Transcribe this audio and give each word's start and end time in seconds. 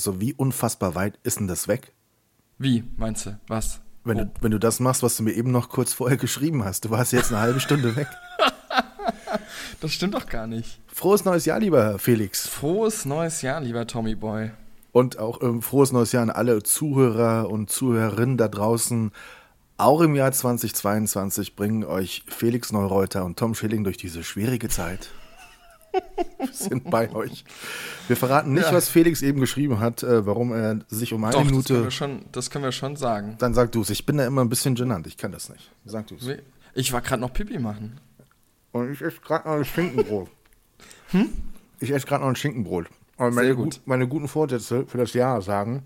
Also 0.00 0.18
wie 0.18 0.32
unfassbar 0.32 0.94
weit 0.94 1.18
ist 1.24 1.40
denn 1.40 1.46
das 1.46 1.68
weg? 1.68 1.92
Wie, 2.56 2.84
meinst 2.96 3.26
du? 3.26 3.38
Was? 3.48 3.80
Wenn, 4.02 4.16
du, 4.16 4.30
wenn 4.40 4.50
du 4.50 4.58
das 4.58 4.80
machst, 4.80 5.02
was 5.02 5.14
du 5.18 5.22
mir 5.22 5.32
eben 5.32 5.50
noch 5.50 5.68
kurz 5.68 5.92
vorher 5.92 6.16
geschrieben 6.16 6.64
hast. 6.64 6.86
Du 6.86 6.90
warst 6.90 7.12
jetzt 7.12 7.30
eine 7.30 7.42
halbe 7.42 7.60
Stunde 7.60 7.94
weg. 7.96 8.08
Das 9.80 9.92
stimmt 9.92 10.12
doch 10.12 10.26
gar 10.26 10.46
nicht. 10.46 10.78
Frohes 10.88 11.24
neues 11.24 11.46
Jahr, 11.46 11.58
lieber 11.58 11.98
Felix. 11.98 12.46
Frohes 12.46 13.06
neues 13.06 13.40
Jahr, 13.40 13.60
lieber 13.62 13.86
Tommy 13.86 14.14
Boy. 14.14 14.50
Und 14.92 15.18
auch 15.18 15.40
ähm, 15.40 15.62
frohes 15.62 15.92
neues 15.92 16.12
Jahr 16.12 16.22
an 16.22 16.30
alle 16.30 16.62
Zuhörer 16.62 17.48
und 17.48 17.70
Zuhörerinnen 17.70 18.36
da 18.36 18.48
draußen. 18.48 19.10
Auch 19.78 20.02
im 20.02 20.14
Jahr 20.16 20.32
2022 20.32 21.56
bringen 21.56 21.84
euch 21.84 22.24
Felix 22.26 22.72
Neureuter 22.72 23.24
und 23.24 23.38
Tom 23.38 23.54
Schilling 23.54 23.84
durch 23.84 23.96
diese 23.96 24.22
schwierige 24.22 24.68
Zeit. 24.68 25.10
Wir 26.38 26.48
sind 26.52 26.90
bei 26.90 27.12
euch. 27.14 27.44
Wir 28.08 28.16
verraten 28.16 28.54
nicht, 28.54 28.64
Ja. 28.66 28.72
was 28.72 28.88
Felix 28.88 29.22
eben 29.22 29.40
geschrieben 29.40 29.80
hat, 29.80 30.02
äh, 30.02 30.24
warum 30.26 30.52
er 30.52 30.80
sich 30.88 31.12
um 31.12 31.22
eine 31.24 31.32
Doch, 31.32 31.40
das 31.40 31.46
können, 31.48 31.56
Minute. 31.62 31.82
wir 31.84 31.90
schon, 31.90 32.24
das 32.32 32.50
können 32.50 32.64
wir 32.64 32.72
schon 32.72 32.96
sagen. 32.96 33.36
Dann 33.38 33.54
sag 33.54 33.72
du 33.72 33.80
es. 33.82 33.90
Ich 33.90 34.06
bin 34.06 34.16
da 34.16 34.26
immer 34.26 34.42
ein 34.42 34.48
bisschen 34.48 34.74
genannt. 34.74 35.06
Ich 35.06 35.16
kann 35.16 35.32
das 35.32 35.48
nicht. 35.48 35.70
Sag 35.84 36.06
du 36.08 36.16
es. 36.16 36.26
Ich 36.74 36.92
war 36.92 37.00
gerade 37.00 37.20
noch 37.20 37.32
Pipi 37.32 37.58
machen. 37.58 38.00
Und 38.72 38.92
ich 38.92 39.02
esse 39.02 39.20
gerade 39.20 39.48
noch 39.48 39.56
ein 39.56 39.64
Schinkenbrot. 39.64 40.28
Hm? 41.12 41.28
Ich 41.80 41.90
esse 41.90 42.06
gerade 42.06 42.22
noch 42.22 42.28
ein 42.28 42.36
Schinkenbrot. 42.36 42.86
Und 43.16 43.34
meine, 43.34 43.56
gut. 43.56 43.80
meine 43.84 44.06
guten 44.06 44.28
Vorsätze 44.28 44.86
für 44.86 44.98
das 44.98 45.12
Jahr 45.12 45.42
sagen, 45.42 45.82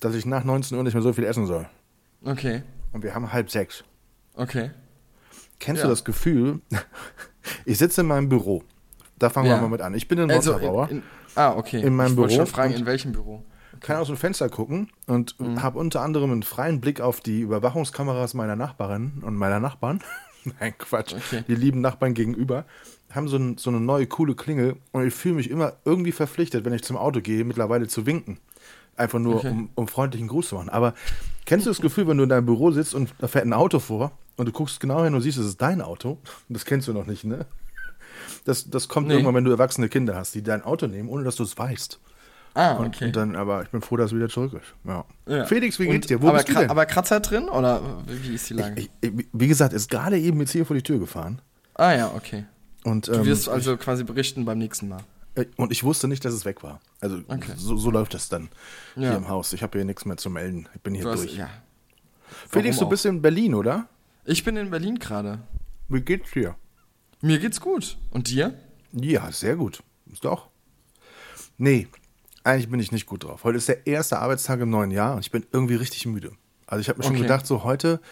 dass 0.00 0.16
ich 0.16 0.26
nach 0.26 0.42
19 0.42 0.76
Uhr 0.76 0.82
nicht 0.82 0.94
mehr 0.94 1.02
so 1.02 1.12
viel 1.12 1.22
essen 1.24 1.46
soll. 1.46 1.68
Okay, 2.24 2.62
Und 2.92 3.04
wir 3.04 3.14
haben 3.14 3.32
halb 3.32 3.50
sechs. 3.50 3.84
okay. 4.34 4.70
Kennst 5.60 5.80
Ja. 5.82 5.86
du 5.86 5.90
das 5.92 6.04
Gefühl? 6.04 6.60
Ich 7.66 7.76
sitze 7.78 8.00
in 8.00 8.06
meinem 8.08 8.28
Büro. 8.30 8.64
Da 9.24 9.30
fangen 9.30 9.46
wir 9.48 9.54
Ja. 9.54 9.60
mal 9.62 9.68
mit 9.68 9.80
an. 9.80 9.94
Ich 9.94 10.06
bin 10.06 10.18
in 10.18 10.30
Also, 10.30 10.52
in, 10.58 11.02
ah, 11.34 11.54
okay. 11.56 11.80
In 11.80 11.96
meinem 11.96 12.10
ich 12.10 12.16
Büro 12.16 12.28
schon 12.28 12.46
fragen, 12.46 12.74
in 12.74 12.84
welchem 12.84 13.12
Büro? 13.12 13.42
kann 13.80 13.96
aus 13.96 14.08
dem 14.08 14.18
Fenster 14.18 14.50
gucken 14.50 14.90
und 15.06 15.34
habe 15.56 15.78
unter 15.78 16.02
anderem 16.02 16.30
einen 16.30 16.42
freien 16.42 16.82
Blick 16.82 17.00
auf 17.00 17.20
die 17.22 17.40
Überwachungskameras 17.40 18.34
meiner 18.34 18.54
Nachbarin 18.54 19.22
und 19.24 19.34
meiner 19.36 19.60
Nachbarn. 19.60 20.00
Nein, 20.60 20.74
Quatsch. 20.76 21.14
Okay. 21.14 21.42
Die 21.48 21.54
lieben 21.54 21.80
Nachbarn 21.80 22.12
gegenüber 22.12 22.66
haben 23.14 23.28
so, 23.28 23.38
ein, 23.38 23.56
so 23.56 23.70
eine 23.70 23.80
neue 23.80 24.06
coole 24.06 24.34
Klingel 24.34 24.76
und 24.92 25.06
ich 25.06 25.14
fühle 25.14 25.36
mich 25.36 25.48
immer 25.48 25.72
irgendwie 25.86 26.12
verpflichtet, 26.12 26.66
wenn 26.66 26.74
ich 26.74 26.82
zum 26.84 26.98
Auto 26.98 27.22
gehe, 27.22 27.44
mittlerweile 27.44 27.88
zu 27.88 28.04
winken. 28.04 28.36
Einfach 28.94 29.20
nur, 29.20 29.36
Okay. 29.36 29.48
um, 29.50 29.70
um 29.74 29.88
freundlichen 29.88 30.28
Gruß 30.28 30.48
zu 30.50 30.56
machen. 30.56 30.68
Aber 30.68 30.92
kennst 31.46 31.64
du 31.64 31.70
das 31.70 31.80
Gefühl, 31.80 32.06
wenn 32.08 32.18
du 32.18 32.24
in 32.24 32.28
deinem 32.28 32.44
Büro 32.44 32.72
sitzt 32.72 32.94
und 32.94 33.14
da 33.20 33.26
fährt 33.26 33.46
ein 33.46 33.54
Auto 33.54 33.78
vor 33.78 34.12
und 34.36 34.44
du 34.46 34.52
guckst 34.52 34.80
genau 34.80 35.02
hin 35.02 35.14
und 35.14 35.22
siehst, 35.22 35.38
es 35.38 35.46
ist 35.46 35.62
dein 35.62 35.80
Auto? 35.80 36.18
Das 36.50 36.66
kennst 36.66 36.88
du 36.88 36.92
noch 36.92 37.06
nicht, 37.06 37.24
ne? 37.24 37.46
Das, 38.44 38.68
das 38.70 38.88
kommt 38.88 39.08
Nee. 39.08 39.14
irgendwann, 39.14 39.34
wenn 39.34 39.44
du 39.44 39.50
erwachsene 39.50 39.88
Kinder 39.88 40.14
hast, 40.16 40.34
die 40.34 40.42
dein 40.42 40.62
Auto 40.62 40.86
nehmen, 40.86 41.08
ohne 41.08 41.24
dass 41.24 41.36
du 41.36 41.42
es 41.42 41.56
weißt. 41.56 41.98
Ah, 42.56 42.74
Und, 42.74 42.94
okay. 42.94 43.06
und 43.06 43.16
dann, 43.16 43.34
aber 43.34 43.62
ich 43.62 43.68
bin 43.70 43.80
froh, 43.82 43.96
dass 43.96 44.12
es 44.12 44.16
wieder 44.16 44.28
zurück 44.28 44.52
ist. 44.52 44.74
Ja. 44.84 45.04
Ja. 45.26 45.44
Felix, 45.44 45.78
wie 45.80 45.86
Und- 45.86 45.92
geht's 45.92 46.06
dir? 46.06 46.22
Wo 46.22 46.28
aber, 46.28 46.36
bist 46.38 46.50
du 46.50 46.54
denn? 46.54 46.70
aber 46.70 46.86
Kratzer 46.86 47.18
drin 47.20 47.48
oder 47.48 47.82
wie 48.06 48.34
ist 48.34 48.48
die 48.48 48.54
Lage? 48.54 48.80
ich, 48.82 48.90
ich, 49.00 49.12
wie 49.32 49.48
gesagt, 49.48 49.72
ist 49.72 49.90
gerade 49.90 50.18
eben 50.18 50.38
jetzt 50.40 50.52
hier 50.52 50.64
vor 50.64 50.76
die 50.76 50.82
Tür 50.82 50.98
gefahren. 51.00 51.40
ah 51.74 51.92
ja, 51.92 52.12
okay. 52.14 52.44
Und, 52.84 53.08
Du 53.08 53.12
ähm, 53.12 53.24
wirst 53.24 53.48
also 53.48 53.76
quasi 53.76 54.04
berichten 54.04 54.44
beim 54.44 54.58
nächsten 54.58 54.88
Mal. 54.88 55.00
ich, 55.36 55.48
und 55.56 55.72
ich 55.72 55.82
wusste 55.82 56.06
nicht, 56.06 56.24
dass 56.24 56.32
es 56.34 56.44
weg 56.44 56.62
war. 56.62 56.80
Also 57.00 57.18
Okay. 57.26 57.52
so, 57.56 57.76
so 57.76 57.90
läuft 57.90 58.14
das 58.14 58.28
dann 58.28 58.50
Ja. 58.94 59.08
hier 59.08 59.16
im 59.16 59.28
Haus. 59.28 59.52
Ich 59.52 59.62
habe 59.64 59.76
hier 59.78 59.84
nichts 59.84 60.04
mehr 60.04 60.16
zu 60.16 60.30
melden. 60.30 60.68
Ich 60.76 60.80
bin 60.82 60.94
hier 60.94 61.04
Du 61.04 61.10
hast, 61.10 61.22
durch. 61.24 61.36
ja. 61.36 61.48
Felix, 62.48 62.76
du 62.76 62.82
Warum 62.82 62.90
bist 62.90 63.04
in 63.06 63.20
Berlin, 63.22 63.54
oder? 63.54 63.88
Ich 64.24 64.44
bin 64.44 64.56
in 64.56 64.70
Berlin 64.70 64.98
gerade. 64.98 65.40
Wie 65.88 66.00
geht's 66.02 66.30
dir? 66.30 66.54
Mir 67.24 67.38
geht's 67.38 67.58
gut. 67.58 67.96
Und 68.10 68.28
dir? 68.28 68.52
Ja, 68.92 69.32
sehr 69.32 69.56
gut. 69.56 69.82
Ist 70.12 70.26
doch. 70.26 70.48
Nee, 71.56 71.88
eigentlich 72.42 72.68
bin 72.68 72.78
ich 72.80 72.92
nicht 72.92 73.06
gut 73.06 73.24
drauf. 73.24 73.44
Heute 73.44 73.56
ist 73.56 73.66
der 73.66 73.86
erste 73.86 74.18
Arbeitstag 74.18 74.60
im 74.60 74.68
neuen 74.68 74.90
Jahr 74.90 75.14
und 75.14 75.20
ich 75.20 75.30
bin 75.30 75.46
irgendwie 75.50 75.76
richtig 75.76 76.04
müde. 76.04 76.32
Also 76.66 76.82
ich 76.82 76.90
habe 76.90 76.98
mir 76.98 77.04
schon 77.04 77.14
Okay. 77.14 77.22
gedacht, 77.22 77.46
so 77.46 77.64
heute, 77.64 78.02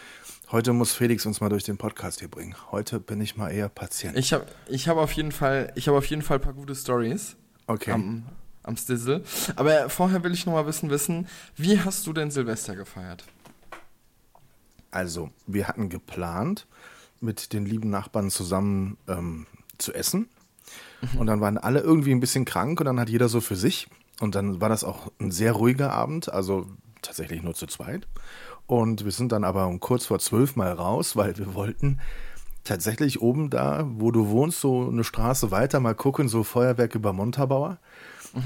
heute 0.51 0.73
muss 0.73 0.95
Felix 0.95 1.27
uns 1.27 1.43
mal 1.43 1.51
durch 1.51 1.65
den 1.65 1.77
Podcast 1.77 2.21
hier 2.21 2.29
bringen. 2.29 2.55
Heute 2.71 3.01
bin 3.01 3.21
ich 3.21 3.37
mal 3.37 3.51
eher 3.51 3.69
Patient. 3.69 4.17
Ich 4.17 4.33
habe 4.33 4.47
ich 4.67 4.89
hab 4.89 4.97
auf 4.97 5.13
jeden 5.13 5.33
Fall, 5.33 5.75
ich 5.75 5.89
habe 5.89 5.99
auf 5.99 6.07
jeden 6.07 6.23
Fall 6.23 6.39
ein 6.39 6.43
paar 6.43 6.55
gute 6.55 6.75
Stories 6.75 7.37
okay. 7.67 7.91
am, 7.93 8.25
am 8.63 8.79
Stizzle. 8.79 9.23
Aber 9.57 9.91
vorher 9.91 10.25
will 10.25 10.33
ich 10.33 10.47
noch 10.47 10.55
mal 10.55 10.65
wissen, 10.67 10.89
wissen, 10.89 11.29
wie 11.55 11.79
hast 11.79 12.07
du 12.07 12.15
denn 12.15 12.31
Silvester 12.31 12.75
gefeiert? 12.77 13.25
Also, 14.91 15.29
wir 15.47 15.69
hatten 15.69 15.91
geplant, 15.91 16.67
mit 17.23 17.53
den 17.53 17.65
lieben 17.65 17.91
Nachbarn 17.91 18.31
zusammen 18.31 18.99
ähm, 19.09 19.47
zu 19.79 19.93
essen. 19.93 20.29
Und 21.19 21.27
dann 21.27 21.41
waren 21.41 21.59
alle 21.59 21.81
irgendwie 21.81 22.13
ein 22.13 22.21
bisschen 22.21 22.45
krank 22.45 22.79
und 22.81 22.87
dann 22.87 23.01
hat 23.01 23.09
jeder 23.09 23.29
so 23.29 23.41
für 23.41 23.57
sich. 23.57 23.89
Und 24.21 24.35
dann 24.35 24.61
war 24.61 24.69
das 24.69 24.85
auch 24.85 25.11
ein 25.21 25.33
sehr 25.33 25.53
ruhiger 25.53 25.93
Abend, 25.93 26.33
also 26.33 26.67
tatsächlich 27.03 27.43
nur 27.43 27.55
zu 27.55 27.67
zweit. 27.67 28.07
Und 28.67 29.05
wir 29.05 29.11
sind 29.11 29.33
dann 29.33 29.45
aber 29.45 29.67
um 29.67 29.81
kurz 29.81 30.07
vor 30.07 30.21
zwölf 30.21 30.55
mal 30.55 30.73
raus, 30.73 31.17
weil 31.17 31.37
wir 31.37 31.55
wollten 31.55 32.01
tatsächlich 32.63 33.21
oben 33.21 33.51
da, 33.51 33.85
wo 33.89 34.13
du 34.13 34.29
wohnst, 34.29 34.61
so 34.61 34.89
eine 34.89 35.03
Straße 35.03 35.51
weiter 35.51 35.81
mal 35.81 35.97
gucken, 35.97 36.29
so 36.29 36.45
Feuerwerk 36.45 36.95
über 36.95 37.13
Montabaur. 37.13 37.79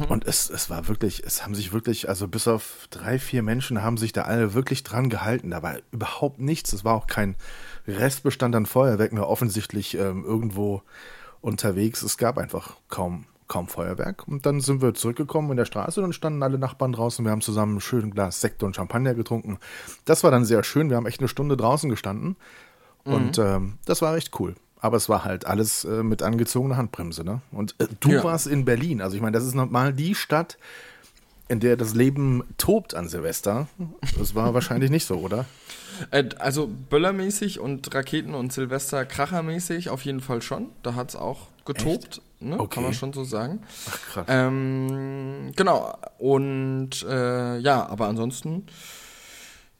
Und 0.09 0.27
es, 0.27 0.51
es 0.51 0.69
war 0.69 0.89
wirklich, 0.89 1.23
es 1.25 1.45
haben 1.45 1.55
sich 1.55 1.73
wirklich, 1.73 2.09
also 2.09 2.27
bis 2.27 2.49
auf 2.49 2.89
drei, 2.91 3.21
vier 3.21 3.43
Menschen 3.43 3.83
haben 3.83 3.99
sich 3.99 4.13
da 4.13 4.23
alle 4.23 4.53
wirklich 4.53 4.83
dran 4.83 5.11
gehalten. 5.11 5.51
Da 5.51 5.63
war 5.63 5.77
überhaupt 5.93 6.41
nichts. 6.41 6.73
Es 6.73 6.85
war 6.85 6.95
auch 6.95 7.07
kein 7.07 7.37
Restbestand 7.87 8.55
an 8.57 8.67
Feuerwerk 8.67 9.13
mehr 9.13 9.29
offensichtlich 9.29 9.97
ähm, 9.97 10.25
irgendwo 10.25 10.83
unterwegs. 11.41 12.03
Es 12.03 12.17
gab 12.19 12.39
einfach 12.39 12.77
kaum, 12.89 13.25
kaum 13.49 13.69
Feuerwerk. 13.69 14.27
Und 14.27 14.47
dann 14.47 14.61
sind 14.61 14.83
wir 14.83 14.95
zurückgekommen 14.95 15.51
in 15.53 15.57
der 15.57 15.65
Straße 15.67 16.01
und 16.01 16.05
dann 16.07 16.13
standen 16.13 16.43
alle 16.43 16.59
Nachbarn 16.59 16.93
draußen. 16.93 17.25
Wir 17.25 17.31
haben 17.33 17.41
zusammen 17.43 17.77
ein 17.77 17.81
schönes 17.81 18.13
Glas 18.15 18.41
Sekt 18.41 18.63
und 18.63 18.75
Champagner 18.75 19.15
getrunken. 19.15 19.59
Das 20.05 20.25
war 20.25 20.31
dann 20.31 20.45
sehr 20.45 20.65
schön. 20.65 20.91
Wir 20.91 20.97
haben 20.97 21.07
echt 21.07 21.21
eine 21.21 21.29
Stunde 21.29 21.57
draußen 21.57 21.89
gestanden. 21.91 22.37
Und 23.05 23.39
ähm, 23.39 23.75
das 23.85 24.03
war 24.03 24.17
echt 24.17 24.39
cool. 24.41 24.57
Aber 24.81 24.97
es 24.97 25.09
war 25.09 25.25
halt 25.25 25.47
alles 25.47 25.85
äh, 25.85 26.03
mit 26.03 26.23
angezogener 26.23 26.77
Handbremse. 26.77 27.23
Ne? 27.25 27.41
Und 27.53 27.77
äh, 27.79 27.87
du 28.01 28.11
Ja. 28.11 28.25
warst 28.25 28.47
in 28.49 28.65
Berlin. 28.65 29.01
Also 29.01 29.15
ich 29.17 29.23
meine, 29.23 29.33
das 29.37 29.45
ist 29.47 29.55
normal 29.55 29.93
die 29.93 30.15
Stadt, 30.17 30.59
in 31.49 31.61
der 31.61 31.77
das 31.77 31.95
Leben 31.95 32.43
tobt 32.59 32.95
an 32.95 33.09
Silvester. 33.09 33.69
Das 34.19 34.35
war 34.35 34.53
wahrscheinlich 34.55 34.91
nicht 34.91 35.07
so, 35.07 35.19
oder? 35.19 35.45
Äh, 36.11 36.25
also 36.39 36.67
Böllermäßig 36.69 37.61
und 37.61 37.93
Raketen 37.95 38.35
und 38.35 38.53
Silvester 38.53 39.05
Krachermäßig 39.05 39.91
auf 39.91 40.05
jeden 40.05 40.21
Fall 40.21 40.43
schon. 40.43 40.69
Da 40.83 40.95
hat 40.95 41.11
es 41.11 41.17
auch 41.17 41.49
getobt, 41.65 42.21
ne? 42.41 42.59
Okay. 42.59 42.75
kann 42.75 42.83
man 42.85 42.95
schon 42.95 43.13
so 43.13 43.25
sagen. 43.25 43.61
Ach 43.91 43.99
krass. 44.13 44.27
Ähm, 44.29 45.53
genau. 45.57 45.97
Und 46.19 47.03
äh, 47.09 47.59
ja, 47.59 47.87
aber 47.89 48.07
ansonsten, 48.09 48.67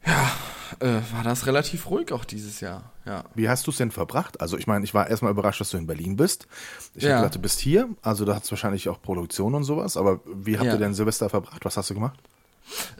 ja, 0.05 0.31
äh, 0.79 1.01
war 1.13 1.23
das 1.23 1.45
relativ 1.45 1.89
ruhig 1.89 2.11
auch 2.11 2.25
dieses 2.25 2.59
Jahr. 2.59 2.91
Ja. 3.05 3.23
Wie 3.35 3.47
hast 3.49 3.65
du 3.67 3.71
es 3.71 3.77
denn 3.77 3.91
verbracht? 3.91 4.41
Also 4.41 4.57
ich 4.57 4.67
meine, 4.67 4.83
ich 4.83 4.93
war 4.93 5.09
erstmal 5.09 5.31
überrascht, 5.31 5.61
dass 5.61 5.69
du 5.71 5.77
in 5.77 5.87
Berlin 5.87 6.15
bist. 6.17 6.47
Ich 6.93 7.03
Ja. 7.03 7.11
habe 7.11 7.21
gedacht, 7.21 7.35
du 7.35 7.41
bist 7.41 7.59
hier. 7.59 7.89
Also 8.01 8.25
da 8.25 8.35
hat 8.35 8.43
es 8.43 8.51
wahrscheinlich 8.51 8.89
auch 8.89 9.01
Produktion 9.01 9.55
und 9.55 9.63
sowas. 9.63 9.95
Aber 9.97 10.19
wie 10.25 10.57
habt 10.57 10.67
Ja. 10.67 10.73
ihr 10.73 10.79
denn 10.79 10.93
Silvester 10.93 11.29
verbracht? 11.29 11.63
Was 11.63 11.77
hast 11.77 11.89
du 11.89 11.93
gemacht? 11.93 12.19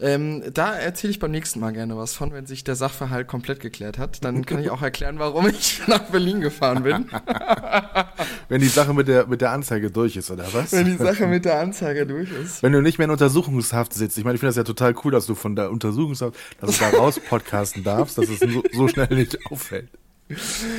Ähm, 0.02 0.44
da 0.54 0.76
erzähle 0.76 1.12
ich 1.12 1.20
beim 1.20 1.32
nächsten 1.32 1.60
Mal 1.60 1.72
gerne 1.72 1.98
was 1.98 2.14
von, 2.14 2.32
wenn 2.34 2.46
sich 2.46 2.64
der 2.64 2.76
Sachverhalt 2.76 3.28
komplett 3.28 3.60
geklärt 3.60 3.98
hat. 3.98 4.24
Dann 4.24 4.46
kann 4.46 4.60
ich 4.60 4.70
auch 4.70 4.82
erklären, 4.82 5.20
warum 5.20 5.48
ich 5.48 5.82
nach 5.88 6.04
Berlin 6.04 6.42
gefahren 6.42 6.84
bin. 6.84 7.10
Wenn 8.50 8.62
die 8.62 8.68
Sache 8.68 8.94
mit 8.94 9.10
der, 9.10 9.28
mit 9.28 9.42
der 9.42 9.52
Anzeige 9.52 9.92
durch 9.92 10.16
ist, 10.16 10.32
oder 10.32 10.46
was? 10.54 10.72
wenn 10.72 10.86
die 10.86 10.96
Sache 10.96 11.28
mit 11.28 11.44
der 11.44 11.60
Anzeige 11.60 12.06
durch 12.06 12.32
ist. 12.32 12.64
Wenn 12.64 12.72
du 12.72 12.82
nicht 12.82 12.98
mehr 12.98 13.06
in 13.06 13.12
Untersuchungshaft 13.12 13.94
sitzt. 13.94 14.18
Ich 14.18 14.24
meine, 14.24 14.36
ich 14.36 14.40
finde 14.40 14.50
das 14.50 14.56
ja 14.56 14.64
total 14.64 14.96
cool, 15.04 15.12
dass 15.12 15.26
du 15.26 15.36
von 15.36 15.56
der 15.56 15.70
Untersuchungshaft, 15.70 16.38
dass 16.62 16.78
du 16.78 16.84
da 16.84 16.98
raus 16.98 17.20
podcasten 17.30 17.84
darfst, 17.84 18.18
dass 18.18 18.30
es 18.30 18.40
so, 18.40 18.64
so 18.72 18.88
schnell 18.88 19.10
nicht 19.10 19.38
auffällt. 19.52 19.90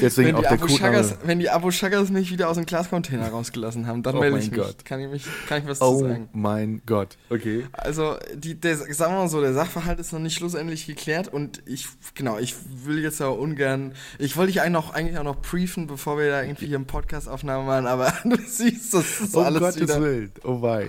Deswegen 0.03 0.29
wenn, 0.29 0.35
auch 0.37 0.49
die 0.51 0.59
der. 0.59 0.69
Shaggers, 0.69 1.15
wenn 1.25 1.39
die 1.39 1.49
Abu 1.49 1.71
Shaggers 1.71 2.11
mich 2.11 2.31
wieder 2.31 2.49
aus 2.51 2.57
dem 2.57 2.67
Glascontainer 2.67 3.29
rausgelassen 3.29 3.87
haben, 3.87 4.03
dann 4.03 4.17
Oh 4.17 4.21
melde 4.21 4.39
ich 4.39 4.51
mich. 4.51 4.61
Gott. 4.61 4.85
Kann 4.85 5.01
ich, 5.01 5.09
mich. 5.09 5.25
kann 5.49 5.63
ich 5.63 5.69
was 5.69 5.79
zu 5.79 5.85
Oh 5.85 6.01
sagen? 6.01 6.29
mein 6.33 6.83
Gott. 6.85 7.17
Okay. 7.31 7.67
Also, 7.73 8.17
die, 8.35 8.55
der, 8.55 8.77
sagen 8.77 9.15
wir 9.15 9.21
mal 9.21 9.29
so, 9.29 9.41
der 9.41 9.55
Sachverhalt 9.55 9.99
ist 10.01 10.13
noch 10.13 10.19
nicht 10.21 10.35
schlussendlich 10.37 10.87
geklärt 10.87 11.29
und 11.29 11.63
ich, 11.67 11.87
genau, 12.15 12.39
ich 12.39 12.55
will 12.85 12.99
jetzt 13.03 13.21
aber 13.23 13.39
ungern, 13.39 13.93
ich 14.19 14.37
wollte 14.37 14.53
dich 14.53 14.61
eigentlich, 14.61 14.73
noch, 14.73 14.93
eigentlich 14.93 15.19
auch 15.19 15.25
noch 15.25 15.41
briefen, 15.41 15.87
bevor 15.87 16.19
wir 16.19 16.29
da 16.29 16.43
irgendwie 16.43 16.67
hier 16.67 16.77
einen 16.77 16.87
Podcast-Aufnahme 16.87 17.65
machen, 17.65 17.87
aber 17.87 18.13
du 18.25 18.37
siehst, 18.47 18.93
das 18.93 19.21
ist 19.21 19.35
Oh 19.35 19.41
alles 19.41 19.61
Gottes 19.61 19.81
wieder... 19.81 20.01
Willen. 20.03 20.33
Oh 20.45 20.61
wei. 20.61 20.89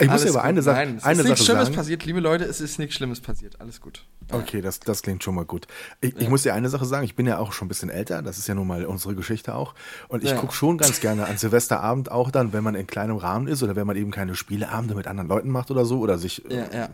Ich 0.00 0.10
muss 0.10 0.22
dir 0.22 0.30
aber 0.30 0.42
eine 0.42 0.62
Sache, 0.62 0.76
Nein, 0.78 0.96
es 0.98 1.04
eine 1.04 1.20
ist 1.20 1.28
nichts 1.28 1.44
Schlimmes 1.44 1.64
sagen. 1.66 1.76
passiert, 1.76 2.04
liebe 2.04 2.20
Leute, 2.20 2.44
es 2.44 2.60
ist 2.60 2.78
nichts 2.78 2.96
Schlimmes 2.96 3.20
passiert, 3.20 3.60
alles 3.60 3.80
gut. 3.80 4.04
Okay, 4.32 4.60
das, 4.60 4.80
das 4.80 5.02
klingt 5.02 5.22
schon 5.24 5.34
mal 5.34 5.44
gut. 5.44 5.66
Ich, 6.00 6.16
ich 6.16 6.28
muss 6.28 6.42
dir 6.42 6.54
eine 6.54 6.68
Sache 6.68 6.84
sagen, 6.86 7.04
ich 7.04 7.16
bin 7.16 7.26
ja 7.26 7.38
auch 7.38 7.52
schon 7.52 7.66
ein 7.66 7.68
bisschen 7.68 7.90
älter, 7.90 7.99
das 8.04 8.38
ist 8.38 8.46
ja 8.48 8.54
nun 8.54 8.66
mal 8.66 8.84
unsere 8.84 9.14
Geschichte 9.14 9.54
auch. 9.54 9.74
Und 10.08 10.24
ich 10.24 10.30
Ja. 10.30 10.36
gucke 10.36 10.54
schon 10.54 10.78
ganz 10.78 11.00
gerne 11.00 11.26
an 11.26 11.36
Silvesterabend 11.36 12.10
auch 12.10 12.30
dann, 12.30 12.52
wenn 12.52 12.64
man 12.64 12.74
in 12.74 12.86
kleinem 12.86 13.16
Rahmen 13.16 13.46
ist 13.48 13.62
oder 13.62 13.76
wenn 13.76 13.86
man 13.86 13.96
eben 13.96 14.10
keine 14.10 14.34
Spieleabende 14.34 14.94
mit 14.94 15.06
anderen 15.06 15.28
Leuten 15.28 15.50
macht 15.50 15.70
oder 15.70 15.84
so 15.84 15.98
oder 16.00 16.18
sich 16.18 16.48
äh, 16.50 16.56
Ja, 16.56 16.64
ja. 16.72 16.88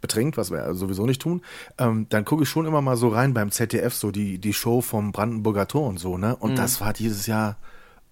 betrinkt, 0.00 0.36
was 0.36 0.50
wir 0.50 0.74
sowieso 0.74 1.06
nicht 1.06 1.22
tun, 1.22 1.42
ähm, 1.78 2.06
dann 2.10 2.24
gucke 2.24 2.42
ich 2.42 2.48
schon 2.48 2.66
immer 2.66 2.82
mal 2.82 2.96
so 2.96 3.08
rein 3.08 3.34
beim 3.34 3.50
ZDF, 3.50 3.94
so 3.94 4.10
die, 4.10 4.38
die 4.38 4.52
Show 4.52 4.80
vom 4.80 5.12
Brandenburger 5.12 5.68
Tor 5.68 5.86
und 5.88 5.98
so, 6.00 6.18
ne? 6.18 6.34
Und 6.36 6.58
das 6.58 6.80
war 6.80 6.92
dieses 6.92 7.26
Jahr 7.26 7.56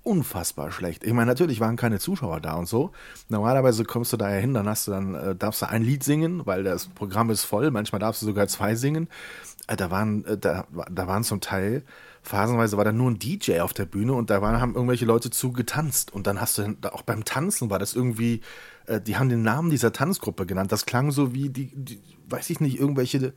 unfassbar 0.03 0.71
schlecht. 0.73 1.05
Ich 1.05 1.13
meine, 1.13 1.27
natürlich 1.31 1.61
waren 1.61 1.77
keine 1.77 1.99
Zuschauer 1.99 2.41
da 2.41 2.55
und 2.55 2.67
so. 2.67 2.91
Normalerweise 3.29 3.85
kommst 3.85 4.13
du 4.13 4.17
da 4.17 4.31
ja 4.31 4.37
hin, 4.41 4.55
dann 4.55 4.67
hast 4.69 4.87
du 4.87 4.93
dann, 4.93 5.15
äh, 5.15 5.35
darfst 5.37 5.61
du 5.63 5.69
ein 5.69 5.83
Lied 5.83 6.03
singen, 6.05 6.47
weil 6.47 6.65
das 6.65 6.87
Programm 6.87 7.29
ist 7.31 7.45
voll, 7.45 7.71
manchmal 7.71 7.99
darfst 8.01 8.23
du 8.23 8.27
sogar 8.27 8.49
zwei 8.49 8.75
singen. 8.77 9.09
Äh, 9.67 9.77
da 9.77 9.91
waren, 9.91 10.25
äh, 10.25 10.39
da, 10.39 10.65
da 10.91 11.07
waren 11.07 11.23
zum 11.23 11.41
Teil, 11.41 11.83
phasenweise 12.23 12.77
war 12.77 12.85
da 12.85 12.93
nur 12.93 13.11
ein 13.11 13.19
DJ 13.19 13.61
auf 13.61 13.73
der 13.73 13.87
Bühne 13.87 14.13
und 14.15 14.31
da 14.31 14.43
waren, 14.43 14.61
haben 14.61 14.75
irgendwelche 14.75 15.05
Leute 15.05 15.31
zu 15.31 15.53
getanzt. 15.53 16.13
Und 16.13 16.27
dann 16.27 16.41
hast 16.41 16.59
du, 16.59 16.77
auch 16.93 17.03
beim 17.03 17.25
Tanzen 17.25 17.71
war 17.71 17.79
das 17.79 17.95
irgendwie, 17.95 18.41
äh, 18.87 19.01
die 19.01 19.17
haben 19.17 19.29
den 19.29 19.43
Namen 19.43 19.71
dieser 19.71 19.93
Tanzgruppe 19.93 20.47
genannt. 20.47 20.73
Das 20.73 20.87
klang 20.87 21.11
so 21.11 21.35
wie 21.35 21.49
die, 21.49 21.73
die 21.75 22.01
weiß 22.29 22.51
ich 22.51 22.61
nicht, 22.61 22.79
irgendwelche 22.79 23.35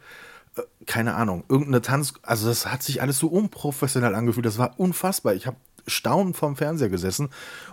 äh, 0.56 0.62
keine 0.86 1.16
Ahnung, 1.16 1.44
irgendeine 1.50 1.82
Tanz, 1.82 2.14
also 2.22 2.48
das 2.48 2.68
hat 2.68 2.84
sich 2.84 3.02
alles 3.02 3.18
so 3.20 3.28
unprofessionell 3.28 4.16
angefühlt, 4.16 4.46
das 4.46 4.58
war 4.58 4.80
unfassbar. 4.80 5.34
Ich 5.34 5.48
habe 5.48 5.58
staunend 5.88 6.38
vorm 6.38 6.56
Fernseher 6.56 6.90
gesessen 6.90 7.30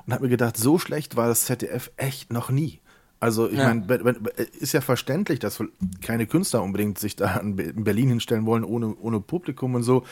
und 0.06 0.12
habe 0.12 0.24
mir 0.24 0.30
gedacht, 0.30 0.56
so 0.56 0.78
schlecht 0.78 1.16
war 1.16 1.28
das 1.28 1.44
ZDF 1.44 1.90
echt 1.96 2.32
noch 2.32 2.50
nie. 2.50 2.80
Also 3.20 3.48
ich 3.50 3.58
Ja. 3.58 3.72
meine, 3.74 4.14
ist 4.58 4.72
ja 4.72 4.80
verständlich, 4.80 5.38
dass 5.38 5.62
keine 6.00 6.26
Künstler 6.26 6.62
unbedingt 6.62 6.98
sich 6.98 7.16
da 7.16 7.36
in 7.36 7.84
Berlin 7.84 8.08
hinstellen 8.08 8.46
wollen, 8.46 8.64
ohne, 8.64 8.96
ohne 8.96 9.20
Publikum 9.20 9.74
und 9.74 9.82
so. 9.82 10.04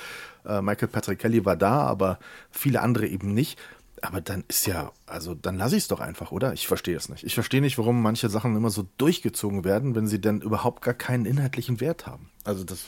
Äh, 0.45 0.61
Michael 0.61 0.89
Patrick 0.89 1.19
Kelly 1.19 1.45
war 1.45 1.57
da, 1.57 1.81
aber 1.81 2.19
viele 2.51 2.83
andere 2.83 3.07
eben 3.07 3.33
nicht. 3.33 3.59
Aber 4.03 4.21
dann 4.21 4.45
ist 4.47 4.67
ja, 4.67 4.93
also 5.07 5.35
dann 5.35 5.57
lasse 5.57 5.77
ich 5.77 5.85
es 5.85 5.89
doch 5.89 6.01
einfach, 6.01 6.31
oder? 6.31 6.53
Ich 6.53 6.69
verstehe 6.69 6.97
es 6.97 7.09
nicht. 7.09 7.25
Ich 7.25 7.35
verstehe 7.35 7.61
nicht, 7.61 7.79
warum 7.79 8.01
manche 8.01 8.29
Sachen 8.29 8.55
immer 8.55 8.71
so 8.71 8.87
durchgezogen 8.99 9.65
werden, 9.65 9.95
wenn 9.97 10.07
sie 10.07 10.21
dann 10.21 10.41
überhaupt 10.43 10.83
gar 10.83 10.95
keinen 10.95 11.25
inhaltlichen 11.25 11.81
Wert 11.81 12.07
haben. 12.07 12.29
Also 12.45 12.63
das, 12.63 12.85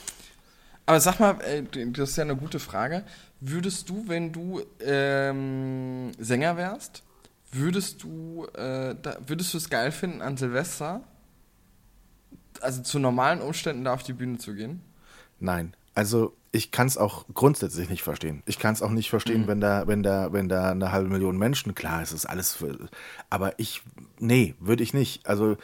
Aber 0.85 0.99
sag 1.01 1.19
mal, 1.19 1.35
äh, 1.41 1.63
das 1.91 2.11
ist 2.11 2.15
ja 2.17 2.23
eine 2.23 2.35
gute 2.37 2.59
Frage. 2.59 3.03
Würdest 3.41 3.89
du, 3.89 4.05
wenn 4.07 4.31
du 4.31 4.61
ähm, 4.79 6.11
Sänger 6.19 6.57
wärst, 6.57 7.03
würdest 7.51 8.03
du, 8.03 8.45
äh, 8.53 8.95
da, 9.01 9.17
würdest 9.25 9.53
du 9.53 9.57
es 9.57 9.69
geil 9.69 9.91
finden, 9.91 10.21
an 10.21 10.37
Silvester, 10.37 11.01
also 12.61 12.81
zu 12.81 12.99
normalen 12.99 13.41
Umständen 13.41 13.85
da 13.85 13.93
auf 13.93 14.03
die 14.03 14.13
Bühne 14.13 14.37
zu 14.37 14.53
gehen? 14.53 14.81
Nein. 15.39 15.75
Also 15.93 16.33
ich 16.53 16.71
kann 16.71 16.87
es 16.87 16.97
auch 16.97 17.25
grundsätzlich 17.33 17.89
nicht 17.89 18.03
verstehen. 18.03 18.43
Ich 18.45 18.59
kann 18.59 18.73
es 18.73 18.81
auch 18.81 18.89
nicht 18.89 19.09
verstehen, 19.09 19.47
wenn 19.47 19.61
da, 19.61 19.87
wenn 19.87 20.03
da, 20.03 20.33
wenn 20.33 20.49
da 20.49 20.71
eine 20.71 20.91
halbe 20.91 21.09
Million 21.09 21.37
Menschen, 21.37 21.75
klar, 21.75 22.01
es 22.01 22.11
ist 22.11 22.25
alles 22.25 22.51
für, 22.53 22.89
aber 23.29 23.57
ich, 23.57 23.81
nee, 24.19 24.55
würde 24.59 24.83
ich 24.83 24.93
nicht. 24.93 25.25
Also 25.25 25.55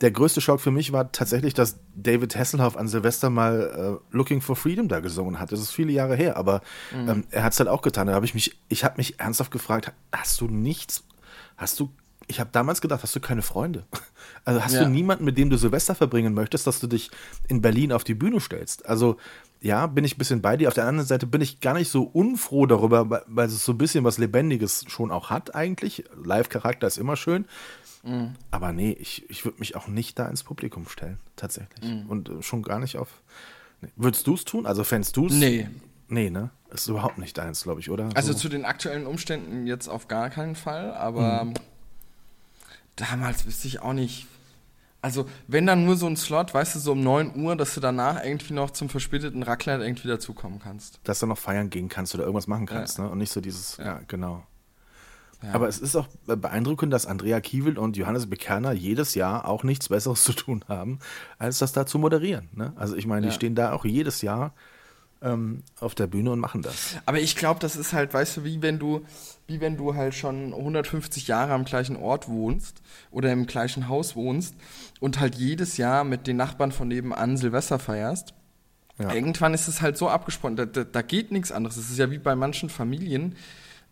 der 0.00 0.12
größte 0.12 0.40
Schock 0.40 0.60
für 0.60 0.70
mich 0.70 0.92
war 0.92 1.10
tatsächlich, 1.10 1.52
dass 1.54 1.78
David 1.96 2.36
Hasselhoff 2.36 2.76
an 2.76 2.86
Silvester 2.86 3.28
mal 3.28 4.00
äh, 4.12 4.16
Looking 4.16 4.40
for 4.40 4.54
Freedom 4.54 4.86
da 4.88 5.00
gesungen 5.00 5.40
hat. 5.40 5.50
Das 5.50 5.60
ist 5.60 5.72
viele 5.72 5.90
Jahre 5.92 6.14
her, 6.14 6.36
aber 6.36 6.62
ähm, 6.92 7.24
er 7.30 7.42
hat 7.42 7.52
es 7.52 7.58
halt 7.58 7.68
auch 7.68 7.82
getan. 7.82 8.06
Da 8.06 8.14
habe 8.14 8.26
ich 8.26 8.34
mich, 8.34 8.56
ich 8.68 8.84
habe 8.84 8.98
mich 8.98 9.18
ernsthaft 9.18 9.50
gefragt, 9.50 9.92
hast 10.12 10.40
du 10.40 10.46
nichts, 10.46 11.04
hast 11.56 11.78
du 11.80 11.90
ich 12.28 12.40
habe 12.40 12.50
damals 12.52 12.80
gedacht, 12.80 13.04
hast 13.04 13.14
du 13.14 13.20
keine 13.20 13.42
Freunde? 13.42 13.84
Also 14.44 14.62
hast 14.64 14.74
Ja. 14.74 14.84
du 14.84 14.90
niemanden, 14.90 15.24
mit 15.24 15.38
dem 15.38 15.50
du 15.50 15.56
Silvester 15.58 15.94
verbringen 15.94 16.32
möchtest, 16.34 16.66
dass 16.68 16.78
du 16.80 16.86
dich 16.88 17.10
in 17.48 17.62
Berlin 17.62 17.92
auf 17.92 18.02
die 18.04 18.14
Bühne 18.14 18.40
stellst? 18.40 18.86
Also 18.86 19.16
ja, 19.60 19.86
bin 19.88 20.04
ich 20.04 20.14
ein 20.14 20.18
bisschen 20.18 20.42
bei 20.42 20.56
dir. 20.56 20.68
Auf 20.68 20.74
der 20.74 20.86
anderen 20.86 21.06
Seite 21.06 21.26
bin 21.26 21.40
ich 21.40 21.60
gar 21.60 21.74
nicht 21.74 21.88
so 21.90 22.02
unfroh 22.02 22.66
darüber, 22.66 23.22
weil- 23.26 23.46
es 23.46 23.64
so 23.64 23.72
ein 23.72 23.78
bisschen 23.78 24.04
was 24.04 24.18
Lebendiges 24.18 24.84
schon 24.88 25.10
auch 25.12 25.30
hat 25.30 25.54
eigentlich. 25.56 26.04
Live-Charakter 26.22 26.86
ist 26.86 26.96
immer 26.98 27.16
schön. 27.16 27.44
Mhm. 28.04 28.34
Aber 28.52 28.72
nee, 28.72 28.92
ich, 29.00 29.28
ich 29.30 29.44
würde 29.44 29.58
mich 29.58 29.74
auch 29.76 29.86
nicht 29.88 30.16
da 30.18 30.28
ins 30.28 30.42
Publikum 30.44 30.86
stellen, 30.88 31.18
tatsächlich. 31.36 31.82
Mhm. 31.88 32.06
Und 32.08 32.28
äh, 32.28 32.42
schon 32.42 32.62
gar 32.62 32.78
nicht 32.80 32.98
auf. 32.98 33.08
Nee. 33.80 33.88
Würdest 33.96 34.26
du 34.28 34.34
es 34.34 34.44
tun? 34.44 34.66
Also 34.66 34.82
fändest 34.84 35.16
du 35.16 35.26
es? 35.26 35.32
Nee. 35.32 35.68
Nee, 36.08 36.30
ne? 36.30 36.50
Ist 36.70 36.88
überhaupt 36.88 37.18
nicht 37.18 37.36
deins, 37.38 37.62
glaube 37.62 37.80
ich, 37.80 37.90
oder? 37.90 38.10
Also 38.14 38.32
so. 38.32 38.38
zu 38.38 38.48
den 38.48 38.64
aktuellen 38.64 39.06
Umständen 39.06 39.66
jetzt 39.66 39.88
auf 39.88 40.08
gar 40.08 40.30
keinen 40.30 40.54
Fall, 40.56 40.92
aber 40.94 41.48
damals 42.96 43.46
wüsste 43.46 43.68
ich 43.68 43.80
auch 43.80 43.92
nicht. 43.92 44.26
Also, 45.02 45.26
wenn 45.46 45.66
dann 45.66 45.84
nur 45.84 45.96
so 45.96 46.06
ein 46.06 46.16
Slot, 46.16 46.52
weißt 46.54 46.74
du, 46.74 46.78
so 46.80 46.92
um 46.92 47.00
9 47.02 47.36
Uhr, 47.36 47.54
dass 47.54 47.74
du 47.74 47.80
danach 47.80 48.24
irgendwie 48.24 48.54
noch 48.54 48.70
zum 48.70 48.88
verspäteten 48.88 49.42
Raclette 49.42 49.84
irgendwie 49.84 50.08
dazukommen 50.08 50.58
kannst. 50.58 50.98
dass 51.04 51.20
du 51.20 51.26
noch 51.26 51.38
feiern 51.38 51.70
gehen 51.70 51.88
kannst 51.88 52.14
oder 52.14 52.24
irgendwas 52.24 52.46
machen 52.48 52.66
kannst, 52.66 52.98
ne? 52.98 53.08
Und 53.08 53.18
nicht 53.18 53.30
so 53.30 53.40
dieses, 53.40 53.76
ja, 53.76 53.84
Ja. 53.84 54.00
genau. 54.08 54.42
Ja. 55.42 55.52
Aber 55.52 55.68
es 55.68 55.78
ist 55.78 55.94
auch 55.94 56.08
beeindruckend, 56.26 56.92
dass 56.92 57.04
Andrea 57.06 57.40
Kiewel 57.40 57.78
und 57.78 57.96
Johannes 57.98 58.28
Bekerner 58.28 58.72
jedes 58.72 59.14
Jahr 59.14 59.46
auch 59.46 59.62
nichts 59.64 59.90
Besseres 59.90 60.24
zu 60.24 60.32
tun 60.32 60.64
haben, 60.66 60.98
als 61.38 61.58
das 61.58 61.72
da 61.72 61.86
zu 61.86 61.98
moderieren. 61.98 62.48
Ne? 62.54 62.72
Also 62.76 62.96
ich 62.96 63.06
meine, 63.06 63.26
Ja. 63.26 63.30
die 63.30 63.36
stehen 63.36 63.54
da 63.54 63.72
auch 63.72 63.84
jedes 63.84 64.22
Jahr 64.22 64.54
ähm, 65.26 65.62
auf 65.80 65.94
der 65.94 66.06
Bühne 66.06 66.30
und 66.30 66.40
machen 66.40 66.62
das. 66.62 66.96
Aber 67.04 67.18
ich 67.18 67.36
glaube, 67.36 67.60
das 67.60 67.76
ist 67.76 67.92
halt, 67.92 68.14
weißt 68.14 68.38
du, 68.38 68.44
wie 68.44 68.62
wenn 68.62 68.78
du, 68.78 69.04
wie 69.46 69.60
wenn 69.60 69.76
du 69.76 69.94
halt 69.94 70.14
schon 70.14 70.54
150 70.54 71.26
Jahre 71.26 71.52
am 71.52 71.64
gleichen 71.64 71.96
Ort 71.96 72.28
wohnst 72.28 72.80
oder 73.10 73.32
im 73.32 73.46
gleichen 73.46 73.88
Haus 73.88 74.14
wohnst 74.14 74.54
und 75.00 75.18
halt 75.20 75.34
jedes 75.34 75.76
Jahr 75.76 76.04
mit 76.04 76.26
den 76.26 76.36
Nachbarn 76.36 76.72
von 76.72 76.88
nebenan 76.88 77.36
Silvester 77.36 77.78
feierst. 77.78 78.34
Ja. 78.98 79.12
Irgendwann 79.12 79.52
ist 79.52 79.68
es 79.68 79.82
halt 79.82 79.98
so 79.98 80.08
abgesprochen, 80.08 80.56
da, 80.56 80.64
da, 80.64 80.84
da 80.84 81.02
geht 81.02 81.30
nichts 81.30 81.52
anderes. 81.52 81.76
Es 81.76 81.90
ist 81.90 81.98
ja 81.98 82.10
wie 82.10 82.18
bei 82.18 82.34
manchen 82.34 82.70
Familien, 82.70 83.36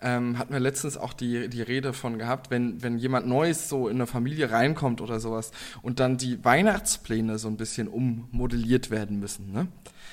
ähm, 0.01 0.39
hatten 0.39 0.53
wir 0.53 0.61
letztens 0.61 0.97
auch 0.97 1.13
die, 1.13 1.49
die 1.49 1.63
Rede 1.63 1.93
von 1.93 2.19
gehabt, 2.19 2.51
wenn, 2.51 2.83
wenn 2.83 2.99
jemand 2.99 3.27
Neues 3.27 3.69
so 3.69 3.89
in 3.89 3.97
eine 3.97 4.07
Familie 4.07 4.51
reinkommt 4.51 5.01
oder 5.01 5.21
sowas 5.21 5.51
und 5.83 6.01
dann 6.01 6.17
die 6.17 6.45
Weihnachtspläne 6.45 7.39
so 7.39 7.49
ein 7.49 7.57
bisschen 7.57 7.89
ummodelliert 7.89 8.91
werden 8.91 9.19
müssen. 9.19 9.53
Ne? 9.53 9.69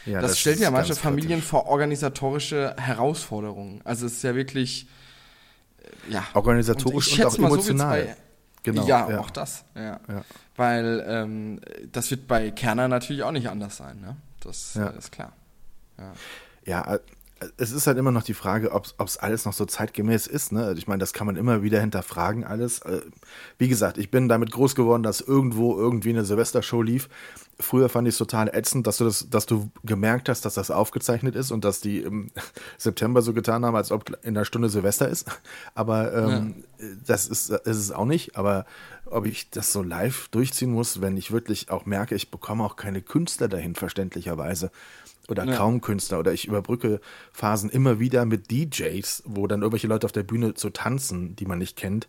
Ja, 0.05 0.21
das, 0.21 0.31
das 0.31 0.39
stellt 0.39 0.59
ja 0.59 0.71
manche 0.71 0.95
Familien 0.95 1.39
kritisch. 1.39 1.45
vor 1.45 1.67
organisatorische 1.67 2.75
Herausforderungen. 2.77 3.81
Also 3.83 4.05
es 4.05 4.13
ist 4.13 4.23
ja 4.23 4.35
wirklich, 4.35 4.87
äh, 6.07 6.13
ja. 6.13 6.23
Organisatorisch 6.33 7.13
ich 7.13 7.19
und 7.19 7.25
auch 7.25 7.31
so 7.31 7.45
emotional. 7.45 8.03
Bei, 8.03 8.15
Genau, 8.63 8.85
Ja, 8.85 9.09
ja. 9.09 9.19
auch 9.19 9.31
das. 9.31 9.65
Ja. 9.75 9.99
Weil 10.55 11.03
ähm, 11.07 11.61
das 11.91 12.11
wird 12.11 12.27
bei 12.27 12.51
Kerner 12.51 12.87
natürlich 12.87 13.23
auch 13.23 13.31
nicht 13.31 13.49
anders 13.49 13.77
sein. 13.77 13.99
Ne? 14.01 14.17
Das 14.41 14.75
äh, 14.75 14.97
ist 14.97 15.11
klar. 15.11 15.33
Ja. 16.65 16.99
Ja, 17.41 17.47
es 17.57 17.71
ist 17.71 17.87
halt 17.87 17.97
immer 17.97 18.11
noch 18.11 18.23
die 18.23 18.33
Frage, 18.33 18.71
ob 18.71 18.87
es 18.99 19.17
alles 19.17 19.45
noch 19.45 19.53
so 19.53 19.65
zeitgemäß 19.65 20.27
ist. 20.27 20.51
Ne? 20.51 20.73
Ich 20.77 20.87
meine, 20.87 20.99
das 20.99 21.13
kann 21.13 21.27
man 21.27 21.35
immer 21.35 21.63
wieder 21.63 21.79
hinterfragen, 21.79 22.43
alles. 22.43 22.79
Äh, 22.79 23.01
Wie 23.57 23.67
gesagt, 23.67 23.97
ich 23.97 24.11
bin 24.11 24.29
damit 24.29 24.51
groß 24.51 24.75
geworden, 24.75 25.03
dass 25.03 25.21
irgendwo 25.21 25.77
irgendwie 25.77 26.09
eine 26.09 26.25
Silvestershow 26.25 26.81
lief. 26.81 27.09
Früher 27.59 27.89
fand 27.89 28.07
ich 28.07 28.15
es 28.15 28.17
total 28.17 28.49
ätzend, 28.49 28.87
dass 28.87 28.97
du, 28.97 29.05
das, 29.05 29.29
dass 29.29 29.45
du 29.45 29.69
gemerkt 29.83 30.29
hast, 30.29 30.45
dass 30.45 30.55
das 30.55 30.71
aufgezeichnet 30.71 31.35
ist 31.35 31.51
und 31.51 31.63
dass 31.63 31.79
die 31.79 31.99
im 31.99 32.31
September 32.77 33.21
so 33.21 33.33
getan 33.33 33.65
haben, 33.65 33.75
als 33.75 33.91
ob 33.91 34.09
in 34.23 34.35
einer 34.35 34.45
Stunde 34.45 34.69
Silvester 34.69 35.07
ist. 35.07 35.27
Aber 35.75 36.13
ähm, 36.13 36.63
das 37.05 37.27
ist, 37.27 37.49
ist 37.49 37.77
es 37.77 37.91
auch 37.91 38.05
nicht. 38.05 38.35
Aber 38.35 38.65
ob 39.05 39.25
ich 39.25 39.49
das 39.49 39.73
so 39.73 39.83
live 39.83 40.27
durchziehen 40.29 40.71
muss, 40.71 41.01
wenn 41.01 41.17
ich 41.17 41.31
wirklich 41.31 41.69
auch 41.69 41.85
merke, 41.85 42.15
ich 42.15 42.31
bekomme 42.31 42.63
auch 42.63 42.75
keine 42.75 43.01
Künstler 43.01 43.47
dahin, 43.47 43.75
verständlicherweise 43.75 44.71
oder 45.31 45.45
Ja. 45.45 45.55
kaum 45.55 45.81
Künstler 45.81 46.19
oder 46.19 46.33
ich 46.33 46.47
überbrücke 46.47 46.99
Phasen 47.31 47.69
immer 47.69 47.99
wieder 47.99 48.25
mit 48.25 48.51
DJs, 48.51 49.23
wo 49.25 49.47
dann 49.47 49.61
irgendwelche 49.61 49.87
Leute 49.87 50.05
auf 50.05 50.11
der 50.11 50.23
Bühne 50.23 50.53
so 50.55 50.69
tanzen, 50.69 51.35
die 51.35 51.45
man 51.45 51.57
nicht 51.59 51.75
kennt. 51.77 52.07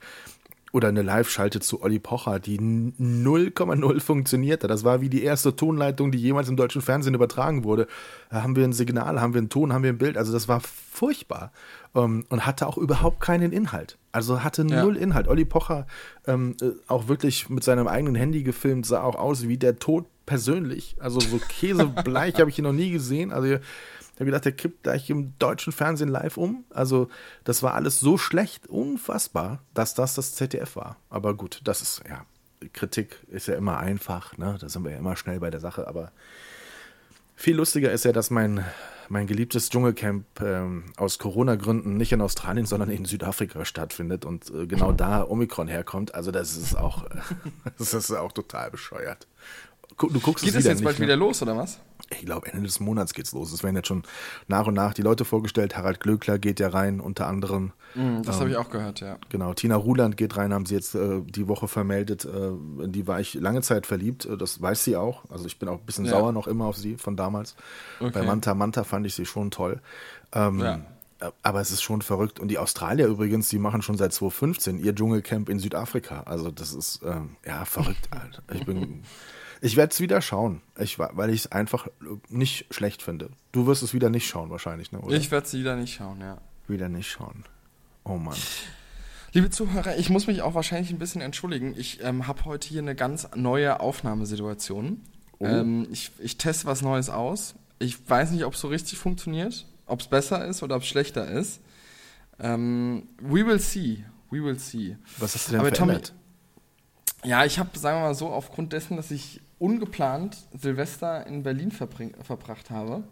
Oder 0.74 0.88
eine 0.88 1.02
Live-Schalte 1.02 1.60
zu 1.60 1.82
Olli 1.82 1.98
Pocher, 1.98 2.40
die 2.40 2.56
n- 2.56 2.94
0,0 2.98 4.00
funktionierte. 4.00 4.68
Das 4.68 4.84
war 4.84 5.02
wie 5.02 5.10
die 5.10 5.22
erste 5.22 5.54
Tonleitung, 5.54 6.10
die 6.12 6.18
jemals 6.18 6.48
im 6.48 6.56
deutschen 6.56 6.80
Fernsehen 6.80 7.12
übertragen 7.14 7.62
wurde. 7.64 7.86
Da 8.30 8.42
haben 8.42 8.56
wir 8.56 8.64
ein 8.64 8.72
Signal, 8.72 9.20
haben 9.20 9.34
wir 9.34 9.40
einen 9.40 9.50
Ton, 9.50 9.74
haben 9.74 9.82
wir 9.82 9.92
ein 9.92 9.98
Bild. 9.98 10.16
Also 10.16 10.32
das 10.32 10.48
war 10.48 10.60
furchtbar. 10.60 11.52
Ähm, 11.94 12.24
und 12.30 12.46
hatte 12.46 12.66
auch 12.66 12.78
überhaupt 12.78 13.20
keinen 13.20 13.52
Inhalt. 13.52 13.98
Also 14.12 14.42
hatte 14.42 14.64
Ja. 14.66 14.82
null 14.82 14.96
Inhalt. 14.96 15.28
Olli 15.28 15.44
Pocher 15.44 15.86
ähm, 16.26 16.56
äh, 16.62 16.70
auch 16.88 17.06
wirklich 17.06 17.50
mit 17.50 17.62
seinem 17.64 17.86
eigenen 17.86 18.14
Handy 18.14 18.42
gefilmt, 18.42 18.86
sah 18.86 19.02
auch 19.02 19.16
aus 19.16 19.46
wie 19.48 19.58
der 19.58 19.78
Tod 19.78 20.06
persönlich. 20.26 20.96
Also 21.00 21.20
so 21.20 21.38
käsebleich 21.38 22.34
habe 22.40 22.50
ich 22.50 22.58
ihn 22.58 22.64
noch 22.64 22.72
nie 22.72 22.90
gesehen. 22.90 23.32
Also 23.32 23.48
ich 23.48 23.60
habe 24.16 24.26
gedacht, 24.26 24.44
der 24.44 24.52
kippt 24.52 24.84
gleich 24.84 25.08
im 25.10 25.38
deutschen 25.38 25.72
Fernsehen 25.72 26.08
live 26.08 26.36
um. 26.36 26.64
Also 26.70 27.08
das 27.44 27.62
war 27.62 27.74
alles 27.74 28.00
so 28.00 28.18
schlecht, 28.18 28.66
unfassbar, 28.68 29.62
dass 29.74 29.94
das 29.94 30.14
das 30.14 30.34
ZDF 30.34 30.76
war. 30.76 30.96
Aber 31.10 31.34
gut, 31.34 31.60
das 31.64 31.82
ist 31.82 32.02
ja 32.08 32.24
Kritik 32.72 33.18
ist 33.28 33.48
ja 33.48 33.56
immer 33.56 33.78
einfach. 33.78 34.36
Ne? 34.38 34.56
Da 34.60 34.68
sind 34.68 34.84
wir 34.84 34.92
ja 34.92 34.98
immer 34.98 35.16
schnell 35.16 35.40
bei 35.40 35.50
der 35.50 35.60
Sache. 35.60 35.88
Aber 35.88 36.12
viel 37.34 37.56
lustiger 37.56 37.90
ist 37.90 38.04
ja, 38.04 38.12
dass 38.12 38.30
mein 38.30 38.64
mein 39.08 39.26
geliebtes 39.26 39.68
Dschungelcamp 39.68 40.40
ähm, 40.40 40.84
aus 40.96 41.18
Corona-Gründen 41.18 41.98
nicht 41.98 42.12
in 42.12 42.22
Australien, 42.22 42.64
sondern 42.64 42.88
in 42.88 43.04
Südafrika 43.04 43.64
stattfindet 43.66 44.24
und 44.24 44.50
äh, 44.50 44.66
genau 44.66 44.92
da 44.92 45.28
Omikron 45.28 45.68
herkommt. 45.68 46.14
Also 46.14 46.30
das 46.30 46.56
ist 46.56 46.76
auch, 46.76 47.04
das 47.78 47.92
ist 47.92 48.10
auch 48.12 48.32
total 48.32 48.70
bescheuert. 48.70 49.26
Du 49.98 50.20
guckst 50.20 50.44
Geht 50.44 50.54
es 50.54 50.64
jetzt 50.64 50.82
bald 50.84 50.98
ne? 50.98 51.04
wieder 51.04 51.16
los, 51.16 51.42
oder 51.42 51.56
was? 51.56 51.80
ich 52.12 52.26
glaube, 52.26 52.52
Ende 52.52 52.66
des 52.66 52.80
Monats 52.80 53.14
geht's 53.14 53.32
los. 53.32 53.52
Es 53.52 53.62
werden 53.62 53.76
jetzt 53.76 53.88
schon 53.88 54.02
nach 54.48 54.66
und 54.66 54.74
nach 54.74 54.94
die 54.94 55.02
Leute 55.02 55.24
vorgestellt. 55.24 55.76
Harald 55.76 56.00
Glöckler 56.00 56.38
geht 56.38 56.60
ja 56.60 56.68
rein, 56.68 57.00
unter 57.00 57.26
anderem. 57.26 57.72
Mm, 57.94 58.22
das 58.22 58.36
ähm, 58.36 58.40
habe 58.40 58.50
ich 58.50 58.56
auch 58.56 58.70
gehört, 58.70 59.00
ja. 59.00 59.18
Genau, 59.28 59.54
Tina 59.54 59.76
Ruland 59.76 60.16
geht 60.16 60.36
rein, 60.36 60.52
haben 60.52 60.66
sie 60.66 60.74
jetzt 60.74 60.94
äh, 60.94 61.20
die 61.22 61.48
Woche 61.48 61.68
vermeldet. 61.68 62.24
Äh, 62.24 62.84
in 62.84 62.92
die 62.92 63.06
war 63.06 63.20
ich 63.20 63.34
lange 63.34 63.62
Zeit 63.62 63.86
verliebt. 63.86 64.26
Äh, 64.26 64.36
das 64.36 64.60
weiß 64.60 64.84
sie 64.84 64.96
auch. 64.96 65.24
Also 65.30 65.46
ich 65.46 65.58
bin 65.58 65.68
auch 65.68 65.78
ein 65.78 65.86
bisschen 65.86 66.04
ja. 66.04 66.12
sauer 66.12 66.32
noch 66.32 66.46
immer 66.46 66.66
auf 66.66 66.76
sie 66.76 66.96
von 66.96 67.16
damals. 67.16 67.56
Okay. 68.00 68.10
Bei 68.12 68.22
Manta 68.22 68.54
Manta 68.54 68.84
fand 68.84 69.06
ich 69.06 69.14
sie 69.14 69.26
schon 69.26 69.50
toll. 69.50 69.80
Ähm, 70.32 70.60
ja. 70.60 70.80
Äh, 71.20 71.30
aber 71.42 71.60
es 71.60 71.70
ist 71.70 71.82
schon 71.82 72.02
verrückt. 72.02 72.40
Und 72.40 72.48
die 72.48 72.58
Australier 72.58 73.06
übrigens, 73.06 73.48
die 73.48 73.58
machen 73.58 73.82
schon 73.82 73.96
seit 73.96 74.12
2015 74.12 74.78
ihr 74.78 74.94
Dschungelcamp 74.94 75.48
in 75.48 75.58
Südafrika. 75.58 76.22
Also 76.26 76.50
das 76.50 76.72
ist 76.72 77.00
ähm, 77.04 77.36
ja 77.46 77.64
verrückt. 77.64 78.08
Alter. 78.10 78.42
Ich 78.52 78.66
bin 78.66 79.02
Ich 79.64 79.76
werde 79.76 79.92
es 79.92 80.00
wieder 80.00 80.20
schauen, 80.20 80.60
ich, 80.76 80.98
weil 80.98 81.30
ich 81.30 81.42
es 81.42 81.52
einfach 81.52 81.86
nicht 82.28 82.74
schlecht 82.74 83.00
finde. 83.00 83.30
Du 83.52 83.68
wirst 83.68 83.84
es 83.84 83.94
wieder 83.94 84.10
nicht 84.10 84.26
schauen 84.26 84.50
wahrscheinlich, 84.50 84.90
ne? 84.90 84.98
Oder? 84.98 85.16
Ich 85.16 85.30
werde 85.30 85.46
es 85.46 85.54
wieder 85.54 85.76
nicht 85.76 85.94
schauen, 85.94 86.20
ja. 86.20 86.38
Wieder 86.66 86.88
nicht 86.88 87.08
schauen. 87.08 87.44
Oh 88.02 88.16
Mann. 88.16 88.36
Liebe 89.32 89.50
Zuhörer, 89.50 89.96
ich 89.98 90.10
muss 90.10 90.26
mich 90.26 90.42
auch 90.42 90.54
wahrscheinlich 90.54 90.90
ein 90.90 90.98
bisschen 90.98 91.20
entschuldigen. 91.20 91.76
Ich 91.78 92.02
ähm, 92.02 92.26
habe 92.26 92.44
heute 92.44 92.68
hier 92.68 92.82
eine 92.82 92.96
ganz 92.96 93.28
neue 93.36 93.78
Aufnahmesituation. 93.78 95.00
Oh. 95.38 95.46
Ähm, 95.46 95.86
ich, 95.92 96.10
ich 96.18 96.38
teste 96.38 96.66
was 96.66 96.82
Neues 96.82 97.08
aus. 97.08 97.54
Ich 97.78 98.10
weiß 98.10 98.32
nicht, 98.32 98.44
ob 98.44 98.54
es 98.54 98.60
so 98.60 98.66
richtig 98.66 98.98
funktioniert, 98.98 99.64
ob 99.86 100.00
es 100.00 100.08
besser 100.08 100.44
ist 100.44 100.64
oder 100.64 100.74
ob 100.74 100.82
es 100.82 100.88
schlechter 100.88 101.30
ist. 101.30 101.60
Ähm, 102.40 103.06
we 103.20 103.46
will 103.46 103.60
see. 103.60 104.04
We 104.28 104.42
will 104.42 104.58
see. 104.58 104.96
Was 105.18 105.36
hast 105.36 105.46
du 105.46 105.52
denn 105.52 105.60
Aber 105.60 105.72
verändert? 105.72 106.08
Tommy, 106.08 107.30
ja, 107.30 107.44
ich 107.44 107.60
habe, 107.60 107.78
sagen 107.78 107.98
wir 107.98 108.08
mal 108.08 108.14
so, 108.16 108.28
aufgrund 108.28 108.72
dessen, 108.72 108.96
dass 108.96 109.12
ich 109.12 109.40
ungeplant 109.62 110.36
Silvester 110.52 111.24
in 111.26 111.44
Berlin 111.44 111.70
verbracht 111.70 112.70
habe, 112.70 113.04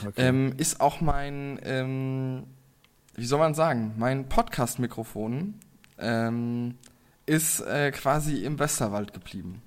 okay. 0.00 0.12
ähm, 0.16 0.54
ist 0.56 0.80
auch 0.80 1.00
mein, 1.00 1.58
ähm, 1.64 2.44
wie 3.16 3.26
soll 3.26 3.40
man 3.40 3.54
sagen, 3.54 3.94
mein 3.98 4.28
Podcast-Mikrofon 4.28 5.54
ähm, 5.98 6.78
ist 7.26 7.60
äh, 7.60 7.90
quasi 7.90 8.44
im 8.44 8.60
Westerwald 8.60 9.12
geblieben. 9.12 9.60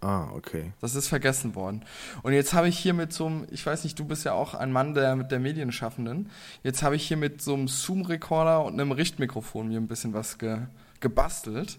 Ah, 0.00 0.28
okay. 0.32 0.72
Das 0.80 0.94
ist 0.94 1.08
vergessen 1.08 1.54
worden. 1.54 1.84
Und 2.22 2.32
jetzt 2.32 2.54
habe 2.54 2.68
ich 2.68 2.78
hier 2.78 2.94
mit 2.94 3.12
so 3.12 3.26
einem, 3.26 3.46
ich 3.50 3.66
weiß 3.66 3.84
nicht, 3.84 3.98
du 3.98 4.04
bist 4.06 4.24
ja 4.24 4.32
auch 4.32 4.54
ein 4.54 4.72
Mann 4.72 4.94
der, 4.94 5.16
mit 5.16 5.30
der 5.30 5.40
Medienschaffenden, 5.40 6.30
jetzt 6.62 6.82
habe 6.82 6.96
ich 6.96 7.06
hier 7.06 7.16
mit 7.18 7.42
so 7.42 7.52
einem 7.52 7.68
Zoom-Recorder 7.68 8.64
und 8.64 8.74
einem 8.74 8.92
Richtmikrofon 8.92 9.68
mir 9.68 9.78
ein 9.78 9.88
bisschen 9.88 10.14
was 10.14 10.38
ge, 10.38 10.60
gebastelt 11.00 11.78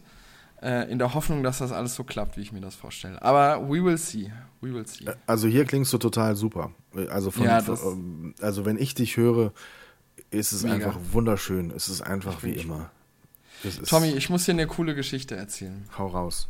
äh, 0.62 0.92
in 0.92 1.00
der 1.00 1.14
Hoffnung, 1.14 1.44
dass 1.44 1.60
das 1.60 1.72
alles 1.72 1.96
so 1.96 2.04
klappt, 2.04 2.38
wie 2.38 2.42
ich 2.42 2.52
mir 2.52 2.62
das 2.62 2.76
vorstelle. 2.76 3.22
Aber 3.22 3.68
we 3.70 3.84
will 3.84 3.98
see. 3.98 4.32
We 4.62 4.74
will 4.74 4.86
see. 4.86 5.06
Also 5.26 5.48
hier 5.48 5.66
klingst 5.66 5.94
du 5.94 5.98
total 5.98 6.36
super. 6.36 6.72
Also, 7.10 7.32
von, 7.32 7.46
ja, 7.46 7.62
von, 7.62 8.34
also 8.42 8.66
wenn 8.66 8.78
ich 8.78 8.94
dich 8.94 9.18
höre, 9.18 9.54
ist 10.32 10.52
es 10.52 10.64
mega. 10.64 10.76
einfach 10.76 10.98
wunderschön. 11.12 11.72
Es 11.72 11.90
ist 11.90 12.02
einfach 12.02 12.44
wie 12.44 12.54
immer. 12.54 12.92
Tommy, 13.88 14.10
ich 14.10 14.30
muss 14.30 14.46
dir 14.46 14.54
eine 14.54 14.68
coole 14.68 14.96
Geschichte 14.96 15.36
erzählen. 15.36 15.86
Hau 15.98 16.08
raus. 16.08 16.50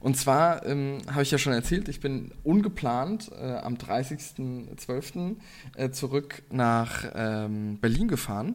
Und 0.00 0.16
zwar 0.16 0.64
ähm, 0.64 0.98
habe 1.10 1.22
ich 1.22 1.30
ja 1.30 1.38
schon 1.38 1.52
erzählt, 1.52 1.88
ich 1.88 2.00
bin 2.00 2.30
ungeplant 2.44 3.30
äh, 3.32 3.56
am 3.56 3.74
30.12. 3.74 5.36
Äh, 5.74 5.90
zurück 5.90 6.42
nach 6.50 7.04
ähm, 7.14 7.78
Berlin 7.80 8.06
gefahren 8.06 8.54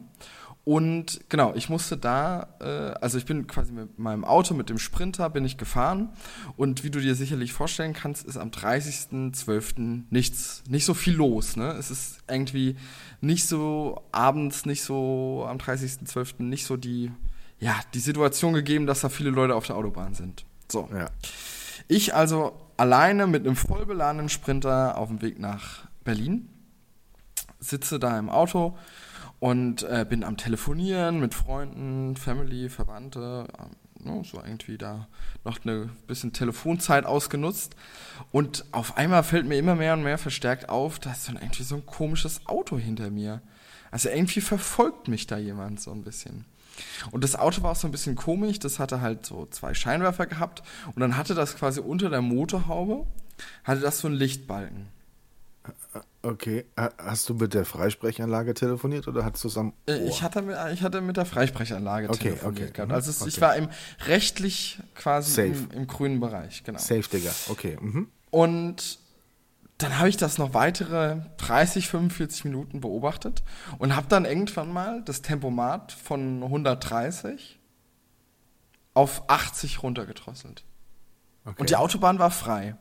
und 0.64 1.20
genau, 1.28 1.52
ich 1.54 1.68
musste 1.68 1.98
da, 1.98 2.48
äh, 2.58 2.94
also 3.00 3.18
ich 3.18 3.26
bin 3.26 3.46
quasi 3.46 3.70
mit 3.70 3.98
meinem 3.98 4.24
Auto, 4.24 4.54
mit 4.54 4.70
dem 4.70 4.78
Sprinter, 4.78 5.28
bin 5.28 5.44
ich 5.44 5.58
gefahren. 5.58 6.08
Und 6.56 6.84
wie 6.84 6.90
du 6.90 7.00
dir 7.00 7.14
sicherlich 7.14 7.52
vorstellen 7.52 7.92
kannst, 7.92 8.24
ist 8.24 8.38
am 8.38 8.48
30.12. 8.48 10.04
nichts, 10.08 10.64
nicht 10.66 10.86
so 10.86 10.94
viel 10.94 11.14
los. 11.14 11.56
Ne? 11.56 11.72
Es 11.72 11.90
ist 11.90 12.20
irgendwie 12.28 12.76
nicht 13.20 13.46
so 13.46 14.02
abends, 14.10 14.64
nicht 14.64 14.82
so 14.82 15.44
am 15.46 15.58
30.12. 15.58 16.42
nicht 16.42 16.64
so 16.64 16.78
die, 16.78 17.12
ja, 17.60 17.78
die 17.92 18.00
Situation 18.00 18.54
gegeben, 18.54 18.86
dass 18.86 19.02
da 19.02 19.10
viele 19.10 19.30
Leute 19.30 19.54
auf 19.56 19.66
der 19.66 19.76
Autobahn 19.76 20.14
sind. 20.14 20.46
So. 20.72 20.88
Ja. 20.94 21.10
Ich 21.88 22.14
also 22.14 22.58
alleine 22.78 23.26
mit 23.26 23.46
einem 23.46 23.56
vollbeladenen 23.56 24.30
Sprinter 24.30 24.96
auf 24.96 25.08
dem 25.08 25.20
Weg 25.20 25.38
nach 25.38 25.84
Berlin, 26.04 26.48
sitze 27.60 27.98
da 27.98 28.18
im 28.18 28.30
Auto 28.30 28.78
und 29.40 29.82
äh, 29.82 30.06
bin 30.08 30.24
am 30.24 30.36
Telefonieren 30.36 31.20
mit 31.20 31.34
Freunden, 31.34 32.16
Family, 32.16 32.68
Verwandte, 32.68 33.46
äh, 33.58 34.08
ne, 34.08 34.22
so 34.24 34.38
irgendwie 34.38 34.78
da 34.78 35.08
noch 35.44 35.64
eine 35.64 35.90
bisschen 36.06 36.32
Telefonzeit 36.32 37.04
ausgenutzt. 37.04 37.76
Und 38.32 38.64
auf 38.72 38.96
einmal 38.96 39.22
fällt 39.22 39.46
mir 39.46 39.58
immer 39.58 39.74
mehr 39.74 39.94
und 39.94 40.02
mehr 40.02 40.18
verstärkt 40.18 40.68
auf, 40.68 40.98
da 40.98 41.12
ist 41.12 41.28
dann 41.28 41.36
irgendwie 41.36 41.62
so 41.62 41.76
ein 41.76 41.86
komisches 41.86 42.46
Auto 42.46 42.78
hinter 42.78 43.10
mir. 43.10 43.42
Also 43.90 44.08
irgendwie 44.08 44.40
verfolgt 44.40 45.08
mich 45.08 45.26
da 45.26 45.38
jemand 45.38 45.80
so 45.80 45.92
ein 45.92 46.02
bisschen. 46.02 46.44
Und 47.12 47.22
das 47.22 47.36
Auto 47.36 47.62
war 47.62 47.72
auch 47.72 47.76
so 47.76 47.86
ein 47.86 47.92
bisschen 47.92 48.16
komisch, 48.16 48.58
das 48.58 48.78
hatte 48.78 49.00
halt 49.00 49.24
so 49.24 49.46
zwei 49.46 49.74
Scheinwerfer 49.74 50.26
gehabt 50.26 50.62
und 50.94 51.00
dann 51.00 51.16
hatte 51.16 51.34
das 51.34 51.56
quasi 51.56 51.80
unter 51.80 52.10
der 52.10 52.22
Motorhaube, 52.22 53.06
hatte 53.62 53.80
das 53.80 54.00
so 54.00 54.08
einen 54.08 54.16
Lichtbalken. 54.16 54.88
Okay, 56.22 56.64
hast 56.76 57.28
du 57.28 57.34
mit 57.34 57.52
der 57.54 57.64
Freisprechanlage 57.64 58.54
telefoniert 58.54 59.06
oder 59.08 59.24
hast 59.24 59.44
du 59.44 59.48
es 59.48 59.58
am 59.58 59.74
äh, 59.86 60.00
Ohr? 60.00 60.08
Ich 60.08 60.22
hatte, 60.22 60.42
mit, 60.42 60.56
ich 60.72 60.82
hatte 60.82 61.00
mit 61.00 61.16
der 61.16 61.26
Freisprechanlage 61.26 62.08
okay, 62.08 62.30
telefoniert 62.30 62.70
okay. 62.70 62.72
gehabt. 62.72 62.92
Also 62.92 63.10
es, 63.10 63.20
okay. 63.20 63.28
ich 63.28 63.40
war 63.40 63.56
im 63.56 63.68
rechtlich 64.06 64.78
quasi 64.94 65.42
im, 65.42 65.70
im, 65.70 65.86
grünen 65.86 66.20
Bereich, 66.20 66.64
genau. 66.64 66.78
Safe, 66.78 67.02
Digga, 67.02 67.30
okay. 67.48 67.76
Mhm. 67.80 68.08
Und 68.30 68.98
dann 69.78 69.98
habe 69.98 70.08
ich 70.08 70.16
das 70.16 70.38
noch 70.38 70.54
weitere 70.54 71.18
30, 71.36 71.88
45 71.88 72.44
Minuten 72.44 72.80
beobachtet 72.80 73.42
und 73.78 73.94
habe 73.94 74.06
dann 74.08 74.24
irgendwann 74.24 74.72
mal 74.72 75.02
das 75.02 75.20
Tempomat 75.20 75.92
von 75.92 76.42
130 76.42 77.58
auf 78.94 79.28
80 79.28 79.82
runtergedrosselt. 79.82 80.64
Okay. 81.44 81.56
Und 81.58 81.70
die 81.70 81.76
Autobahn 81.76 82.18
war 82.18 82.30
frei. 82.30 82.76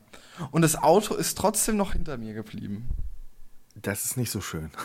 Und 0.51 0.62
das 0.62 0.75
Auto 0.75 1.15
ist 1.15 1.38
trotzdem 1.38 1.77
noch 1.77 1.93
hinter 1.93 2.17
mir 2.17 2.34
geblieben. 2.34 2.88
Das 3.75 4.06
ist 4.06 4.18
nicht 4.18 4.32
so 4.32 4.42
schön. 4.42 4.72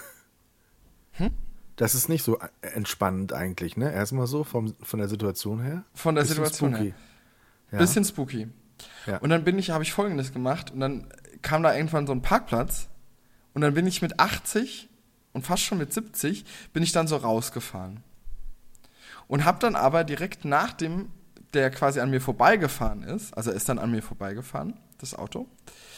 Hm? 1.12 1.30
Das 1.74 1.96
ist 1.96 2.08
nicht 2.08 2.22
so 2.22 2.38
entspannend 2.60 3.32
eigentlich, 3.32 3.76
ne? 3.76 3.92
Erstmal 3.92 4.28
so 4.28 4.44
vom, 4.44 4.74
von 4.82 5.00
der 5.00 5.08
Situation 5.08 5.60
her. 5.60 5.84
Von 5.94 6.14
der 6.14 6.24
Situation 6.24 6.70
spooky. 6.70 6.90
her. 6.90 6.94
Ja. 7.72 7.78
Bisschen 7.78 8.04
spooky. 8.04 8.48
Ja. 9.06 9.18
Und 9.18 9.30
dann 9.30 9.44
bin 9.44 9.58
ich, 9.58 9.70
habe 9.70 9.84
ich 9.84 9.92
folgendes 9.92 10.32
gemacht 10.32 10.70
und 10.70 10.80
dann 10.80 11.08
kam 11.42 11.62
da 11.62 11.74
irgendwann 11.74 12.06
so 12.06 12.12
ein 12.12 12.22
Parkplatz 12.22 12.88
und 13.54 13.62
dann 13.62 13.74
bin 13.74 13.86
ich 13.86 14.02
mit 14.02 14.18
80 14.18 14.88
und 15.32 15.46
fast 15.46 15.62
schon 15.62 15.78
mit 15.78 15.92
70 15.92 16.44
bin 16.72 16.82
ich 16.82 16.92
dann 16.92 17.06
so 17.06 17.16
rausgefahren. 17.16 18.02
Und 19.26 19.44
habe 19.44 19.58
dann 19.58 19.76
aber 19.76 20.04
direkt 20.04 20.44
nach 20.44 20.72
dem, 20.72 21.10
der 21.54 21.70
quasi 21.70 22.00
an 22.00 22.10
mir 22.10 22.20
vorbeigefahren 22.20 23.02
ist, 23.02 23.36
also 23.36 23.50
er 23.50 23.56
ist 23.56 23.68
dann 23.68 23.78
an 23.78 23.90
mir 23.90 24.02
vorbeigefahren, 24.02 24.78
das 24.98 25.14
Auto, 25.14 25.46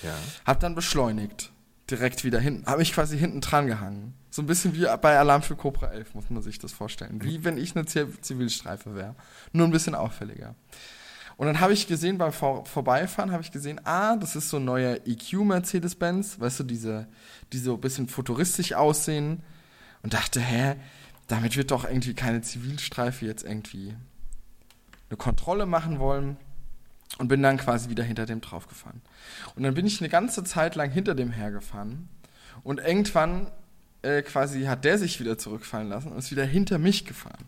ja. 0.02 0.14
habe 0.44 0.58
dann 0.60 0.74
beschleunigt 0.74 1.52
direkt 1.90 2.24
wieder 2.24 2.38
hinten, 2.38 2.66
habe 2.66 2.82
ich 2.82 2.92
quasi 2.92 3.18
hinten 3.18 3.40
dran 3.40 3.66
gehangen. 3.66 4.14
So 4.30 4.42
ein 4.42 4.46
bisschen 4.46 4.74
wie 4.74 4.86
bei 5.00 5.18
Alarm 5.18 5.42
für 5.42 5.56
Cobra 5.56 5.88
11, 5.88 6.14
muss 6.14 6.30
man 6.30 6.42
sich 6.42 6.58
das 6.58 6.72
vorstellen. 6.72 7.22
Wie 7.22 7.44
wenn 7.44 7.56
ich 7.56 7.76
eine 7.76 7.84
Zivilstreife 7.86 8.94
wäre. 8.94 9.14
Nur 9.52 9.66
ein 9.66 9.72
bisschen 9.72 9.94
auffälliger. 9.94 10.54
Und 11.36 11.46
dann 11.46 11.60
habe 11.60 11.72
ich 11.72 11.86
gesehen, 11.86 12.18
beim 12.18 12.32
Vor 12.32 12.66
Vorbeifahren 12.66 13.32
habe 13.32 13.42
ich 13.42 13.50
gesehen, 13.50 13.80
ah, 13.84 14.16
das 14.16 14.36
ist 14.36 14.50
so 14.50 14.58
ein 14.58 14.64
neuer 14.64 14.98
EQ 15.06 15.44
Mercedes-Benz, 15.44 16.38
weißt 16.38 16.60
du, 16.60 16.64
diese, 16.64 17.08
die 17.52 17.58
so 17.58 17.74
ein 17.74 17.80
bisschen 17.80 18.08
futuristisch 18.08 18.74
aussehen. 18.74 19.42
Und 20.02 20.14
dachte, 20.14 20.40
hä, 20.40 20.76
damit 21.26 21.56
wird 21.56 21.70
doch 21.70 21.84
irgendwie 21.84 22.14
keine 22.14 22.40
Zivilstreife 22.42 23.26
jetzt 23.26 23.44
irgendwie 23.44 23.94
eine 25.08 25.16
Kontrolle 25.16 25.66
machen 25.66 25.98
wollen 25.98 26.36
und 27.18 27.28
bin 27.28 27.42
dann 27.42 27.56
quasi 27.56 27.90
wieder 27.90 28.04
hinter 28.04 28.26
dem 28.26 28.40
draufgefahren. 28.40 29.00
Und 29.54 29.62
dann 29.62 29.74
bin 29.74 29.86
ich 29.86 30.00
eine 30.00 30.08
ganze 30.08 30.44
Zeit 30.44 30.74
lang 30.74 30.90
hinter 30.90 31.14
dem 31.14 31.30
hergefahren 31.30 32.08
und 32.62 32.80
irgendwann 32.80 33.50
äh, 34.02 34.22
quasi 34.22 34.64
hat 34.64 34.84
der 34.84 34.98
sich 34.98 35.20
wieder 35.20 35.38
zurückfallen 35.38 35.88
lassen 35.88 36.12
und 36.12 36.18
ist 36.18 36.30
wieder 36.30 36.44
hinter 36.44 36.78
mich 36.78 37.04
gefahren. 37.04 37.46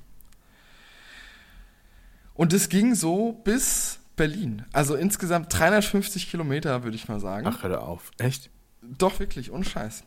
Und 2.35 2.53
es 2.53 2.69
ging 2.69 2.95
so 2.95 3.33
bis 3.45 3.99
Berlin. 4.17 4.65
Also 4.73 4.95
insgesamt 4.95 5.53
350 5.57 6.31
Kilometer, 6.31 6.83
würde 6.83 6.97
ich 6.97 7.09
mal 7.09 7.21
sagen. 7.21 7.47
Ach, 7.47 7.63
hör 7.63 7.83
auf. 7.83 8.11
Echt? 8.19 8.51
Doch, 8.83 9.21
wirklich, 9.21 9.53
ohne 9.53 9.65
Scheiß. 9.65 10.05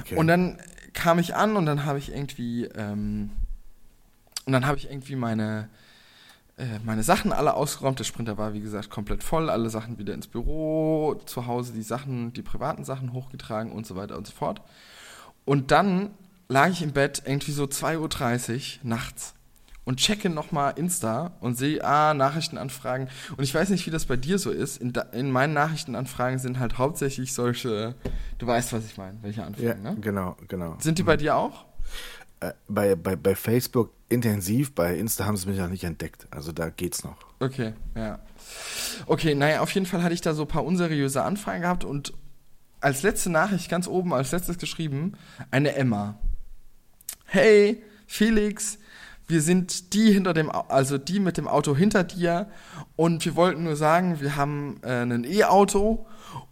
Okay. 0.00 0.16
Und 0.16 0.26
dann 0.26 0.58
kam 0.92 1.18
ich 1.18 1.34
an 1.34 1.56
und 1.56 1.66
dann 1.66 1.84
habe 1.84 1.98
ich 1.98 2.12
irgendwie, 2.12 2.64
ähm, 2.64 3.30
und 4.46 4.52
dann 4.52 4.66
habe 4.66 4.78
ich 4.78 4.90
irgendwie 4.90 5.16
meine, 5.16 5.68
meine 6.84 7.02
Sachen 7.02 7.32
alle 7.32 7.54
ausgeräumt. 7.54 7.98
Der 7.98 8.04
Sprinter 8.04 8.38
war, 8.38 8.54
wie 8.54 8.60
gesagt, 8.60 8.88
komplett 8.90 9.22
voll. 9.22 9.50
Alle 9.50 9.68
Sachen 9.68 9.98
wieder 9.98 10.14
ins 10.14 10.26
Büro, 10.26 11.20
zu 11.26 11.46
Hause 11.46 11.72
die 11.72 11.82
Sachen, 11.82 12.32
die 12.32 12.42
privaten 12.42 12.84
Sachen 12.84 13.12
hochgetragen 13.12 13.72
und 13.72 13.86
so 13.86 13.96
weiter 13.96 14.16
und 14.16 14.26
so 14.26 14.32
fort. 14.32 14.62
Und 15.44 15.70
dann 15.70 16.10
lag 16.48 16.70
ich 16.70 16.82
im 16.82 16.92
Bett 16.92 17.22
irgendwie 17.26 17.52
so 17.52 17.64
2.30 17.64 18.78
Uhr 18.78 18.88
nachts 18.88 19.34
und 19.84 19.98
checke 19.98 20.28
nochmal 20.28 20.74
Insta 20.76 21.32
und 21.40 21.56
sehe, 21.56 21.82
ah, 21.84 22.12
Nachrichtenanfragen. 22.12 23.08
Und 23.36 23.44
ich 23.44 23.54
weiß 23.54 23.68
nicht, 23.70 23.86
wie 23.86 23.90
das 23.90 24.06
bei 24.06 24.16
dir 24.16 24.38
so 24.38 24.50
ist. 24.50 24.78
In, 24.78 24.92
in 25.12 25.30
meinen 25.30 25.54
Nachrichtenanfragen 25.54 26.38
sind 26.38 26.58
halt 26.58 26.76
hauptsächlich 26.76 27.32
solche, 27.32 27.94
du 28.38 28.46
weißt, 28.46 28.72
was 28.72 28.84
ich 28.84 28.96
meine, 28.96 29.18
welche 29.22 29.44
Anfragen, 29.44 29.84
ja, 29.84 29.92
ne? 29.92 29.96
genau, 30.00 30.36
genau. 30.48 30.76
Sind 30.80 30.98
die 30.98 31.04
bei 31.04 31.16
dir 31.16 31.36
auch? 31.36 31.66
Äh, 32.40 32.52
bei, 32.68 32.94
bei, 32.94 33.16
bei 33.16 33.34
Facebook 33.34 33.92
intensiv, 34.08 34.74
bei 34.74 34.96
Insta 34.96 35.24
haben 35.24 35.36
sie 35.36 35.48
mich 35.48 35.58
ja 35.58 35.68
nicht 35.68 35.84
entdeckt. 35.84 36.26
Also 36.30 36.52
da 36.52 36.70
geht's 36.70 37.04
noch. 37.04 37.16
Okay, 37.40 37.72
ja. 37.94 38.18
Okay, 39.06 39.34
naja, 39.34 39.60
auf 39.60 39.70
jeden 39.72 39.86
Fall 39.86 40.02
hatte 40.02 40.14
ich 40.14 40.20
da 40.20 40.34
so 40.34 40.42
ein 40.42 40.48
paar 40.48 40.64
unseriöse 40.64 41.22
Anfragen 41.22 41.62
gehabt 41.62 41.84
und 41.84 42.12
als 42.80 43.02
letzte 43.02 43.30
Nachricht 43.30 43.68
ganz 43.68 43.88
oben, 43.88 44.12
als 44.12 44.32
letztes 44.32 44.58
geschrieben, 44.58 45.14
eine 45.50 45.74
Emma. 45.74 46.18
Hey, 47.24 47.82
Felix, 48.06 48.78
wir 49.26 49.42
sind 49.42 49.92
die 49.92 50.12
hinter 50.12 50.32
dem, 50.34 50.50
also 50.50 50.98
die 50.98 51.18
mit 51.18 51.36
dem 51.36 51.48
Auto 51.48 51.74
hinter 51.74 52.04
dir 52.04 52.48
und 52.94 53.24
wir 53.24 53.34
wollten 53.34 53.64
nur 53.64 53.76
sagen, 53.76 54.20
wir 54.20 54.36
haben 54.36 54.78
äh, 54.82 55.02
ein 55.02 55.24
E-Auto 55.24 56.06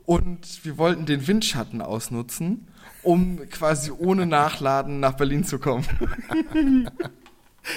und 0.05 0.65
wir 0.65 0.77
wollten 0.77 1.07
den 1.07 1.27
Windschatten 1.27 1.81
ausnutzen, 1.81 2.69
um 3.05 3.49
quasi 3.51 3.91
ohne 3.91 4.27
Nachladen 4.27 5.01
nach 5.01 5.13
Berlin 5.15 5.45
zu 5.45 5.59
kommen. 5.59 5.85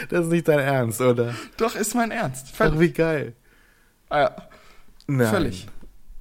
Das 0.09 0.25
ist 0.25 0.31
nicht 0.31 0.47
dein 0.49 0.59
Ernst, 0.59 0.99
oder? 0.99 1.33
Doch, 1.55 1.73
ist 1.75 1.95
mein 1.95 2.11
Ernst. 2.11 2.47
Ach, 2.51 2.55
Völlig. 2.57 2.79
wie 2.79 2.91
geil. 2.91 3.33
Ah, 4.09 4.19
ja. 4.19 4.35
Nein. 5.07 5.27
Völlig. 5.29 5.67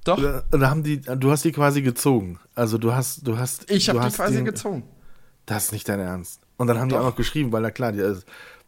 Doch, 0.05 0.21
Da, 0.21 0.43
da 0.57 0.69
haben 0.69 0.83
die, 0.83 1.01
du 1.01 1.31
hast 1.31 1.43
die 1.43 1.51
quasi 1.51 1.81
gezogen. 1.81 2.39
Also 2.55 2.77
du 2.77 2.93
hast, 2.93 3.27
du 3.27 3.37
hast. 3.37 3.69
ich 3.69 3.89
habe 3.89 3.99
die 3.99 4.15
quasi 4.15 4.35
den- 4.35 4.45
gezogen. 4.45 4.83
Das 5.45 5.65
ist 5.65 5.71
nicht 5.73 5.87
dein 5.89 5.99
Ernst. 5.99 6.39
Und 6.55 6.67
dann 6.67 6.79
haben 6.79 6.87
die 6.87 6.95
Doch. 6.95 7.01
auch 7.01 7.07
noch 7.09 7.15
geschrieben, 7.17 7.51
weil 7.51 7.61
na 7.61 7.71
klar, 7.71 7.91
die, 7.91 8.01
also 8.01 8.21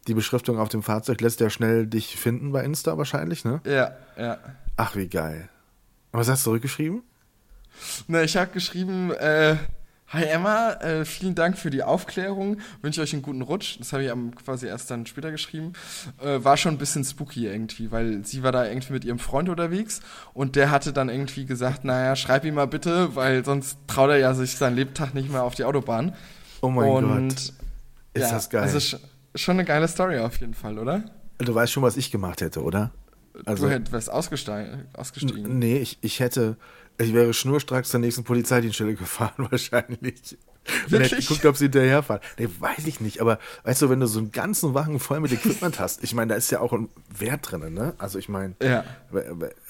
die 0.06 0.12
Beschriftung 0.14 0.58
auf 0.58 0.68
dem 0.68 0.82
Fahrzeug 0.82 1.20
lässt 1.22 1.40
ja 1.40 1.48
schnell 1.48 1.86
dich 1.86 2.16
finden 2.16 2.52
bei 2.52 2.62
Insta 2.62 2.98
wahrscheinlich, 2.98 3.44
ne? 3.44 3.62
Ja, 3.64 3.92
ja. 4.18 4.36
Ach, 4.76 4.96
wie 4.96 5.08
geil. 5.08 5.48
Was 6.12 6.28
hast 6.28 6.42
du 6.44 6.50
zurückgeschrieben? 6.50 7.02
Na, 8.06 8.22
ich 8.22 8.36
habe 8.36 8.50
geschrieben, 8.52 9.12
äh, 9.12 9.56
Hi 10.12 10.24
Emma, 10.24 10.72
äh, 10.80 11.04
vielen 11.04 11.36
Dank 11.36 11.56
für 11.56 11.70
die 11.70 11.84
Aufklärung. 11.84 12.56
Wünsche 12.82 13.00
euch 13.00 13.12
einen 13.12 13.22
guten 13.22 13.42
Rutsch. 13.42 13.78
Das 13.78 13.92
habe 13.92 14.02
ich 14.02 14.10
am, 14.10 14.34
quasi 14.34 14.66
erst 14.66 14.90
dann 14.90 15.06
später 15.06 15.30
geschrieben. 15.30 15.74
Äh, 16.20 16.42
war 16.42 16.56
schon 16.56 16.74
ein 16.74 16.78
bisschen 16.78 17.04
spooky 17.04 17.46
irgendwie, 17.46 17.92
weil 17.92 18.24
sie 18.24 18.42
war 18.42 18.50
da 18.50 18.66
irgendwie 18.66 18.92
mit 18.92 19.04
ihrem 19.04 19.20
Freund 19.20 19.48
unterwegs 19.48 20.00
und 20.34 20.56
der 20.56 20.72
hatte 20.72 20.92
dann 20.92 21.10
irgendwie 21.10 21.46
gesagt, 21.46 21.84
naja, 21.84 22.16
schreib 22.16 22.44
ihm 22.44 22.54
mal 22.54 22.66
bitte, 22.66 23.14
weil 23.14 23.44
sonst 23.44 23.78
traut 23.86 24.10
er 24.10 24.16
ja 24.16 24.34
sich 24.34 24.56
seinen 24.56 24.74
Lebtag 24.74 25.14
nicht 25.14 25.30
mehr 25.30 25.44
auf 25.44 25.54
die 25.54 25.62
Autobahn. 25.62 26.12
Oh 26.60 26.70
mein 26.70 26.90
und 26.90 27.28
Gott. 27.28 27.52
Ist 28.14 28.22
ja, 28.22 28.32
das 28.32 28.50
geil. 28.50 28.62
Also 28.62 28.80
sch 28.80 28.96
schon 29.36 29.60
eine 29.60 29.64
geile 29.64 29.86
Story 29.86 30.18
auf 30.18 30.40
jeden 30.40 30.54
Fall, 30.54 30.80
oder? 30.80 31.04
du 31.38 31.54
weißt 31.54 31.72
schon, 31.72 31.84
was 31.84 31.96
ich 31.96 32.10
gemacht 32.10 32.40
hätte, 32.40 32.64
oder? 32.64 32.90
Also, 33.46 33.68
du 33.68 33.72
hättest 33.72 34.10
ausgestiegen. 34.10 34.86
ausgestiegen. 34.92 35.58
nee, 35.58 35.78
ich, 35.78 35.98
ich 36.00 36.18
hätte, 36.18 36.56
ich 37.00 37.12
wäre 37.14 37.32
schnurstracks 37.32 37.90
zur 37.90 38.00
nächsten 38.00 38.24
Polizeidienststelle 38.24 38.94
gefahren, 38.94 39.32
wahrscheinlich. 39.50 40.36
Und 40.84 40.92
hätte 40.92 41.10
Wirklich? 41.10 41.26
geguckt, 41.26 41.46
ob 41.46 41.56
sie 41.56 41.64
hinterherfahren. 41.64 42.20
Nee, 42.38 42.48
weiß 42.58 42.86
ich 42.86 43.00
nicht, 43.00 43.20
aber 43.20 43.38
weißt 43.64 43.80
du, 43.82 43.88
wenn 43.90 44.00
du 44.00 44.06
so 44.06 44.18
einen 44.18 44.30
ganzen 44.30 44.74
Wagen 44.74 45.00
voll 45.00 45.20
mit 45.20 45.32
Equipment 45.32 45.80
hast, 45.80 46.04
ich 46.04 46.14
meine, 46.14 46.28
da 46.30 46.34
ist 46.36 46.50
ja 46.50 46.60
auch 46.60 46.72
ein 46.74 46.88
Wert 47.16 47.50
drin, 47.50 47.72
ne? 47.72 47.94
Also 47.98 48.18
ich 48.18 48.28
meine, 48.28 48.54
Ja. 48.62 48.84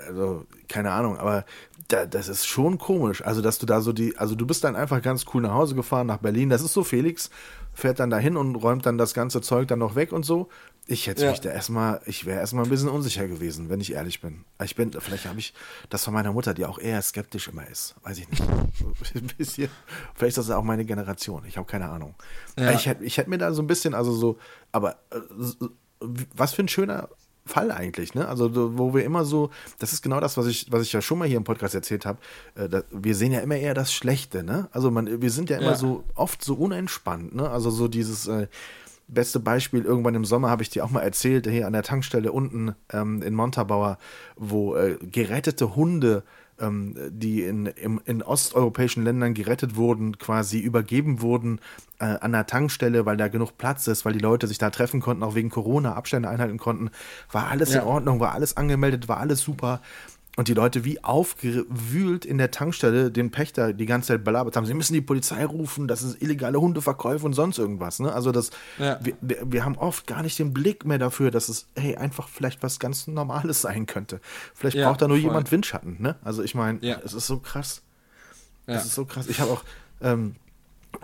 also 0.06 0.46
keine 0.68 0.90
Ahnung, 0.90 1.16
aber 1.18 1.44
da, 1.88 2.06
das 2.06 2.28
ist 2.28 2.46
schon 2.46 2.78
komisch. 2.78 3.22
Also, 3.24 3.40
dass 3.42 3.58
du 3.58 3.66
da 3.66 3.80
so 3.80 3.92
die, 3.92 4.16
also 4.16 4.34
du 4.34 4.46
bist 4.46 4.64
dann 4.64 4.76
einfach 4.76 5.02
ganz 5.02 5.24
cool 5.34 5.42
nach 5.42 5.54
Hause 5.54 5.74
gefahren, 5.74 6.06
nach 6.06 6.18
Berlin. 6.18 6.48
Das 6.50 6.62
ist 6.62 6.72
so, 6.72 6.84
Felix 6.84 7.30
fährt 7.72 8.00
dann 8.00 8.10
dahin 8.10 8.36
und 8.36 8.56
räumt 8.56 8.84
dann 8.86 8.98
das 8.98 9.14
ganze 9.14 9.40
Zeug 9.40 9.68
dann 9.68 9.78
noch 9.78 9.94
weg 9.94 10.12
und 10.12 10.24
so. 10.24 10.48
Ich 10.86 11.06
hätte 11.06 11.24
Ja. 11.24 11.30
mich 11.30 11.40
da 11.40 11.50
erstmal, 11.50 12.00
ich 12.06 12.26
wäre 12.26 12.40
erstmal 12.40 12.64
ein 12.64 12.70
bisschen 12.70 12.88
unsicher 12.88 13.28
gewesen, 13.28 13.68
wenn 13.68 13.80
ich 13.80 13.92
ehrlich 13.92 14.20
bin. 14.20 14.44
Ich 14.64 14.74
bin, 14.74 14.92
vielleicht 14.98 15.26
habe 15.26 15.38
ich 15.38 15.54
das 15.88 16.04
von 16.04 16.12
meiner 16.14 16.32
Mutter, 16.32 16.52
die 16.52 16.64
auch 16.66 16.78
eher 16.78 17.00
skeptisch 17.02 17.46
immer 17.48 17.66
ist. 17.68 17.94
Weiß 18.02 18.18
ich 18.18 18.28
nicht. 18.28 18.42
Ein 19.14 19.30
bisschen. 19.38 19.68
Vielleicht 20.16 20.36
ist 20.36 20.48
das 20.48 20.56
auch 20.56 20.64
meine 20.64 20.84
Generation. 20.84 21.44
Ich 21.46 21.56
habe 21.56 21.66
keine 21.66 21.88
Ahnung. 21.88 22.14
Ja. 22.58 22.72
Ich 22.72 22.86
hätte 22.86 23.04
ich 23.04 23.18
hätte 23.18 23.30
mir 23.30 23.38
da 23.38 23.52
so 23.52 23.62
ein 23.62 23.68
bisschen, 23.68 23.94
also 23.94 24.12
so, 24.12 24.38
aber 24.72 24.96
äh, 25.10 25.20
was 26.34 26.54
für 26.54 26.62
ein 26.62 26.68
schöner 26.68 27.08
Fall 27.46 27.70
eigentlich, 27.72 28.14
ne? 28.14 28.28
Also 28.28 28.52
so, 28.52 28.78
wo 28.78 28.94
wir 28.94 29.04
immer 29.04 29.24
so, 29.24 29.50
das 29.78 29.92
ist 29.92 30.02
genau 30.02 30.20
das, 30.20 30.36
was 30.36 30.46
ich, 30.46 30.70
was 30.70 30.82
ich 30.82 30.92
ja 30.92 31.00
schon 31.02 31.18
mal 31.18 31.26
hier 31.26 31.36
im 31.36 31.44
Podcast 31.44 31.74
erzählt 31.74 32.06
habe. 32.06 32.18
Äh, 32.54 32.82
wir 32.90 33.14
sehen 33.16 33.32
ja 33.32 33.40
immer 33.40 33.56
eher 33.56 33.74
das 33.74 33.92
Schlechte, 33.92 34.42
ne? 34.44 34.68
Also 34.72 34.90
man, 34.90 35.20
wir 35.22 35.30
sind 35.30 35.50
ja 35.50 35.56
immer 35.58 35.70
Ja. 35.70 35.76
so 35.76 36.04
oft 36.14 36.44
so 36.44 36.54
unentspannt, 36.54 37.34
ne? 37.34 37.48
Also 37.50 37.70
so 37.70 37.88
dieses 37.88 38.26
äh, 38.28 38.46
beste 39.12 39.40
Beispiel 39.40 39.82
irgendwann 39.84 40.14
im 40.14 40.24
Sommer 40.24 40.50
habe 40.50 40.62
ich 40.62 40.70
dir 40.70 40.84
auch 40.84 40.90
mal 40.90 41.00
erzählt, 41.02 41.46
hier 41.46 41.66
an 41.66 41.72
der 41.72 41.82
Tankstelle 41.82 42.32
unten 42.32 42.74
ähm, 42.92 43.22
in 43.22 43.34
Montabaur, 43.34 43.98
wo 44.36 44.76
äh, 44.76 44.96
gerettete 45.00 45.76
Hunde 45.76 46.22
ähm, 46.60 46.94
die 47.10 47.42
in, 47.42 47.66
im, 47.66 48.00
in 48.04 48.22
osteuropäischen 48.22 49.02
Ländern 49.02 49.34
gerettet 49.34 49.76
wurden, 49.76 50.18
quasi 50.18 50.58
übergeben 50.58 51.22
wurden 51.22 51.60
äh, 51.98 52.04
an 52.04 52.32
der 52.32 52.46
Tankstelle, 52.46 53.06
weil 53.06 53.16
da 53.16 53.28
genug 53.28 53.56
Platz 53.58 53.86
ist, 53.86 54.04
weil 54.04 54.12
die 54.12 54.18
Leute 54.18 54.46
sich 54.46 54.58
da 54.58 54.70
treffen 54.70 55.00
konnten, 55.00 55.22
auch 55.22 55.34
wegen 55.34 55.50
Corona 55.50 55.94
Abstände 55.94 56.28
einhalten 56.28 56.58
konnten. 56.58 56.90
War 57.32 57.48
alles 57.48 57.72
Ja. 57.72 57.80
in 57.80 57.86
Ordnung, 57.86 58.20
war 58.20 58.32
alles 58.32 58.56
angemeldet, 58.56 59.08
war 59.08 59.18
alles 59.18 59.40
super. 59.40 59.80
Und 60.36 60.46
die 60.48 60.54
Leute 60.54 60.84
wie 60.84 61.02
aufgewühlt 61.02 62.24
in 62.24 62.38
der 62.38 62.50
Tankstelle 62.52 63.10
den 63.10 63.30
Pächter 63.30 63.72
die 63.72 63.84
ganze 63.84 64.08
Zeit 64.08 64.24
belabert 64.24 64.56
haben. 64.56 64.64
Sie 64.64 64.74
müssen 64.74 64.94
die 64.94 65.00
Polizei 65.00 65.44
rufen, 65.44 65.88
das 65.88 66.02
ist 66.02 66.22
illegale 66.22 66.60
Hundeverkäufe 66.60 67.26
und 67.26 67.32
sonst 67.32 67.58
irgendwas. 67.58 67.98
Ne? 67.98 68.12
Also 68.12 68.30
das, 68.30 68.50
Ja. 68.78 68.98
wir, 69.02 69.14
wir, 69.44 69.64
haben 69.64 69.76
oft 69.76 70.06
gar 70.06 70.22
nicht 70.22 70.38
den 70.38 70.54
Blick 70.54 70.84
mehr 70.86 70.98
dafür, 70.98 71.30
dass 71.30 71.48
es, 71.48 71.66
hey, 71.76 71.96
einfach 71.96 72.28
vielleicht 72.28 72.62
was 72.62 72.78
ganz 72.78 73.06
Normales 73.08 73.60
sein 73.62 73.86
könnte. 73.86 74.20
Vielleicht 74.54 74.76
Ja, 74.76 74.88
braucht 74.88 75.02
da 75.02 75.08
nur 75.08 75.16
voll. 75.16 75.24
jemand 75.24 75.50
Windschatten. 75.50 75.96
Ne? 76.00 76.16
Also 76.22 76.42
ich 76.44 76.54
meine, 76.54 76.78
Ja. 76.80 77.00
es 77.04 77.12
ist 77.12 77.26
so 77.26 77.38
krass. 77.38 77.82
Es 78.66 78.84
ist 78.84 78.94
so 78.94 79.04
krass. 79.04 79.26
Ich 79.26 79.40
habe 79.40 79.50
auch, 79.50 79.64
ähm, 80.00 80.36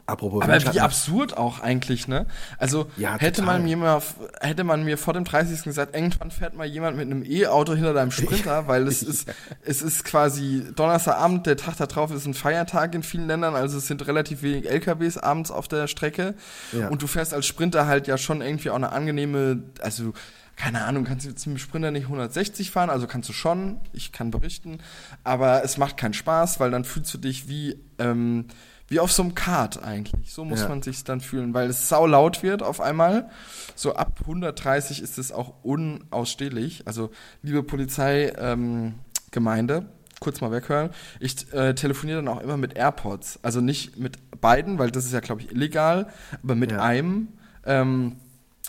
apropos 0.07 0.43
Aber 0.43 0.53
Windschatten, 0.53 0.77
wie 0.77 0.81
absurd 0.81 1.37
auch 1.37 1.61
eigentlich, 1.61 2.07
ne? 2.09 2.27
Also 2.59 2.89
Ja, 2.97 3.17
hätte 3.19 3.41
total. 3.41 3.55
man 3.59 3.65
mir 3.65 3.77
mal, 3.77 4.03
hätte 4.41 4.65
man 4.65 4.85
mir 4.85 4.99
vor 4.99 5.15
dem 5.15 5.25
30. 5.25 5.63
gesagt, 5.65 5.95
irgendwann 5.95 6.31
fährt 6.31 6.55
mal 6.55 6.67
jemand 6.67 6.97
mit 6.97 7.07
einem 7.07 7.25
E-Auto 7.25 7.75
hinter 7.75 7.93
deinem 7.93 8.11
Sprinter, 8.11 8.69
weil 8.69 8.87
es 8.87 9.03
ist, 9.03 9.29
es 9.63 9.83
ist 9.83 10.05
quasi 10.05 10.65
Donnerstagabend, 10.75 11.47
der 11.47 11.57
Tag 11.57 11.77
da 11.77 11.87
drauf 11.87 12.11
ist 12.13 12.27
ein 12.27 12.35
Feiertag 12.35 12.95
in 12.95 13.03
vielen 13.03 13.27
Ländern, 13.27 13.55
also 13.55 13.79
es 13.79 13.87
sind 13.87 14.07
relativ 14.07 14.43
wenig 14.43 14.69
LKWs 14.71 15.19
abends 15.19 15.51
auf 15.51 15.67
der 15.69 15.87
Strecke 15.89 16.35
Ja. 16.73 16.89
und 16.89 17.03
du 17.03 17.07
fährst 17.07 17.35
als 17.35 17.47
Sprinter 17.47 17.87
halt 17.87 18.07
ja 18.07 18.17
schon 18.19 18.43
irgendwie 18.43 18.71
auch 18.71 18.77
eine 18.77 18.93
angenehme, 18.93 19.63
also 19.81 20.13
keine 20.57 20.85
Ahnung, 20.85 21.05
kannst 21.05 21.27
du 21.27 21.31
jetzt 21.31 21.47
mit 21.47 21.57
dem 21.57 21.59
Sprinter 21.59 21.91
nicht 21.91 22.05
160 22.05 22.71
fahren, 22.71 22.89
also 22.89 23.07
kannst 23.07 23.29
du 23.29 23.35
schon, 23.35 23.79
ich 23.93 24.11
kann 24.13 24.31
berichten, 24.31 24.79
aber 25.23 25.63
es 25.65 25.77
macht 25.77 25.99
keinen 25.99 26.15
Spaß, 26.15 26.61
weil 26.61 26.71
dann 26.71 26.85
fühlst 26.85 27.13
du 27.13 27.19
dich 27.19 27.47
wie, 27.49 27.79
ähm, 27.99 28.47
wie 28.89 29.01
auf 29.01 29.11
so 29.13 29.23
einem 29.23 29.35
Kart 29.35 29.83
eigentlich. 29.83 30.33
So 30.33 30.45
muss 30.45 30.61
Ja. 30.63 30.69
man 30.69 30.83
sich 30.83 31.03
dann 31.05 31.21
fühlen, 31.21 31.55
weil 31.55 31.69
es 31.69 31.89
sau 31.89 32.07
laut 32.07 32.43
wird 32.43 32.63
auf 32.63 32.81
einmal. 32.81 33.31
So 33.75 33.95
ab 33.97 34.21
130 34.21 35.03
ist 35.03 35.19
es 35.19 35.33
auch 35.33 35.55
unausstehlich. 35.63 36.87
Also, 36.87 37.11
liebe 37.43 37.63
Polizei, 37.63 38.33
ähm, 38.39 38.95
Gemeinde, 39.33 39.87
kurz 40.21 40.41
mal 40.41 40.51
weghören. 40.53 40.91
Ich 41.21 41.53
äh, 41.53 41.75
telefoniere 41.75 42.19
dann 42.23 42.29
auch 42.29 42.41
immer 42.41 42.57
mit 42.57 42.77
AirPods. 42.77 43.41
Also 43.43 43.61
nicht 43.61 43.99
mit 43.99 44.19
beiden, 44.41 44.79
weil 44.79 44.91
das 44.91 45.05
ist 45.05 45.13
ja, 45.13 45.21
glaube 45.21 45.43
ich, 45.43 45.51
illegal, 45.53 46.07
aber 46.43 46.55
mit 46.55 46.73
Ja. 46.73 46.83
einem, 46.83 47.29
ähm, 47.65 48.17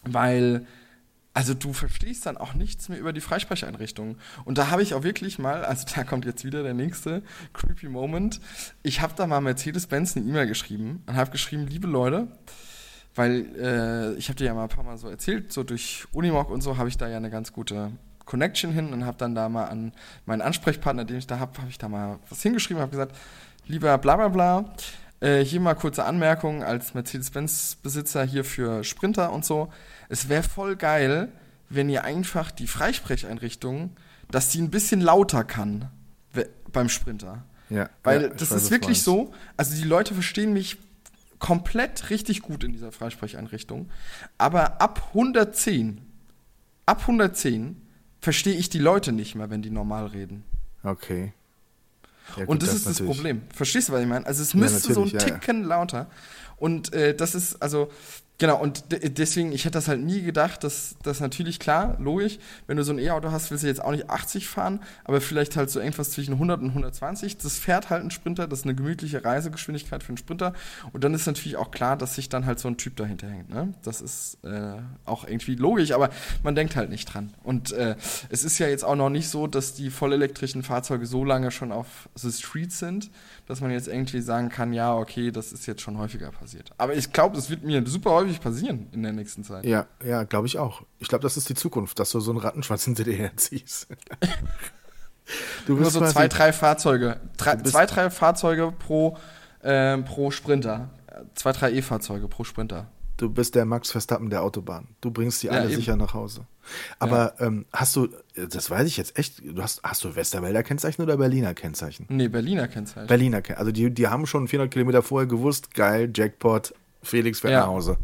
weil 0.04 0.66
also 1.38 1.54
du 1.54 1.72
verstehst 1.72 2.26
dann 2.26 2.36
auch 2.36 2.56
nichts 2.56 2.90
mehr 2.90 2.98
über 2.98 3.14
die 3.14 3.22
Freisprecheinrichtungen. 3.22 4.16
Und 4.44 4.58
da 4.58 4.72
habe 4.72 4.82
ich 4.82 4.96
auch 4.96 5.04
wirklich 5.04 5.38
mal, 5.38 5.64
also 5.66 5.86
da 5.96 6.04
kommt 6.04 6.26
jetzt 6.26 6.44
wieder 6.44 6.64
der 6.64 6.74
nächste 6.74 7.22
creepy 7.54 7.90
Moment. 7.90 8.42
Ich 8.82 9.02
habe 9.02 9.14
da 9.16 9.28
mal 9.28 9.40
Mercedes-Benz 9.40 10.18
eine 10.18 10.26
E-Mail 10.26 10.48
geschrieben 10.48 11.04
und 11.06 11.16
habe 11.16 11.30
geschrieben, 11.30 11.68
liebe 11.68 11.86
Leute, 11.86 12.28
weil 13.14 13.46
äh, 13.56 14.14
ich 14.16 14.30
habe 14.30 14.38
dir 14.38 14.46
ja 14.46 14.56
mal 14.56 14.64
ein 14.64 14.70
paar 14.70 14.84
Mal 14.84 14.98
so 14.98 15.10
erzählt, 15.10 15.54
so 15.54 15.62
durch 15.62 16.08
Unimog 16.12 16.50
und 16.50 16.62
so 16.62 16.78
habe 16.78 16.90
ich 16.90 16.98
da 16.98 17.08
ja 17.08 17.18
eine 17.18 17.30
ganz 17.30 17.54
gute 17.54 17.92
Connection 18.26 18.72
hin 18.72 18.92
und 18.92 19.06
habe 19.06 19.20
dann 19.20 19.36
da 19.36 19.48
mal 19.48 19.66
an 19.66 19.94
meinen 20.26 20.42
Ansprechpartner, 20.42 21.06
den 21.06 21.20
ich 21.20 21.28
da 21.28 21.38
habe, 21.38 21.56
habe 21.60 21.70
ich 21.70 21.78
da 21.78 21.88
mal 21.88 22.18
was 22.32 22.42
hingeschrieben, 22.42 22.82
habe 22.82 22.90
gesagt, 22.90 23.16
lieber 23.68 23.96
bla 24.00 24.16
bla 24.16 24.30
bla, 24.30 24.74
äh, 25.20 25.44
hier 25.44 25.60
mal 25.60 25.76
kurze 25.76 26.04
Anmerkung 26.04 26.64
als 26.64 26.96
Mercedes-Benz-Besitzer 26.96 28.24
hier 28.24 28.44
für 28.44 28.84
Sprinter 28.84 29.32
und 29.32 29.46
so. 29.46 29.72
Es 30.10 30.30
wäre 30.30 30.44
voll 30.44 30.76
geil, 30.76 31.32
wenn 31.70 31.90
ihr 31.90 32.04
einfach 32.04 32.52
die 32.52 32.68
Freisprecheinrichtungen 32.68 33.96
dass 34.32 34.50
die 34.50 34.62
ein 34.62 34.70
bisschen 34.70 35.02
lauter 35.02 35.44
kann 35.44 35.90
beim 36.74 36.90
Sprinter. 36.90 37.44
Ja, 37.70 37.90
Weil 38.04 38.24
ja, 38.24 38.28
das 38.30 38.52
weiß, 38.52 38.64
ist 38.64 38.72
wirklich 38.72 39.02
so, 39.04 39.34
also 39.58 39.76
die 39.76 39.84
Leute 39.84 40.14
verstehen 40.14 40.54
mich 40.54 40.78
komplett 41.40 42.10
richtig 42.10 42.42
gut 42.42 42.64
in 42.64 42.72
dieser 42.72 42.92
Freisprecheinrichtung, 42.92 43.90
aber 44.38 44.82
ab 44.82 45.10
110, 45.10 46.02
ab 46.86 47.02
110 47.02 47.82
verstehe 48.22 48.56
ich 48.56 48.70
die 48.70 48.80
Leute 48.80 49.12
nicht 49.12 49.36
mehr, 49.36 49.50
wenn 49.50 49.62
die 49.62 49.70
normal 49.70 50.08
reden. 50.08 50.44
Okay. 50.84 51.34
Ja, 52.36 52.46
gut, 52.46 52.50
und 52.50 52.64
das, 52.64 52.74
ist 52.74 52.86
das 52.86 52.94
natürlich. 53.00 53.18
Problem. 53.18 53.42
Verstehst 53.54 53.90
du, 53.90 53.94
was 53.94 54.02
ich 54.02 54.08
meine? 54.08 54.26
Also 54.26 54.44
es 54.44 54.54
müsste 54.54 54.94
so 54.94 55.04
ein. 55.04 55.18
Ticken 55.18 55.64
lauter. 55.64 56.08
Und 56.58 56.94
äh, 56.94 57.16
das 57.16 57.36
ist, 57.36 57.62
also, 57.62 57.92
genau, 58.38 58.60
und 58.60 58.92
de- 58.92 59.10
deswegen, 59.10 59.52
ich 59.52 59.66
hätte 59.66 59.74
das 59.74 59.88
halt 59.88 60.02
nie 60.02 60.22
gedacht, 60.22 60.64
dass 60.64 60.96
das 61.04 61.20
natürlich 61.20 61.60
klar, 61.60 61.98
logisch, 62.00 62.38
wenn 62.68 62.78
du 62.78 62.84
so 62.84 62.92
ein 62.94 63.00
E-Auto 63.00 63.32
hast, 63.32 63.52
willst 63.52 63.64
du 63.64 63.68
jetzt 63.68 63.84
auch 63.84 63.92
nicht 63.92 64.10
80 64.10 64.48
fahren, 64.48 64.82
aber 65.04 65.22
vielleicht 65.22 65.56
halt 65.56 65.70
so 65.70 65.80
irgendwas 65.80 66.12
zwischen 66.12 66.34
100 66.34 66.62
und 66.62 66.70
120. 66.70 67.38
Das 67.38 67.58
fährt 67.58 67.90
halt 67.90 68.04
ein 68.04 68.12
Sprinter, 68.12 68.48
das 68.48 68.60
ist 68.60 68.66
eine 68.66 68.76
gemütliche 68.76 69.24
Reisegeschwindigkeit 69.24 70.04
für 70.04 70.10
einen 70.10 70.18
Sprinter. 70.18 70.54
Und 70.94 71.04
dann 71.04 71.14
ist 71.14 71.26
natürlich 71.26 71.58
auch 71.58 71.72
klar, 71.72 71.98
dass 71.98 72.16
sich 72.16 72.30
dann 72.30 72.46
halt 72.46 72.60
so 72.60 72.68
ein 72.68 72.78
Typ 72.78 72.96
dahinter 72.96 73.28
hängt. 73.28 73.50
Ne? 73.50 73.74
Das 73.84 74.02
ist 74.02 74.38
äh, 74.44 74.74
auch 75.06 75.28
irgendwie 75.28 75.56
logisch, 75.56 75.92
aber 75.92 76.10
man 76.44 76.56
denkt 76.56 76.76
halt 76.76 76.90
nicht 76.90 77.06
dran. 77.14 77.34
Und 77.44 77.72
äh, 77.72 77.96
es 78.30 78.44
ist 78.44 78.60
ja 78.60 78.68
jetzt 78.68 78.84
auch 78.84 78.96
noch 78.96 79.10
nicht 79.10 79.30
so, 79.30 79.48
dass 79.48 79.74
die 79.74 79.90
vollelektrischen 79.90 80.64
Fahrzeuge 80.64 81.06
so 81.06 81.24
lange 81.24 81.52
schon 81.52 81.72
auf 81.72 82.10
the 82.16 82.32
street 82.32 82.72
sind, 82.72 83.10
dass 83.48 83.62
man 83.62 83.72
jetzt 83.72 83.88
irgendwie 83.88 84.22
sagen 84.22 84.50
kann, 84.50 84.74
ja, 84.74 84.94
okay, 84.96 85.32
das 85.32 85.54
ist 85.54 85.66
jetzt 85.66 85.82
schon 85.82 85.98
häufiger 85.98 86.32
passiert. 86.32 86.72
Aber 86.78 86.94
ich 86.96 87.14
glaube, 87.14 87.36
das 87.36 87.50
wird 87.50 87.64
mir 87.64 87.86
super 87.88 88.12
häufig 88.12 88.42
passieren 88.42 88.88
in 88.92 89.04
der 89.04 89.14
nächsten 89.14 89.44
Zeit. 89.44 89.66
Ja, 89.66 89.88
ja, 90.06 90.24
glaube 90.24 90.48
ich 90.48 90.60
auch. 90.60 90.84
Ich 91.00 91.08
glaube, 91.08 91.24
das 91.24 91.38
ist 91.38 91.48
die 91.50 91.56
Zukunft, 91.56 91.98
dass 92.00 92.12
du 92.12 92.20
so 92.20 92.32
einen 92.32 92.40
Rattenschwanz 92.40 92.84
hinter 92.84 93.06
dir 93.06 93.16
herziehst. 93.16 93.88
du 95.66 95.76
Nur 95.76 95.90
so 95.90 96.06
zwei, 96.06 96.28
drei 96.28 96.52
Fahrzeuge. 96.52 97.20
Drei, 97.38 97.56
bist- 97.56 97.74
zwei, 97.74 97.86
drei 97.86 98.10
Fahrzeuge 98.10 98.74
pro, 98.78 99.18
ähm, 99.64 100.04
pro 100.06 100.30
Sprinter. 100.32 100.90
Zwei, 101.34 101.52
drei 101.52 101.72
E-Fahrzeuge 101.72 102.28
pro 102.28 102.44
Sprinter. 102.44 102.88
Du 103.18 103.30
bist 103.30 103.56
der 103.56 103.66
Max 103.66 103.90
Verstappen 103.92 104.30
der 104.30 104.44
Autobahn. 104.44 104.90
Du 105.02 105.10
bringst 105.12 105.42
die 105.42 105.48
Ja, 105.48 105.54
alle 105.54 105.66
eben. 105.66 105.76
sicher 105.76 105.96
nach 105.96 106.14
Hause. 106.14 106.46
Aber 107.00 107.34
ähm, 107.40 107.66
hast 107.74 107.96
du, 107.96 108.10
das 108.36 108.70
weiß 108.70 108.86
ich 108.88 108.96
jetzt 108.98 109.18
echt, 109.18 109.42
du 109.44 109.62
hast, 109.62 109.82
hast 109.84 110.04
du 110.04 110.16
Westerwälder 110.16 110.62
Kennzeichen 110.64 111.02
oder 111.02 111.18
Berliner 111.18 111.54
Kennzeichen? 111.56 112.06
Nee, 112.10 112.28
Berliner 112.28 112.68
Kennzeichen. 112.68 113.08
Berliner 113.08 113.42
Kennzeichen. 113.42 113.60
Also 113.60 113.72
die, 113.72 113.90
die 113.92 114.08
haben 114.08 114.28
schon 114.28 114.48
400 114.48 114.72
Kilometer 114.72 115.02
vorher 115.02 115.28
gewusst, 115.28 115.74
geil, 115.74 116.12
Jackpot, 116.16 116.74
Felix 117.02 117.40
fährt 117.40 117.54
Ja. 117.54 117.62
nach 117.62 117.68
Hause. 117.68 117.98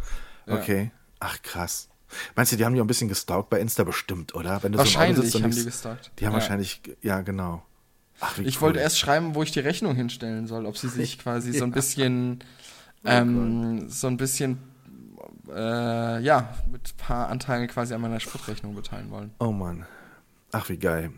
Ja. 0.47 0.55
Okay. 0.55 0.91
Ach 1.19 1.39
krass. 1.43 1.89
Meinst 2.35 2.51
du, 2.51 2.57
die 2.57 2.65
haben 2.65 2.73
die 2.73 2.79
auch 2.81 2.85
ein 2.85 2.87
bisschen 2.87 3.07
gestalkt 3.09 3.49
bei 3.49 3.59
Insta 3.59 3.83
bestimmt, 3.83 4.33
oder? 4.35 4.59
So 4.61 4.73
Wahrscheinlich 4.77 5.33
und 5.35 5.43
haben 5.43 5.51
die 5.51 5.57
nichts- 5.57 5.65
gestalkt. 5.65 6.11
Die 6.19 6.25
haben 6.25 6.33
Ja. 6.33 6.39
wahrscheinlich, 6.39 6.81
ja 7.01 7.21
genau. 7.21 7.63
Ach, 8.19 8.37
Ich 8.39 8.55
cool. 8.57 8.61
wollte 8.61 8.79
erst 8.79 8.97
schreiben, 8.99 9.35
wo 9.35 9.43
ich 9.43 9.51
die 9.51 9.59
Rechnung 9.59 9.95
hinstellen 9.95 10.47
soll, 10.47 10.65
ob 10.65 10.77
sie 10.77 10.87
sich 10.89 11.19
quasi 11.23 11.53
so 11.53 11.65
ein 11.65 11.71
bisschen, 11.71 12.39
Oh 13.05 13.09
ähm, 13.09 13.89
so 13.89 14.07
ein 14.07 14.15
bisschen, 14.17 14.59
äh, 15.55 16.19
ja, 16.21 16.53
mit 16.71 16.81
ein 16.93 16.97
paar 16.97 17.29
Anteilen 17.29 17.67
quasi 17.67 17.93
an 17.93 18.01
meiner 18.01 18.19
Spritrechnung 18.19 18.75
beteiligen 18.75 19.11
wollen. 19.11 19.31
Oh 19.39 19.51
Mann. 19.51 19.85
Ach, 20.51 20.69
wie 20.69 20.77
geil. 20.77 21.11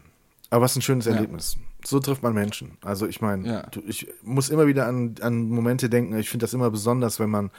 Aber 0.49 0.63
was 0.63 0.75
ein 0.75 0.81
schönes 0.81 1.05
Ja. 1.05 1.13
Erlebnis. 1.13 1.57
So 1.83 1.99
trifft 1.99 2.23
man 2.23 2.33
Menschen. 2.33 2.77
Also 2.83 3.05
ich 3.07 3.21
meine, 3.21 3.47
Ja. 3.47 3.63
ich 3.87 4.07
muss 4.23 4.49
immer 4.49 4.67
wieder 4.67 4.87
an, 4.87 5.15
an 5.21 5.49
Momente 5.49 5.89
denken. 5.89 6.17
Ich 6.17 6.29
finde 6.29 6.43
das 6.45 6.53
immer 6.53 6.69
besonders, 6.71 7.19
wenn 7.19 7.29
man, 7.29 7.51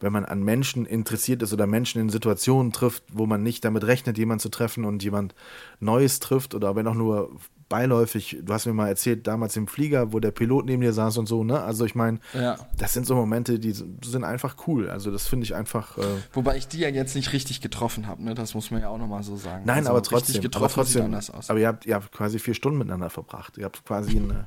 wenn 0.00 0.12
man 0.12 0.24
an 0.24 0.42
Menschen 0.42 0.86
interessiert 0.86 1.42
ist 1.42 1.52
oder 1.52 1.66
Menschen 1.66 2.00
in 2.00 2.08
Situationen 2.08 2.72
trifft, 2.72 3.04
wo 3.12 3.26
man 3.26 3.42
nicht 3.42 3.64
damit 3.64 3.84
rechnet, 3.84 4.18
jemanden 4.18 4.40
zu 4.40 4.48
treffen 4.48 4.84
und 4.84 5.02
jemand 5.02 5.34
Neues 5.80 6.18
trifft 6.20 6.54
oder 6.54 6.74
wenn 6.76 6.86
auch 6.86 6.94
nur 6.94 7.30
beiläufig. 7.68 8.38
Du 8.42 8.52
hast 8.52 8.66
mir 8.66 8.72
mal 8.72 8.88
erzählt, 8.88 9.26
damals 9.26 9.56
im 9.56 9.66
Flieger, 9.66 10.12
wo 10.12 10.20
der 10.20 10.30
Pilot 10.30 10.66
neben 10.66 10.82
dir 10.82 10.92
saß 10.92 11.18
und 11.18 11.26
so, 11.26 11.44
ne? 11.44 11.60
Also 11.60 11.84
ich 11.84 11.94
meine, 11.94 12.18
Ja. 12.34 12.56
das 12.76 12.92
sind 12.92 13.06
so 13.06 13.14
Momente, 13.14 13.58
die 13.58 13.72
sind 13.72 14.24
einfach 14.24 14.56
cool. 14.66 14.88
Also 14.90 15.10
das 15.10 15.26
finde 15.28 15.44
ich 15.44 15.54
einfach. 15.54 15.98
Äh, 15.98 16.02
Wobei 16.32 16.56
ich 16.56 16.68
die 16.68 16.78
ja 16.78 16.88
jetzt 16.88 17.14
nicht 17.14 17.32
richtig 17.32 17.60
getroffen 17.60 18.06
habe, 18.06 18.22
ne? 18.24 18.34
Das 18.34 18.54
muss 18.54 18.70
man 18.70 18.80
ja 18.80 18.88
auch 18.88 18.98
nochmal 18.98 19.22
so 19.22 19.36
sagen. 19.36 19.62
Nein, 19.66 19.78
Also 19.78 19.90
aber 19.90 19.98
richtig 20.00 20.18
trotzdem, 20.18 20.42
getroffen 20.42 20.64
aber 20.64 20.72
trotzdem, 20.74 20.92
sieht 20.92 21.04
anders 21.04 21.30
aus. 21.30 21.50
aber 21.50 21.58
ihr 21.60 21.68
habt, 21.68 21.86
ihr 21.86 21.94
habt 21.94 22.12
quasi 22.12 22.38
vier 22.38 22.54
Stunden 22.54 22.78
miteinander 22.78 23.10
verbracht. 23.10 23.58
Ihr 23.58 23.64
habt 23.64 23.84
quasi 23.84 24.16
eine, 24.16 24.46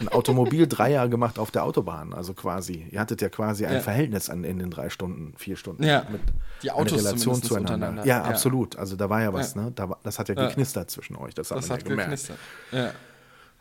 ein 0.00 0.08
Automobil-Dreier 0.08 1.08
gemacht 1.08 1.38
auf 1.38 1.50
der 1.50 1.64
Autobahn. 1.64 2.12
Also 2.14 2.34
quasi, 2.34 2.86
ihr 2.90 2.98
hattet 3.00 3.22
ja 3.22 3.28
quasi 3.28 3.64
ein 3.66 3.74
Ja. 3.74 3.80
Verhältnis 3.80 4.28
an, 4.28 4.42
in 4.44 4.58
den 4.58 4.70
drei 4.70 4.90
Stunden, 4.90 5.34
vier 5.36 5.56
Stunden. 5.56 5.84
Ja, 5.84 6.04
mit 6.10 6.20
die 6.62 6.70
eine 6.70 6.80
Autos 6.80 6.98
Relation 6.98 7.18
zumindest 7.42 7.44
zueinander. 7.46 8.04
Ja, 8.04 8.18
Ja. 8.18 8.24
absolut. 8.24 8.76
Also 8.76 8.96
da 8.96 9.08
war 9.08 9.22
ja 9.22 9.32
was, 9.32 9.54
ne? 9.54 9.70
Da 9.74 9.96
das 10.02 10.18
hat 10.18 10.28
ja 10.28 10.34
geknistert 10.34 10.90
zwischen 10.90 11.16
euch. 11.16 11.34
Das 11.34 11.50
hat 11.50 11.58
das 11.58 11.70
hat 11.70 11.82
ja 11.82 11.88
gemerkt. 11.88 12.32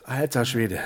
Alter 0.05 0.45
Schwede. 0.45 0.79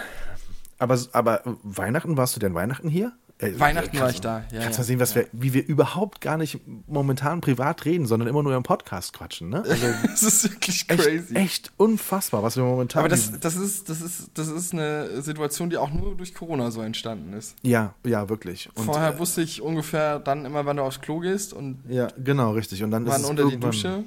Aber, 0.79 0.99
aber 1.13 1.41
Weihnachten, 1.63 2.17
warst 2.17 2.35
du 2.35 2.39
denn 2.39 2.53
Weihnachten 2.53 2.87
hier? 2.89 3.13
Äh, 3.39 3.59
Weihnachten 3.59 3.89
kannst 3.89 4.01
war 4.01 4.09
ich 4.09 4.21
da, 4.21 4.43
ja, 4.51 4.61
kannst 4.63 4.79
ja, 4.79 4.83
du 4.83 4.87
sehen, 4.87 4.99
was 4.99 5.13
ja. 5.13 5.21
wir, 5.21 5.27
wie 5.31 5.53
wir 5.53 5.67
überhaupt 5.67 6.21
gar 6.21 6.37
nicht 6.37 6.59
momentan 6.87 7.39
privat 7.39 7.85
reden, 7.85 8.07
sondern 8.07 8.27
immer 8.27 8.41
nur 8.41 8.55
im 8.55 8.63
Podcast 8.63 9.13
quatschen, 9.13 9.49
ne? 9.49 9.63
Also 9.67 9.85
Das 10.07 10.23
ist 10.23 10.51
wirklich 10.51 10.85
echt, 10.87 11.01
crazy. 11.01 11.35
echt 11.35 11.71
unfassbar, 11.77 12.41
was 12.41 12.57
wir 12.57 12.63
momentan. 12.63 13.01
Aber 13.01 13.09
das, 13.09 13.39
das, 13.39 13.55
ist, 13.55 13.89
das, 13.89 14.01
ist, 14.01 14.31
das 14.33 14.47
ist 14.47 14.73
eine 14.73 15.21
Situation, 15.21 15.69
die 15.69 15.77
auch 15.77 15.91
nur 15.91 16.15
durch 16.15 16.33
Corona 16.33 16.71
so 16.71 16.81
entstanden 16.81 17.33
ist. 17.33 17.55
ja, 17.61 17.93
ja, 18.03 18.27
wirklich. 18.27 18.69
Und, 18.73 18.85
Vorher 18.85 19.13
äh, 19.13 19.19
wusste 19.19 19.41
ich 19.43 19.61
ungefähr 19.61 20.17
dann 20.17 20.45
immer, 20.45 20.65
wann 20.65 20.77
du 20.77 20.83
aufs 20.83 21.01
Klo 21.01 21.19
gehst 21.19 21.53
und 21.53 21.77
ja, 21.87 22.07
genau, 22.17 22.53
richtig. 22.53 22.81
Und 22.83 22.89
dann 22.89 23.05
ist 23.05 23.13
wann 23.13 23.21
es 23.21 23.29
unter 23.29 23.47
die 23.49 23.59
Dusche. 23.59 24.03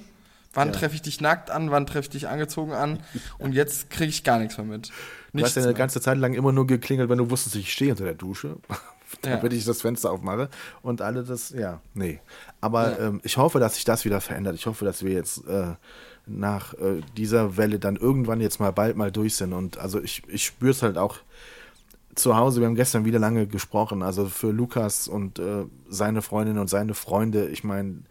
Wann 0.53 0.69
Ja. 0.69 0.75
treffe 0.75 0.97
ich 0.97 1.03
dich 1.03 1.21
nackt 1.21 1.53
an, 1.53 1.71
wann 1.71 1.87
treffe 1.87 2.07
ich 2.07 2.11
dich 2.11 2.27
angezogen 2.27 2.73
an 2.73 2.99
und 3.39 3.53
jetzt 3.53 3.91
kriege 3.91 4.09
ich 4.11 4.25
gar 4.25 4.41
nichts 4.41 4.59
mehr 4.59 4.67
mit. 4.67 4.89
Du 4.89 4.93
hast 4.95 5.35
Nichts 5.35 5.55
ja 5.55 5.63
eine 5.63 5.75
ganze 5.75 6.01
Zeit 6.01 6.19
lang 6.19 6.35
immer 6.35 6.51
nur 6.51 6.67
geklingelt, 6.67 7.09
wenn 7.09 7.19
du 7.19 7.31
wusstest, 7.31 7.55
ich 7.55 7.73
stehe 7.73 7.93
unter 7.93 8.03
der 8.03 8.15
Dusche. 8.15 8.57
Ja. 9.25 9.37
damit 9.37 9.53
ich 9.53 9.65
das 9.65 9.81
Fenster 9.83 10.11
aufmache 10.13 10.49
und 10.83 11.03
alle 11.03 11.25
das, 11.25 11.51
ja, 11.51 11.81
nee. 11.95 12.21
Aber 12.61 12.91
Ja. 12.99 13.07
ähm, 13.09 13.21
ich 13.25 13.37
hoffe, 13.37 13.59
dass 13.59 13.75
sich 13.75 13.85
das 13.85 14.05
wieder 14.05 14.21
verändert. 14.21 14.55
Ich 14.55 14.67
hoffe, 14.67 14.85
dass 14.85 15.03
wir 15.05 15.13
jetzt 15.13 15.47
äh, 15.47 15.75
nach 16.27 16.75
äh, 16.75 17.01
dieser 17.17 17.57
Welle 17.57 17.79
dann 17.79 17.97
irgendwann 17.97 18.41
jetzt 18.41 18.61
mal 18.61 18.73
bald 18.73 18.97
mal 18.97 19.11
durch 19.11 19.37
sind. 19.37 19.53
Und 19.53 19.79
also 19.79 20.01
ich, 20.01 20.23
ich 20.29 20.45
spüre 20.45 20.71
es 20.71 20.83
halt 20.83 20.97
auch 20.97 21.17
zu 22.15 22.37
Hause. 22.37 22.61
Wir 22.61 22.67
haben 22.69 22.75
gestern 22.77 23.05
wieder 23.05 23.19
lange 23.19 23.47
gesprochen. 23.47 24.03
Also 24.03 24.27
für 24.27 24.51
Lukas 24.53 25.09
und 25.09 25.39
äh, 25.39 25.65
seine 25.89 26.23
Freundin 26.23 26.59
und 26.59 26.69
seine 26.71 26.95
Freunde, 26.95 27.49
ich 27.49 27.65
meine, 27.65 28.03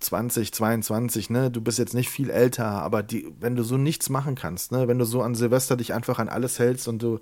20, 0.00 0.52
22, 0.54 1.28
ne, 1.30 1.50
du 1.50 1.60
bist 1.60 1.78
jetzt 1.78 1.92
nicht 1.94 2.08
viel 2.08 2.30
älter, 2.30 2.66
aber 2.66 3.02
die, 3.02 3.30
wenn 3.38 3.54
du 3.54 3.62
so 3.64 3.76
nichts 3.76 4.08
machen 4.08 4.34
kannst, 4.34 4.72
ne, 4.72 4.88
wenn 4.88 4.98
du 4.98 5.04
so 5.04 5.20
an 5.20 5.34
Silvester 5.34 5.76
dich 5.76 5.92
einfach 5.92 6.18
an 6.18 6.28
alles 6.30 6.58
hältst 6.58 6.88
und 6.88 7.02
du, 7.02 7.20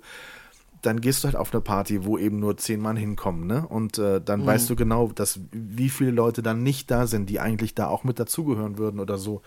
dann 0.81 1.01
gehst 1.01 1.23
du 1.23 1.27
halt 1.27 1.35
auf 1.35 1.51
eine 1.53 1.61
Party, 1.61 2.05
wo 2.05 2.17
eben 2.17 2.39
nur 2.39 2.57
zehn 2.57 2.79
Mann 2.79 2.95
hinkommen, 2.97 3.47
ne, 3.47 3.67
und 3.67 3.97
äh, 3.97 4.21
dann 4.21 4.45
weißt 4.45 4.69
du 4.69 4.75
genau, 4.75 5.07
dass 5.11 5.39
wie 5.51 5.89
viele 5.89 6.11
Leute 6.11 6.41
dann 6.41 6.63
nicht 6.63 6.89
da 6.91 7.07
sind, 7.07 7.29
die 7.29 7.39
eigentlich 7.39 7.75
da 7.75 7.87
auch 7.87 8.03
mit 8.03 8.19
dazugehören 8.19 8.77
würden 8.77 8.99
oder 8.99 9.17
so. 9.17 9.41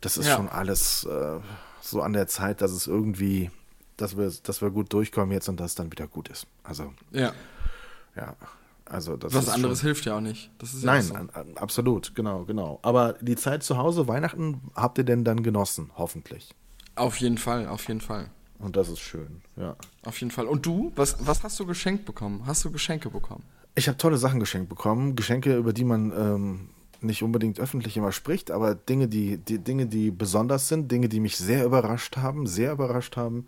Das 0.00 0.18
ist 0.18 0.26
Ja. 0.28 0.36
schon 0.36 0.48
alles 0.48 1.04
äh, 1.04 1.38
so 1.80 2.02
an 2.02 2.12
der 2.12 2.26
Zeit, 2.26 2.60
dass 2.60 2.72
es 2.72 2.86
irgendwie, 2.86 3.50
dass 3.96 4.16
wir, 4.18 4.30
dass 4.42 4.60
wir 4.60 4.70
gut 4.70 4.92
durchkommen 4.92 5.32
jetzt 5.32 5.48
und 5.48 5.58
dass 5.58 5.70
es 5.70 5.74
dann 5.74 5.90
wieder 5.90 6.06
gut 6.06 6.28
ist. 6.28 6.46
Also, 6.62 6.92
Ja, 7.12 7.32
ja. 8.16 8.34
Also 8.88 9.16
das 9.16 9.34
was 9.34 9.48
anderes 9.48 9.80
schon, 9.80 9.86
hilft 9.88 10.04
ja 10.04 10.16
auch 10.16 10.20
nicht. 10.20 10.48
Ja 10.62 10.68
Nein, 10.84 11.02
so. 11.02 11.14
an- 11.14 11.28
absolut, 11.56 12.14
genau, 12.14 12.44
genau. 12.44 12.78
Aber 12.82 13.14
die 13.20 13.34
Zeit 13.34 13.64
zu 13.64 13.78
Hause, 13.78 14.06
Weihnachten, 14.06 14.60
habt 14.76 14.98
ihr 14.98 15.04
denn 15.04 15.24
dann 15.24 15.42
genossen, 15.42 15.90
hoffentlich. 15.96 16.54
Auf 16.94 17.16
jeden 17.16 17.36
Fall, 17.36 17.66
auf 17.66 17.88
jeden 17.88 18.00
Fall. 18.00 18.30
Und 18.58 18.76
das 18.76 18.88
ist 18.88 19.00
schön, 19.00 19.42
ja. 19.56 19.76
Auf 20.04 20.18
jeden 20.20 20.30
Fall. 20.30 20.46
Und 20.46 20.64
du? 20.64 20.92
Was, 20.96 21.16
was 21.26 21.42
hast 21.42 21.60
du 21.60 21.66
geschenkt 21.66 22.04
bekommen? 22.04 22.42
Hast 22.46 22.64
du 22.64 22.70
Geschenke 22.70 23.10
bekommen? 23.10 23.42
Ich 23.74 23.88
habe 23.88 23.98
tolle 23.98 24.16
Sachen 24.16 24.40
geschenkt 24.40 24.68
bekommen. 24.68 25.14
Geschenke, 25.16 25.56
über 25.56 25.72
die 25.74 25.84
man 25.84 26.12
ähm, 26.16 26.68
nicht 27.00 27.22
unbedingt 27.22 27.60
öffentlich 27.60 27.96
immer 27.96 28.12
spricht, 28.12 28.50
aber 28.50 28.74
Dinge, 28.74 29.08
die, 29.08 29.36
die 29.36 29.58
Dinge, 29.58 29.86
die 29.86 30.10
besonders 30.10 30.68
sind, 30.68 30.90
Dinge, 30.90 31.08
die 31.08 31.20
mich 31.20 31.36
sehr 31.36 31.64
überrascht 31.64 32.16
haben, 32.16 32.46
sehr 32.46 32.72
überrascht 32.72 33.16
haben. 33.16 33.46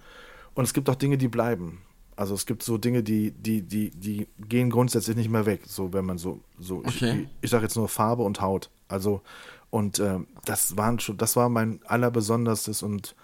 Und 0.54 0.64
es 0.64 0.74
gibt 0.74 0.90
auch 0.90 0.94
Dinge, 0.96 1.16
die 1.18 1.28
bleiben. 1.28 1.78
Also 2.16 2.34
es 2.34 2.46
gibt 2.46 2.62
so 2.62 2.78
Dinge, 2.78 3.02
die, 3.02 3.30
die, 3.30 3.62
die, 3.62 3.90
die 3.90 4.26
gehen 4.48 4.70
grundsätzlich 4.70 5.16
nicht 5.16 5.30
mehr 5.30 5.46
weg. 5.46 5.62
So, 5.66 5.92
wenn 5.92 6.04
man 6.04 6.18
so, 6.18 6.40
so 6.58 6.78
Okay. 6.78 7.22
ich, 7.22 7.28
ich 7.42 7.50
sage 7.50 7.62
jetzt 7.64 7.76
nur 7.76 7.88
Farbe 7.88 8.24
und 8.24 8.40
Haut. 8.40 8.70
Also, 8.88 9.22
und 9.70 10.00
ähm, 10.00 10.26
das 10.44 10.76
waren 10.76 10.98
schon, 10.98 11.16
das 11.16 11.36
war 11.36 11.48
mein 11.48 11.80
allerbesonderstes 11.86 12.82
und 12.82 13.14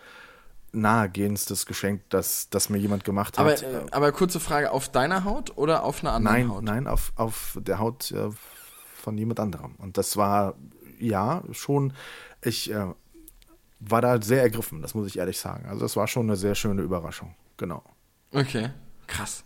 nahegehendstes 0.75 1.67
Geschenk, 1.67 2.03
das, 2.09 2.49
das 2.51 2.69
mir 2.69 2.79
jemand 2.79 3.05
gemacht 3.05 3.39
Aber, 3.39 3.53
hat. 3.53 3.63
äh, 3.63 3.83
aber 3.91 4.13
kurze 4.13 4.41
Frage, 4.41 4.71
auf 4.71 4.89
deiner 4.89 5.25
Haut 5.25 5.57
oder 5.57 5.85
auf 5.85 6.03
einer 6.03 6.13
anderen 6.13 6.37
Nein, 6.37 6.51
Haut? 6.51 6.63
nein, 6.65 6.87
auf, 6.87 7.13
auf 7.17 7.59
der 7.61 7.79
Haut 7.79 8.11
äh, 8.13 8.31
von 8.97 9.17
jemand 9.19 9.41
anderem. 9.41 9.75
Und 9.79 9.99
das 9.99 10.17
war, 10.17 10.55
ja, 10.99 11.43
schon, 11.53 11.93
ich 12.43 12.71
äh, 12.71 12.87
war 13.81 14.01
da 14.01 14.21
sehr 14.21 14.43
ergriffen, 14.43 14.83
das 14.83 14.95
muss 14.95 15.07
ich 15.07 15.19
ehrlich 15.19 15.39
sagen. 15.39 15.67
Also 15.69 15.83
das 15.83 15.97
war 15.97 16.07
schon 16.07 16.27
eine 16.27 16.37
sehr 16.37 16.55
schöne 16.55 16.83
Überraschung, 16.83 17.35
genau. 17.57 17.83
Okay, 18.33 18.71
krass. 19.07 19.45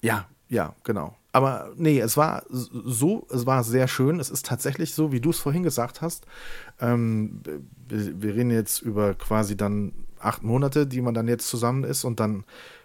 Ja, 0.00 0.28
ja, 0.48 0.74
genau. 0.84 1.16
Aber 1.32 1.70
nee, 1.76 2.00
es 2.00 2.16
war 2.16 2.42
so, 2.48 3.26
es 3.30 3.46
war 3.46 3.62
sehr 3.62 3.86
schön. 3.86 4.18
Es 4.18 4.30
ist 4.30 4.46
tatsächlich 4.46 4.94
so, 4.94 5.12
wie 5.12 5.20
du 5.20 5.30
es 5.30 5.38
vorhin 5.38 5.62
gesagt 5.62 6.02
hast. 6.02 6.26
Ähm, 6.80 7.40
wir, 7.86 8.20
wir 8.22 8.34
reden 8.34 8.50
jetzt 8.50 8.80
über 8.80 9.14
quasi 9.14 9.56
dann 9.56 9.92
acht 10.20 10.42
Monate, 10.42 10.86
die 10.86 11.00
man 11.00 11.14
dann 11.14 11.28
jetzt 11.28 11.48
zusammen 11.48 11.84
ist 11.84 12.04
und 12.04 12.20
dann 12.20 12.44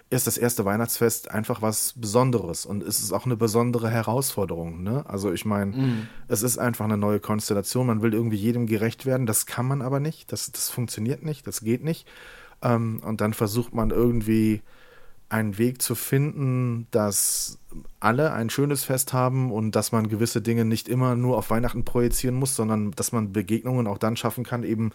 ist 0.10 0.28
das 0.28 0.38
erste 0.38 0.66
Weihnachtsfest 0.66 1.32
einfach 1.32 1.62
was 1.62 1.94
Besonderes 1.98 2.66
und 2.66 2.84
es 2.84 3.00
ist 3.00 3.12
auch 3.12 3.26
eine 3.26 3.36
besondere 3.36 3.90
Herausforderung. 3.90 4.84
Ne? 4.84 5.04
Also 5.08 5.32
ich 5.34 5.46
meine, 5.46 5.76
mm. 5.76 6.08
es 6.28 6.44
ist 6.44 6.60
einfach 6.60 6.86
eine 6.86 6.98
neue 6.98 7.20
Konstellation. 7.20 7.88
Man 7.88 8.04
will 8.04 8.14
irgendwie 8.14 8.38
jedem 8.38 8.68
gerecht 8.68 9.08
werden. 9.08 9.26
Das 9.26 9.48
kann 9.48 9.68
man 9.68 9.82
aber 9.82 10.00
nicht. 10.00 10.32
Das, 10.32 10.52
das 10.52 10.70
funktioniert 10.70 11.24
nicht. 11.24 11.48
Das 11.48 11.62
geht 11.62 11.84
nicht. 11.84 12.08
Ähm, 12.62 13.02
und 13.04 13.20
dann 13.20 13.34
versucht 13.34 13.74
man 13.74 13.90
irgendwie 13.90 14.62
einen 15.28 15.58
Weg 15.58 15.82
zu 15.82 15.96
finden, 15.96 16.88
dass 16.92 17.58
alle 18.00 18.32
ein 18.32 18.52
schönes 18.52 18.84
Fest 18.84 19.12
haben 19.12 19.52
und 19.52 19.76
dass 19.76 19.92
man 19.92 20.08
gewisse 20.08 20.42
Dinge 20.42 20.66
nicht 20.66 20.88
immer 20.88 21.16
nur 21.16 21.38
auf 21.38 21.50
Weihnachten 21.50 21.84
projizieren 21.84 22.36
muss, 22.36 22.56
sondern 22.56 22.92
dass 22.92 23.12
man 23.12 23.34
Begegnungen 23.34 23.88
auch 23.88 23.98
dann 23.98 24.18
schaffen 24.18 24.44
kann, 24.44 24.64
eben 24.64 24.92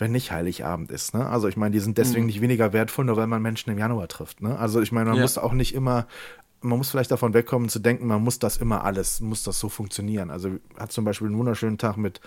wenn 0.00 0.12
nicht 0.12 0.32
Heiligabend 0.32 0.90
ist. 0.90 1.14
Ne? 1.14 1.26
Also 1.26 1.48
ich 1.48 1.56
meine, 1.56 1.72
die 1.72 1.80
sind 1.80 1.98
deswegen 1.98 2.22
mhm. 2.22 2.26
nicht 2.26 2.40
weniger 2.40 2.72
wertvoll, 2.72 3.04
nur 3.04 3.16
weil 3.16 3.26
man 3.26 3.42
Menschen 3.42 3.70
im 3.70 3.78
Januar 3.78 4.08
trifft. 4.08 4.40
Ne? 4.40 4.58
Also 4.58 4.80
ich 4.80 4.92
meine, 4.92 5.10
man 5.10 5.16
ja. 5.16 5.22
muss 5.22 5.38
auch 5.38 5.52
nicht 5.52 5.74
immer, 5.74 6.06
man 6.62 6.78
muss 6.78 6.90
vielleicht 6.90 7.10
davon 7.10 7.34
wegkommen 7.34 7.68
zu 7.68 7.78
denken, 7.78 8.06
man 8.06 8.22
muss 8.22 8.38
das 8.38 8.56
immer 8.56 8.84
alles, 8.84 9.20
muss 9.20 9.42
das 9.42 9.58
so 9.58 9.68
funktionieren. 9.68 10.30
Also 10.30 10.50
hat 10.78 10.92
zum 10.92 11.04
Beispiel 11.04 11.28
einen 11.28 11.38
wunderschönen 11.38 11.78
Tag 11.78 11.96
mit, 11.96 12.20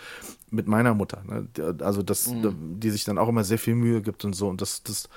mit 0.49 0.67
meiner 0.67 0.93
Mutter. 0.93 1.23
Ne? 1.27 1.47
Also 1.81 2.03
das, 2.03 2.27
mhm. 2.27 2.79
die 2.79 2.89
sich 2.89 3.03
dann 3.03 3.17
auch 3.17 3.29
immer 3.29 3.43
sehr 3.43 3.59
viel 3.59 3.75
Mühe 3.75 4.01
gibt 4.01 4.25
und 4.25 4.33
so. 4.33 4.47
Und 4.47 4.62
das, 4.62 4.83
das, 4.83 5.09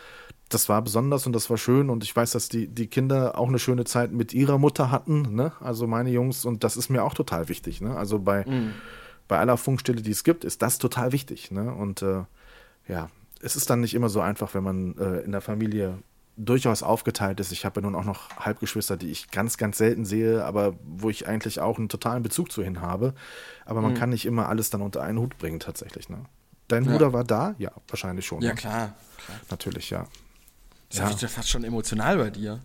das 0.48 0.68
war 0.68 0.80
besonders 0.82 1.26
und 1.26 1.32
das 1.32 1.50
war 1.50 1.56
schön 1.56 1.90
und 1.90 2.04
ich 2.04 2.14
weiß, 2.14 2.32
dass 2.32 2.48
die, 2.48 2.68
die 2.68 2.86
Kinder 2.86 3.38
auch 3.38 3.48
eine 3.48 3.58
schöne 3.58 3.84
Zeit 3.84 4.12
mit 4.12 4.32
ihrer 4.32 4.58
Mutter 4.58 4.90
hatten, 4.90 5.34
ne? 5.34 5.52
Also 5.60 5.86
meine 5.86 6.10
Jungs 6.10 6.44
und 6.44 6.62
das 6.62 6.76
ist 6.76 6.88
mir 6.88 7.02
auch 7.02 7.14
total 7.14 7.48
wichtig, 7.48 7.80
ne? 7.80 7.96
Also 7.96 8.20
bei, 8.20 8.44
mhm. 8.44 8.72
bei 9.26 9.38
aller 9.38 9.56
Funkstille, 9.56 10.02
die 10.02 10.12
es 10.12 10.22
gibt, 10.22 10.44
ist 10.44 10.62
das 10.62 10.78
total 10.78 11.10
wichtig, 11.10 11.50
ne? 11.50 11.74
Und 11.74 12.02
äh, 12.02 12.22
ja, 12.88 13.08
es 13.40 13.56
ist 13.56 13.70
dann 13.70 13.80
nicht 13.80 13.94
immer 13.94 14.08
so 14.08 14.20
einfach, 14.20 14.54
wenn 14.54 14.64
man 14.64 14.96
äh, 14.98 15.20
in 15.20 15.32
der 15.32 15.40
Familie 15.40 15.98
durchaus 16.36 16.82
aufgeteilt 16.82 17.40
ist. 17.40 17.50
Ich 17.50 17.64
habe 17.64 17.80
ja 17.80 17.86
nun 17.86 17.94
auch 17.94 18.04
noch 18.04 18.30
Halbgeschwister, 18.36 18.96
die 18.96 19.10
ich 19.10 19.30
ganz, 19.30 19.56
ganz 19.56 19.78
selten 19.78 20.04
sehe, 20.04 20.44
aber 20.44 20.74
wo 20.84 21.08
ich 21.08 21.26
eigentlich 21.26 21.60
auch 21.60 21.78
einen 21.78 21.88
totalen 21.88 22.22
Bezug 22.22 22.52
zu 22.52 22.62
hin 22.62 22.82
habe. 22.82 23.14
Aber 23.64 23.80
man 23.80 23.92
mhm. 23.92 23.96
kann 23.96 24.10
nicht 24.10 24.26
immer 24.26 24.48
alles 24.48 24.70
dann 24.70 24.82
unter 24.82 25.02
einen 25.02 25.18
Hut 25.18 25.38
bringen, 25.38 25.60
tatsächlich. 25.60 26.08
Ne? 26.08 26.24
Dein 26.68 26.84
ja. 26.84 26.92
Bruder 26.92 27.12
war 27.12 27.24
da? 27.24 27.54
Ja, 27.58 27.72
wahrscheinlich 27.88 28.26
schon. 28.26 28.42
Ja, 28.42 28.50
ne? 28.50 28.54
klar, 28.54 28.94
klar. 29.24 29.38
Natürlich, 29.50 29.90
ja. 29.90 30.06
Das 30.90 30.98
ja. 30.98 31.10
ist 31.10 31.22
ja 31.22 31.28
fast 31.28 31.48
schon 31.48 31.64
emotional 31.64 32.18
bei 32.18 32.30
dir. 32.30 32.60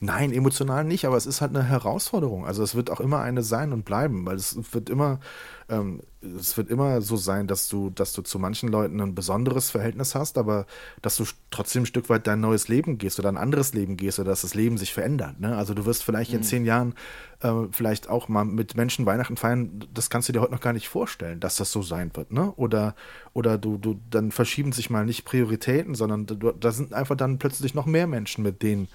Nein, 0.00 0.32
emotional 0.32 0.84
nicht, 0.84 1.04
aber 1.04 1.16
es 1.16 1.26
ist 1.26 1.40
halt 1.40 1.54
eine 1.54 1.64
Herausforderung. 1.64 2.46
Also 2.46 2.62
es 2.62 2.74
wird 2.74 2.90
auch 2.90 3.00
immer 3.00 3.20
eine 3.20 3.42
sein 3.42 3.72
und 3.72 3.84
bleiben, 3.84 4.24
weil 4.24 4.36
es 4.36 4.56
wird 4.72 4.88
immer, 4.88 5.20
ähm, 5.68 6.00
es 6.20 6.56
wird 6.56 6.70
immer 6.70 7.02
so 7.02 7.16
sein, 7.16 7.46
dass 7.46 7.68
du, 7.68 7.90
dass 7.90 8.12
du 8.12 8.22
zu 8.22 8.38
manchen 8.38 8.70
Leuten 8.70 9.00
ein 9.00 9.14
besonderes 9.14 9.70
Verhältnis 9.70 10.14
hast, 10.14 10.38
aber 10.38 10.66
dass 11.02 11.16
du 11.16 11.24
trotzdem 11.50 11.82
ein 11.82 11.86
Stück 11.86 12.08
weit 12.08 12.26
dein 12.26 12.40
neues 12.40 12.68
Leben 12.68 12.98
gehst 12.98 13.18
oder 13.18 13.28
ein 13.28 13.36
anderes 13.36 13.74
Leben 13.74 13.96
gehst 13.96 14.18
oder 14.18 14.30
dass 14.30 14.42
das 14.42 14.54
Leben 14.54 14.78
sich 14.78 14.94
verändert. 14.94 15.38
Ne? 15.40 15.56
Also 15.56 15.74
du 15.74 15.84
wirst 15.84 16.02
vielleicht 16.02 16.30
mhm. 16.30 16.38
in 16.38 16.42
zehn 16.44 16.64
Jahren 16.64 16.94
äh, 17.40 17.52
vielleicht 17.70 18.08
auch 18.08 18.28
mal 18.28 18.44
mit 18.44 18.76
Menschen 18.76 19.04
Weihnachten 19.04 19.36
feiern, 19.36 19.84
das 19.92 20.08
kannst 20.08 20.28
du 20.28 20.32
dir 20.32 20.40
heute 20.40 20.52
noch 20.52 20.60
gar 20.60 20.72
nicht 20.72 20.88
vorstellen, 20.88 21.40
dass 21.40 21.56
das 21.56 21.70
so 21.70 21.82
sein 21.82 22.10
wird. 22.14 22.32
Ne? 22.32 22.52
Oder, 22.56 22.94
oder 23.34 23.58
du, 23.58 23.76
du, 23.76 24.00
dann 24.10 24.32
verschieben 24.32 24.72
sich 24.72 24.88
mal 24.88 25.04
nicht 25.04 25.24
Prioritäten, 25.24 25.94
sondern 25.94 26.26
da 26.58 26.72
sind 26.72 26.94
einfach 26.94 27.16
dann 27.16 27.38
plötzlich 27.38 27.74
noch 27.74 27.86
mehr 27.86 28.06
Menschen, 28.06 28.42
mit 28.42 28.62
denen 28.62 28.88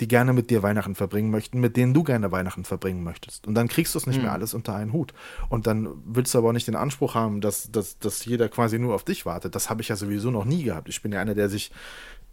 die 0.00 0.08
gerne 0.08 0.32
mit 0.32 0.50
dir 0.50 0.62
Weihnachten 0.62 0.94
verbringen 0.94 1.30
möchten, 1.30 1.60
mit 1.60 1.76
denen 1.76 1.94
du 1.94 2.02
gerne 2.02 2.32
Weihnachten 2.32 2.64
verbringen 2.64 3.04
möchtest. 3.04 3.46
Und 3.46 3.54
dann 3.54 3.68
kriegst 3.68 3.94
du 3.94 3.98
es 3.98 4.06
nicht 4.06 4.16
mhm. 4.16 4.24
mehr 4.24 4.32
alles 4.32 4.54
unter 4.54 4.74
einen 4.74 4.92
Hut. 4.92 5.14
Und 5.48 5.66
dann 5.66 5.88
willst 6.04 6.34
du 6.34 6.38
aber 6.38 6.48
auch 6.48 6.52
nicht 6.52 6.66
den 6.66 6.76
Anspruch 6.76 7.14
haben, 7.14 7.40
dass, 7.40 7.70
dass, 7.70 7.98
dass 7.98 8.24
jeder 8.24 8.48
quasi 8.48 8.78
nur 8.78 8.94
auf 8.94 9.04
dich 9.04 9.26
wartet. 9.26 9.54
Das 9.54 9.70
habe 9.70 9.82
ich 9.82 9.88
ja 9.88 9.96
sowieso 9.96 10.30
noch 10.30 10.44
nie 10.44 10.62
gehabt. 10.62 10.88
Ich 10.88 11.02
bin 11.02 11.12
ja 11.12 11.20
einer, 11.20 11.34
der 11.34 11.48
sich 11.48 11.70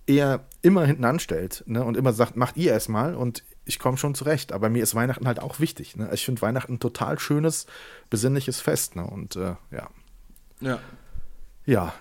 eher 0.07 0.45
immer 0.61 0.85
hinten 0.85 1.05
anstellt 1.05 1.63
ne, 1.67 1.83
und 1.83 1.95
immer 1.95 2.13
sagt, 2.13 2.35
macht 2.35 2.57
ihr 2.57 2.71
erstmal 2.71 3.15
und 3.15 3.43
ich 3.65 3.79
komme 3.79 3.97
schon 3.97 4.15
zurecht. 4.15 4.51
Aber 4.51 4.69
mir 4.69 4.83
ist 4.83 4.95
Weihnachten 4.95 5.27
halt 5.27 5.39
auch 5.39 5.59
wichtig. 5.59 5.95
Ne? 5.95 6.09
Ich 6.13 6.25
finde 6.25 6.41
Weihnachten 6.41 6.73
ein 6.73 6.79
total 6.79 7.19
schönes, 7.19 7.67
besinnliches 8.09 8.59
Fest. 8.59 8.95
Ne? 8.95 9.05
Und 9.05 9.35
äh, 9.35 9.55
ja. 9.71 9.89
Ja. 10.59 10.79
Ja, 11.65 11.93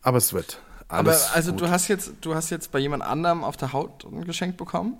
aber 0.00 0.18
es 0.18 0.32
wird. 0.32 0.60
Aber 0.92 1.16
also 1.32 1.52
gut. 1.52 1.62
du 1.62 1.70
hast 1.70 1.88
jetzt, 1.88 2.12
du 2.20 2.34
hast 2.34 2.50
jetzt 2.50 2.70
bei 2.70 2.78
jemand 2.78 3.02
anderem 3.02 3.44
auf 3.44 3.56
der 3.56 3.72
Haut 3.72 4.04
ein 4.04 4.24
Geschenk 4.24 4.56
bekommen. 4.56 4.98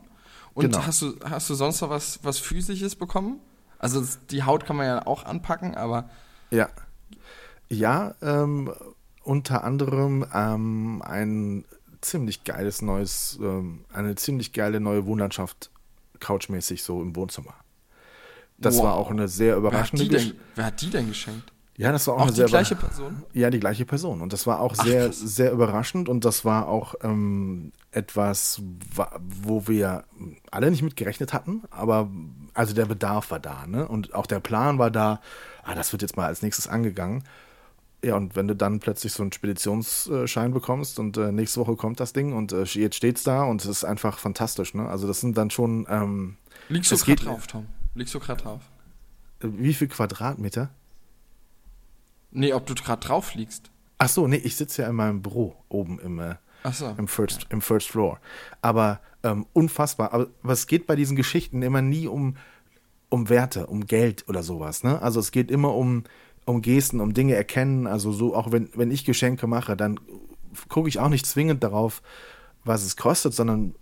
Und 0.54 0.64
genau. 0.64 0.86
hast 0.86 1.02
du, 1.02 1.14
hast 1.28 1.48
du 1.50 1.54
sonst 1.54 1.80
noch 1.80 1.90
was, 1.90 2.20
was 2.22 2.38
Physisches 2.38 2.94
bekommen? 2.94 3.40
Also 3.78 4.02
die 4.30 4.42
Haut 4.42 4.64
kann 4.64 4.76
man 4.76 4.86
ja 4.86 5.06
auch 5.06 5.24
anpacken, 5.24 5.74
aber. 5.74 6.08
Ja. 6.50 6.68
Ja, 7.68 8.14
ähm, 8.22 8.72
unter 9.22 9.64
anderem 9.64 10.26
ähm, 10.34 11.02
ein 11.04 11.64
ziemlich 12.00 12.44
geiles 12.44 12.82
neues, 12.82 13.38
ähm, 13.40 13.84
eine 13.92 14.14
ziemlich 14.14 14.52
geile 14.52 14.80
neue 14.80 15.06
Wohnlandschaft, 15.06 15.70
couchmäßig 16.20 16.82
so 16.82 17.00
im 17.02 17.16
Wohnzimmer. 17.16 17.54
Das 18.58 18.76
wow. 18.76 18.84
war 18.84 18.94
auch 18.94 19.10
eine 19.10 19.28
sehr 19.28 19.56
überraschende 19.56 20.06
Geschichte. 20.06 20.38
Wer 20.54 20.66
hat 20.66 20.80
die 20.80 20.90
denn 20.90 21.08
geschenkt? 21.08 21.51
Ja, 21.76 21.90
das 21.90 22.06
war 22.06 22.14
auch, 22.14 22.20
auch 22.20 22.26
eine 22.26 22.32
die 22.32 22.44
gleiche 22.44 22.76
Person. 22.76 23.22
Ja, 23.32 23.50
die 23.50 23.60
gleiche 23.60 23.86
Person. 23.86 24.20
Und 24.20 24.32
das 24.32 24.46
war 24.46 24.60
auch 24.60 24.74
Ach, 24.76 24.84
sehr, 24.84 25.06
krass. 25.06 25.18
sehr 25.18 25.52
überraschend 25.52 26.08
und 26.08 26.24
das 26.24 26.44
war 26.44 26.68
auch 26.68 26.94
ähm, 27.02 27.72
etwas, 27.92 28.60
wo 29.42 29.66
wir 29.68 30.04
alle 30.50 30.70
nicht 30.70 30.82
mit 30.82 30.96
gerechnet 30.96 31.32
hatten, 31.32 31.62
aber 31.70 32.10
also 32.54 32.74
der 32.74 32.84
Bedarf 32.86 33.30
war 33.30 33.40
da, 33.40 33.66
ne? 33.66 33.88
Und 33.88 34.14
auch 34.14 34.26
der 34.26 34.40
Plan 34.40 34.78
war 34.78 34.90
da, 34.90 35.20
ah, 35.62 35.74
das 35.74 35.92
wird 35.92 36.02
jetzt 36.02 36.16
mal 36.16 36.26
als 36.26 36.42
nächstes 36.42 36.68
angegangen. 36.68 37.24
Ja, 38.04 38.16
und 38.16 38.36
wenn 38.36 38.48
du 38.48 38.56
dann 38.56 38.80
plötzlich 38.80 39.12
so 39.12 39.22
einen 39.22 39.32
Speditionsschein 39.32 40.52
bekommst 40.52 40.98
und 40.98 41.16
äh, 41.16 41.32
nächste 41.32 41.60
Woche 41.60 41.76
kommt 41.76 42.00
das 42.00 42.12
Ding 42.12 42.32
und 42.34 42.52
äh, 42.52 42.64
jetzt 42.64 42.96
steht's 42.96 43.22
da 43.22 43.44
und 43.44 43.62
es 43.62 43.66
ist 43.68 43.84
einfach 43.84 44.18
fantastisch, 44.18 44.74
ne? 44.74 44.88
Also 44.88 45.06
das 45.06 45.20
sind 45.20 45.38
dann 45.38 45.50
schon. 45.50 45.86
Ähm, 45.88 46.36
Liegst 46.68 46.92
du 46.92 46.96
gerade 46.96 47.24
drauf, 47.24 47.46
Tom? 47.46 47.66
Liegst 47.94 48.12
du 48.14 48.20
gerade 48.20 48.42
drauf? 48.42 48.60
Wie 49.40 49.72
viel 49.72 49.88
Quadratmeter? 49.88 50.70
Nee, 52.32 52.52
ob 52.52 52.66
du 52.66 52.74
gerade 52.74 53.06
drauf 53.06 53.34
liegst. 53.34 53.70
Ach 53.98 54.08
so, 54.08 54.26
nee, 54.26 54.36
ich 54.36 54.56
sitze 54.56 54.82
ja 54.82 54.88
in 54.88 54.96
meinem 54.96 55.22
Büro 55.22 55.54
oben 55.68 56.00
im, 56.00 56.18
äh, 56.18 56.34
so. 56.72 56.94
im, 56.98 57.06
First, 57.06 57.46
im 57.50 57.60
First 57.60 57.88
Floor. 57.88 58.18
Aber 58.62 59.00
ähm, 59.22 59.46
unfassbar. 59.52 60.12
Aber, 60.12 60.28
aber 60.42 60.52
es 60.52 60.66
geht 60.66 60.86
bei 60.86 60.96
diesen 60.96 61.16
Geschichten 61.16 61.62
immer 61.62 61.82
nie 61.82 62.08
um, 62.08 62.36
um 63.08 63.28
Werte, 63.28 63.66
um 63.66 63.86
Geld 63.86 64.28
oder 64.28 64.42
sowas. 64.42 64.82
Ne? 64.82 65.00
Also 65.00 65.20
es 65.20 65.30
geht 65.30 65.50
immer 65.50 65.74
um, 65.74 66.04
um 66.44 66.62
Gesten, 66.62 67.00
um 67.00 67.14
Dinge 67.14 67.34
erkennen. 67.34 67.86
Also 67.86 68.12
so, 68.12 68.34
auch 68.34 68.50
wenn, 68.50 68.70
wenn 68.74 68.90
ich 68.90 69.04
Geschenke 69.04 69.46
mache, 69.46 69.76
dann 69.76 70.00
gucke 70.68 70.88
ich 70.88 70.98
auch 70.98 71.08
nicht 71.08 71.26
zwingend 71.26 71.62
darauf, 71.62 72.02
was 72.64 72.84
es 72.84 72.96
kostet, 72.96 73.34
sondern 73.34 73.74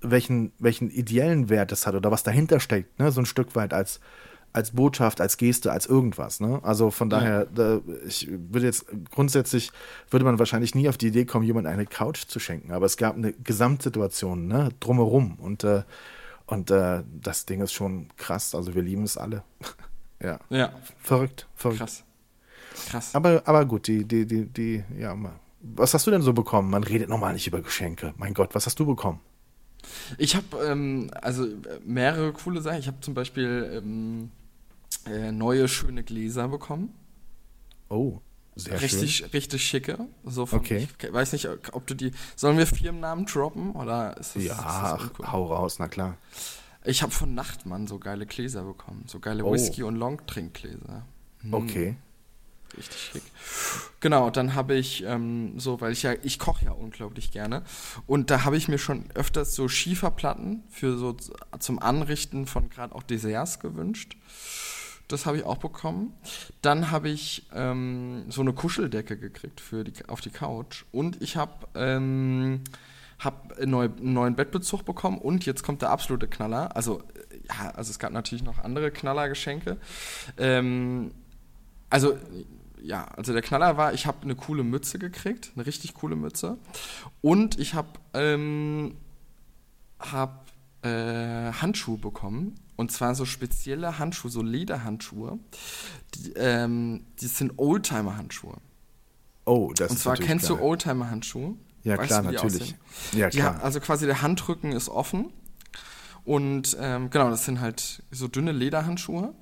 welchen, 0.00 0.52
welchen 0.58 0.90
ideellen 0.90 1.48
Wert 1.48 1.72
es 1.72 1.86
hat 1.86 1.94
oder 1.94 2.10
was 2.10 2.22
dahinter 2.22 2.60
steckt, 2.60 2.98
ne? 2.98 3.10
so 3.10 3.20
ein 3.20 3.26
Stück 3.26 3.54
weit 3.54 3.72
als, 3.72 4.00
als 4.56 4.70
Botschaft, 4.70 5.20
als 5.20 5.36
Geste, 5.36 5.70
als 5.70 5.84
irgendwas. 5.84 6.40
Ne? 6.40 6.60
Also 6.62 6.90
von 6.90 7.10
daher, 7.10 7.46
ja. 7.54 7.80
ich 8.06 8.26
würde 8.30 8.64
jetzt 8.64 8.86
grundsätzlich, 9.10 9.70
würde 10.08 10.24
man 10.24 10.38
wahrscheinlich 10.38 10.74
nie 10.74 10.88
auf 10.88 10.96
die 10.96 11.08
Idee 11.08 11.26
kommen, 11.26 11.44
jemand 11.44 11.66
eine 11.66 11.84
Couch 11.84 12.26
zu 12.26 12.40
schenken. 12.40 12.72
Aber 12.72 12.86
es 12.86 12.96
gab 12.96 13.16
eine 13.16 13.34
Gesamtsituation 13.34 14.46
ne? 14.46 14.70
drumherum 14.80 15.34
und, 15.34 15.62
äh, 15.62 15.82
und 16.46 16.70
äh, 16.70 17.02
das 17.20 17.44
Ding 17.44 17.60
ist 17.60 17.74
schon 17.74 18.08
krass. 18.16 18.54
Also 18.54 18.74
wir 18.74 18.80
lieben 18.80 19.02
es 19.02 19.18
alle. 19.18 19.42
ja. 20.22 20.40
ja. 20.48 20.72
Verrückt, 21.02 21.46
verrückt. 21.54 21.80
Krass. 21.80 22.02
Krass. 22.88 23.14
Aber, 23.14 23.42
aber 23.44 23.66
gut, 23.66 23.86
die, 23.86 24.06
die, 24.06 24.26
die, 24.26 24.46
die, 24.46 24.84
ja, 24.98 25.14
was 25.60 25.92
hast 25.92 26.06
du 26.06 26.10
denn 26.10 26.22
so 26.22 26.32
bekommen? 26.32 26.70
Man 26.70 26.82
redet 26.82 27.10
normal 27.10 27.34
nicht 27.34 27.46
über 27.46 27.60
Geschenke. 27.60 28.14
Mein 28.16 28.32
Gott, 28.32 28.54
was 28.54 28.64
hast 28.64 28.80
du 28.80 28.86
bekommen? 28.86 29.20
Ich 30.16 30.34
habe 30.34 30.64
ähm, 30.64 31.10
also 31.20 31.46
mehrere 31.84 32.32
coole 32.32 32.62
Sachen. 32.62 32.78
Ich 32.78 32.86
habe 32.86 33.00
zum 33.00 33.12
Beispiel 33.12 33.82
ähm, 33.82 34.30
äh, 35.06 35.32
neue 35.32 35.68
schöne 35.68 36.02
Gläser 36.04 36.48
bekommen. 36.48 36.94
Oh, 37.88 38.20
sehr 38.54 38.80
richtig, 38.80 39.16
schön. 39.16 39.28
Richtig 39.30 39.64
schicke. 39.64 39.98
So 40.24 40.46
von, 40.46 40.60
okay. 40.60 40.88
Ich 40.98 41.12
weiß 41.12 41.32
nicht, 41.32 41.48
ob 41.72 41.86
du 41.86 41.94
die. 41.94 42.12
Sollen 42.34 42.56
wir 42.56 42.66
Firmennamen 42.66 43.26
droppen? 43.26 43.72
Oder 43.72 44.16
ist 44.16 44.34
das, 44.34 44.44
ja, 44.44 44.52
ist 44.52 44.60
das 44.60 45.10
ach, 45.22 45.32
hau 45.32 45.52
raus, 45.52 45.78
na 45.78 45.88
klar. 45.88 46.16
Ich 46.84 47.02
habe 47.02 47.12
von 47.12 47.34
Nachtmann 47.34 47.86
so 47.86 47.98
geile 47.98 48.26
Gläser 48.26 48.62
bekommen. 48.62 49.04
So 49.06 49.20
geile 49.20 49.44
oh. 49.44 49.52
Whisky- 49.52 49.82
und 49.82 49.96
Longtrinkgläser. 49.96 51.04
Hm. 51.42 51.54
Okay. 51.54 51.96
Richtig 52.76 53.00
schick. 53.00 53.22
Genau, 54.00 54.30
dann 54.30 54.54
habe 54.54 54.74
ich 54.74 55.04
ähm, 55.04 55.58
so, 55.58 55.80
weil 55.80 55.92
ich 55.92 56.02
ja, 56.02 56.14
ich 56.22 56.38
koche 56.38 56.64
ja 56.64 56.72
unglaublich 56.72 57.30
gerne. 57.30 57.62
Und 58.06 58.30
da 58.30 58.44
habe 58.44 58.56
ich 58.56 58.68
mir 58.68 58.78
schon 58.78 59.10
öfters 59.14 59.54
so 59.54 59.68
Schieferplatten 59.68 60.64
für 60.70 60.96
so 60.96 61.16
zum 61.58 61.78
Anrichten 61.78 62.46
von 62.46 62.70
gerade 62.70 62.94
auch 62.94 63.02
Desserts 63.02 63.60
gewünscht. 63.60 64.16
Das 65.08 65.26
habe 65.26 65.36
ich 65.36 65.44
auch 65.44 65.58
bekommen. 65.58 66.14
Dann 66.62 66.90
habe 66.90 67.08
ich 67.08 67.46
ähm, 67.54 68.24
so 68.28 68.40
eine 68.40 68.52
Kuscheldecke 68.52 69.16
gekriegt 69.16 69.60
für 69.60 69.84
die, 69.84 69.92
auf 70.08 70.20
die 70.20 70.30
Couch. 70.30 70.84
Und 70.92 71.22
ich 71.22 71.36
habe 71.36 71.52
ähm, 71.74 72.62
hab 73.18 73.56
einen, 73.58 73.70
neu, 73.70 73.84
einen 73.84 74.12
neuen 74.14 74.34
Bettbezug 74.34 74.84
bekommen. 74.84 75.18
Und 75.18 75.46
jetzt 75.46 75.62
kommt 75.62 75.82
der 75.82 75.90
absolute 75.90 76.26
Knaller. 76.26 76.74
Also, 76.74 77.02
ja, 77.48 77.70
also 77.70 77.90
es 77.90 77.98
gab 77.98 78.12
natürlich 78.12 78.42
noch 78.42 78.58
andere 78.58 78.90
Knallergeschenke. 78.90 79.76
Ähm, 80.38 81.12
also, 81.88 82.18
ja, 82.82 83.04
also 83.16 83.32
der 83.32 83.42
Knaller 83.42 83.76
war, 83.76 83.94
ich 83.94 84.06
habe 84.06 84.22
eine 84.22 84.34
coole 84.34 84.64
Mütze 84.64 84.98
gekriegt, 84.98 85.52
eine 85.54 85.66
richtig 85.66 85.94
coole 85.94 86.16
Mütze. 86.16 86.58
Und 87.20 87.58
ich 87.58 87.74
habe 87.74 87.88
ähm, 88.14 88.96
hab, 90.00 90.46
äh, 90.82 91.52
Handschuhe 91.52 91.98
bekommen. 91.98 92.54
Und 92.76 92.92
zwar 92.92 93.14
so 93.14 93.24
spezielle 93.24 93.98
Handschuhe, 93.98 94.30
so 94.30 94.42
Lederhandschuhe. 94.42 95.38
Die, 96.14 96.32
ähm, 96.34 97.06
die 97.20 97.26
sind 97.26 97.54
Oldtimer-Handschuhe. 97.58 98.56
Oh, 99.46 99.72
das 99.74 99.90
Und 99.90 99.96
ist 99.96 100.02
zwar 100.02 100.16
kennst 100.16 100.48
geil. 100.48 100.58
du 100.58 100.62
Oldtimer-Handschuhe? 100.62 101.54
Ja, 101.84 101.96
Weißt 101.98 102.08
klar, 102.08 102.22
du, 102.22 102.32
natürlich. 102.32 102.62
aussehen? 102.62 102.78
Ja, 103.12 103.30
Die 103.30 103.38
klar. 103.38 103.54
haben, 103.54 103.60
also 103.62 103.80
quasi 103.80 104.06
der 104.06 104.20
Handrücken 104.22 104.72
ist 104.72 104.88
offen. 104.88 105.32
Und 106.24 106.76
ähm, 106.80 107.10
genau, 107.10 107.30
das 107.30 107.44
sind 107.44 107.60
halt 107.60 108.02
so 108.10 108.26
dünne 108.28 108.52
Lederhandschuhe. 108.52 109.32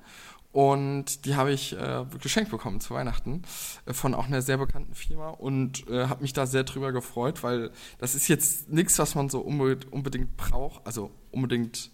Und 0.51 1.25
die 1.25 1.35
habe 1.35 1.51
ich 1.51 1.73
äh, 1.75 2.05
geschenkt 2.21 2.49
bekommen 2.49 2.79
zu 2.79 2.93
Weihnachten 2.93 3.41
äh, 3.85 3.93
von 3.93 4.13
auch 4.13 4.27
einer 4.27 4.41
sehr 4.41 4.57
bekannten 4.57 4.93
Firma 4.93 5.31
und 5.31 5.85
äh, 5.89 6.07
habe 6.07 6.21
mich 6.21 6.31
da 6.31 6.45
sehr 6.45 6.63
drüber 6.63 6.93
gefreut, 6.93 7.43
weil 7.43 7.71
das 7.97 8.15
ist 8.15 8.29
jetzt 8.29 8.69
nichts, 8.69 8.97
was 8.97 9.15
man 9.15 9.27
so 9.27 9.41
unbe 9.41 9.79
unbedingt 9.91 10.37
braucht, 10.37 10.87
also 10.87 11.11
unbedingt 11.31 11.91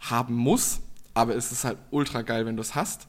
haben 0.00 0.34
muss, 0.34 0.80
aber 1.14 1.36
es 1.36 1.52
ist 1.52 1.64
halt 1.64 1.78
ultra 1.90 2.22
geil, 2.22 2.46
wenn 2.46 2.56
du 2.56 2.62
es 2.62 2.74
hast. 2.74 3.06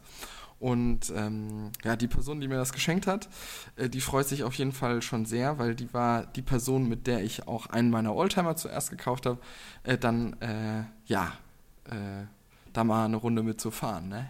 Und 0.59 1.11
ähm, 1.15 1.71
ja, 1.83 1.95
die 1.95 2.07
Person, 2.07 2.39
die 2.39 2.47
mir 2.47 2.57
das 2.57 2.71
geschenkt 2.71 3.07
hat, 3.07 3.27
äh, 3.77 3.89
die 3.89 3.99
freut 3.99 4.27
sich 4.27 4.43
auf 4.43 4.53
jeden 4.53 4.73
Fall 4.73 5.01
schon 5.01 5.25
sehr, 5.25 5.57
weil 5.57 5.73
die 5.73 5.91
war 5.91 6.27
die 6.27 6.43
Person, 6.43 6.87
mit 6.87 7.07
der 7.07 7.23
ich 7.23 7.47
auch 7.47 7.65
einen 7.67 7.89
meiner 7.89 8.13
Oldtimer 8.13 8.55
zuerst 8.55 8.91
gekauft 8.91 9.25
habe, 9.25 9.39
äh, 9.83 9.97
dann 9.97 10.33
äh, 10.39 10.83
ja, 11.07 11.31
äh, 11.85 12.25
da 12.73 12.83
mal 12.83 13.05
eine 13.05 13.17
Runde 13.17 13.41
mitzufahren, 13.41 14.07
ne? 14.07 14.29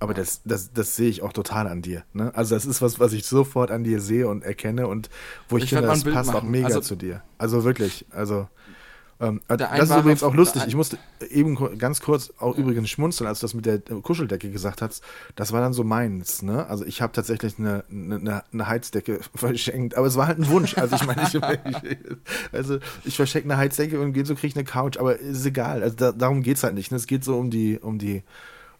Aber 0.00 0.14
das, 0.14 0.42
das, 0.44 0.72
das 0.72 0.94
sehe 0.94 1.08
ich 1.08 1.22
auch 1.22 1.32
total 1.32 1.66
an 1.66 1.82
dir. 1.82 2.04
Ne? 2.12 2.30
Also 2.34 2.54
das 2.54 2.66
ist 2.66 2.80
was, 2.82 3.00
was 3.00 3.12
ich 3.12 3.26
sofort 3.26 3.72
an 3.72 3.82
dir 3.82 4.00
sehe 4.00 4.28
und 4.28 4.44
erkenne 4.44 4.86
und 4.86 5.10
wo 5.48 5.56
ich, 5.58 5.64
Ich 5.64 5.70
finde, 5.70 5.86
das 5.88 6.04
passt 6.04 6.30
auch 6.30 6.34
machen. 6.34 6.50
mega 6.52 6.66
Also- 6.68 6.80
zu 6.80 6.94
dir. 6.96 7.22
Also 7.36 7.64
wirklich. 7.64 8.06
Also 8.12 8.46
ähm, 9.20 9.40
das 9.48 9.90
ist 9.90 9.96
übrigens 9.96 10.22
auch 10.22 10.34
lustig. 10.34 10.62
Ich 10.68 10.76
musste 10.76 10.96
eben 11.30 11.56
ganz 11.78 12.00
kurz 12.00 12.32
auch 12.38 12.56
übrigens 12.56 12.88
schmunzeln, 12.88 13.26
als 13.26 13.40
du 13.40 13.44
das 13.44 13.54
mit 13.54 13.66
der 13.66 13.80
Kuscheldecke 13.80 14.50
gesagt 14.50 14.80
hast. 14.80 15.02
Das 15.34 15.52
war 15.52 15.60
dann 15.60 15.72
so 15.72 15.82
meins. 15.82 16.42
Ne? 16.42 16.66
Also 16.68 16.84
ich 16.84 17.02
habe 17.02 17.12
tatsächlich 17.12 17.58
eine, 17.58 17.84
eine, 17.90 18.44
eine 18.52 18.66
Heizdecke 18.68 19.18
verschenkt, 19.34 19.96
aber 19.96 20.06
es 20.06 20.16
war 20.16 20.28
halt 20.28 20.38
ein 20.38 20.48
Wunsch. 20.48 20.78
Also 20.78 20.94
ich 20.94 21.04
meine, 21.04 21.22
ich, 21.22 21.40
also 22.52 22.78
ich 23.04 23.16
verschenke 23.16 23.48
eine 23.48 23.56
Heizdecke 23.56 24.00
und 24.00 24.12
geht 24.12 24.28
so 24.28 24.34
kriege 24.34 24.48
ich 24.48 24.56
eine 24.56 24.64
Couch, 24.64 24.98
aber 24.98 25.18
ist 25.18 25.44
egal. 25.44 25.82
Also 25.82 25.96
da, 25.96 26.12
darum 26.12 26.42
geht's 26.42 26.62
halt 26.62 26.74
nicht. 26.74 26.92
Ne? 26.92 26.96
Es 26.96 27.08
geht 27.08 27.24
so 27.24 27.38
um 27.38 27.50
die 27.50 27.78
um 27.78 27.98
die 27.98 28.22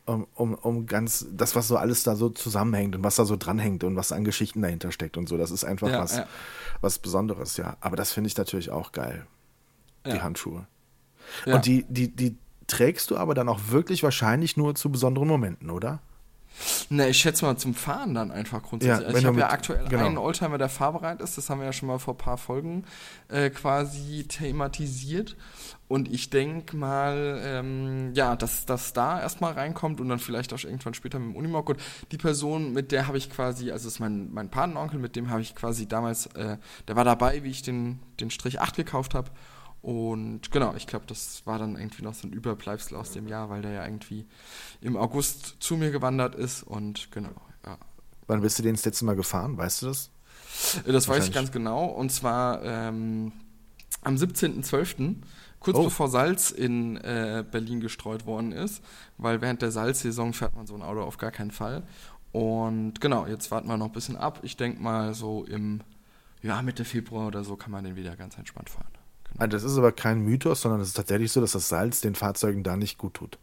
um, 0.06 0.26
um, 0.34 0.54
um 0.54 0.86
ganz 0.86 1.26
das, 1.32 1.54
was 1.54 1.68
so 1.68 1.76
alles 1.76 2.02
da 2.02 2.16
so 2.16 2.30
zusammenhängt 2.30 2.96
und 2.96 3.04
was 3.04 3.16
da 3.16 3.24
so 3.24 3.36
dranhängt 3.36 3.84
und 3.84 3.96
was 3.96 4.12
an 4.12 4.24
Geschichten 4.24 4.62
dahinter 4.62 4.90
steckt 4.90 5.16
und 5.16 5.28
so. 5.28 5.36
Das 5.36 5.50
ist 5.50 5.64
einfach 5.64 5.90
Ja, 5.90 6.00
was, 6.00 6.16
ja. 6.16 6.26
was 6.80 6.98
Besonderes, 6.98 7.56
ja. 7.56 7.76
Aber 7.80 7.96
das 7.96 8.12
finde 8.12 8.28
ich 8.28 8.36
natürlich 8.36 8.70
auch 8.70 8.92
geil, 8.92 9.26
die 10.08 10.16
Ja. 10.16 10.22
Handschuhe. 10.22 10.66
Ja. 11.46 11.56
Und 11.56 11.66
die, 11.66 11.84
die, 11.88 12.14
die 12.14 12.36
trägst 12.66 13.10
du 13.10 13.16
aber 13.16 13.34
dann 13.34 13.48
auch 13.48 13.60
wirklich 13.68 14.02
wahrscheinlich 14.02 14.56
nur 14.56 14.74
zu 14.74 14.90
besonderen 14.90 15.28
Momenten, 15.28 15.70
oder? 15.70 16.00
Ne, 16.90 17.08
ich 17.08 17.18
schätze 17.18 17.44
mal 17.44 17.56
zum 17.56 17.74
Fahren 17.74 18.14
dann 18.14 18.30
einfach 18.30 18.62
grundsätzlich. 18.62 19.00
Ja, 19.00 19.06
also 19.06 19.18
ich 19.18 19.24
habe 19.26 19.38
ja 19.38 19.50
aktuell 19.50 19.86
genau. 19.88 20.06
einen 20.06 20.18
Oldtimer, 20.18 20.58
der 20.58 20.68
fahrbereit 20.68 21.20
ist. 21.20 21.38
Das 21.38 21.50
haben 21.50 21.60
wir 21.60 21.66
ja 21.66 21.72
schon 21.72 21.86
mal 21.86 21.98
vor 21.98 22.14
ein 22.14 22.18
paar 22.18 22.38
Folgen 22.38 22.84
äh, 23.28 23.50
quasi 23.50 24.24
thematisiert. 24.28 25.36
Und 25.86 26.12
ich 26.12 26.30
denke 26.30 26.76
mal, 26.76 27.40
ähm, 27.44 28.12
ja, 28.14 28.36
dass 28.36 28.66
das 28.66 28.92
da 28.92 29.20
erstmal 29.20 29.52
reinkommt 29.52 30.00
und 30.00 30.08
dann 30.08 30.18
vielleicht 30.18 30.52
auch 30.52 30.62
irgendwann 30.62 30.94
später 30.94 31.18
mit 31.18 31.34
dem 31.34 31.36
Unimog. 31.36 31.70
Und 31.70 31.80
die 32.10 32.18
Person, 32.18 32.72
mit 32.72 32.92
der 32.92 33.06
habe 33.06 33.18
ich 33.18 33.30
quasi, 33.30 33.70
also 33.70 33.84
das 33.84 33.94
ist 33.94 34.00
mein, 34.00 34.32
mein 34.32 34.50
Patenonkel, 34.50 34.98
mit 34.98 35.16
dem 35.16 35.30
habe 35.30 35.40
ich 35.40 35.54
quasi 35.54 35.86
damals, 35.86 36.26
äh, 36.34 36.58
der 36.88 36.96
war 36.96 37.04
dabei, 37.04 37.44
wie 37.44 37.50
ich 37.50 37.62
den, 37.62 38.00
den 38.20 38.30
Strich 38.30 38.60
8 38.60 38.76
gekauft 38.76 39.14
habe. 39.14 39.30
Und 39.88 40.50
genau, 40.50 40.74
ich 40.74 40.86
glaube, 40.86 41.06
das 41.06 41.46
war 41.46 41.58
dann 41.58 41.74
irgendwie 41.78 42.02
noch 42.02 42.12
so 42.12 42.28
ein 42.28 42.32
Überbleibsel 42.32 42.94
aus 42.94 43.12
dem 43.12 43.26
Jahr, 43.26 43.48
weil 43.48 43.62
der 43.62 43.70
ja 43.72 43.84
irgendwie 43.86 44.26
im 44.82 44.98
August 44.98 45.56
zu 45.60 45.78
mir 45.78 45.90
gewandert 45.90 46.34
ist 46.34 46.62
und 46.62 47.10
genau, 47.10 47.30
ja. 47.64 47.78
Wann 48.26 48.42
bist 48.42 48.58
du 48.58 48.62
den 48.62 48.74
das 48.74 48.84
letzte 48.84 49.06
Mal 49.06 49.16
gefahren? 49.16 49.56
Weißt 49.56 49.80
du 49.80 49.86
das? 49.86 50.10
Äh, 50.86 50.92
Das 50.92 51.08
weiß 51.08 51.28
ich 51.28 51.32
ganz 51.32 51.52
genau 51.52 51.86
und 51.86 52.12
zwar 52.12 52.62
ähm, 52.64 53.32
am 54.02 54.16
17.12., 54.16 55.22
kurz 55.58 55.78
Oh. 55.78 55.84
bevor 55.84 56.08
Salz 56.08 56.50
in 56.50 56.98
äh, 56.98 57.42
Berlin 57.50 57.80
gestreut 57.80 58.26
worden 58.26 58.52
ist, 58.52 58.82
weil 59.16 59.40
während 59.40 59.62
der 59.62 59.70
Salzsaison 59.70 60.34
fährt 60.34 60.54
man 60.54 60.66
so 60.66 60.74
ein 60.74 60.82
Auto 60.82 61.00
auf 61.00 61.16
gar 61.16 61.30
keinen 61.30 61.50
Fall. 61.50 61.82
Und 62.32 63.00
genau, 63.00 63.26
jetzt 63.26 63.50
warten 63.50 63.68
wir 63.68 63.78
noch 63.78 63.86
ein 63.86 63.92
bisschen 63.92 64.16
ab. 64.16 64.40
Ich 64.42 64.58
denke 64.58 64.82
mal 64.82 65.14
so 65.14 65.44
im 65.44 65.80
ja, 66.42 66.60
Mitte 66.60 66.84
Februar 66.84 67.26
oder 67.28 67.42
so 67.42 67.56
kann 67.56 67.70
man 67.72 67.84
den 67.84 67.96
wieder 67.96 68.16
ganz 68.16 68.36
entspannt 68.36 68.68
fahren. 68.68 68.97
Ah, 69.38 69.46
Das 69.46 69.62
ist 69.62 69.78
aber 69.78 69.92
kein 69.92 70.20
Mythos, 70.20 70.62
sondern 70.62 70.80
es 70.80 70.88
ist 70.88 70.94
tatsächlich 70.94 71.32
so, 71.32 71.40
dass 71.40 71.52
das 71.52 71.68
Salz 71.68 72.00
den 72.00 72.14
Fahrzeugen 72.14 72.62
da 72.62 72.76
nicht 72.76 72.98
gut 72.98 73.14
tut. 73.14 73.38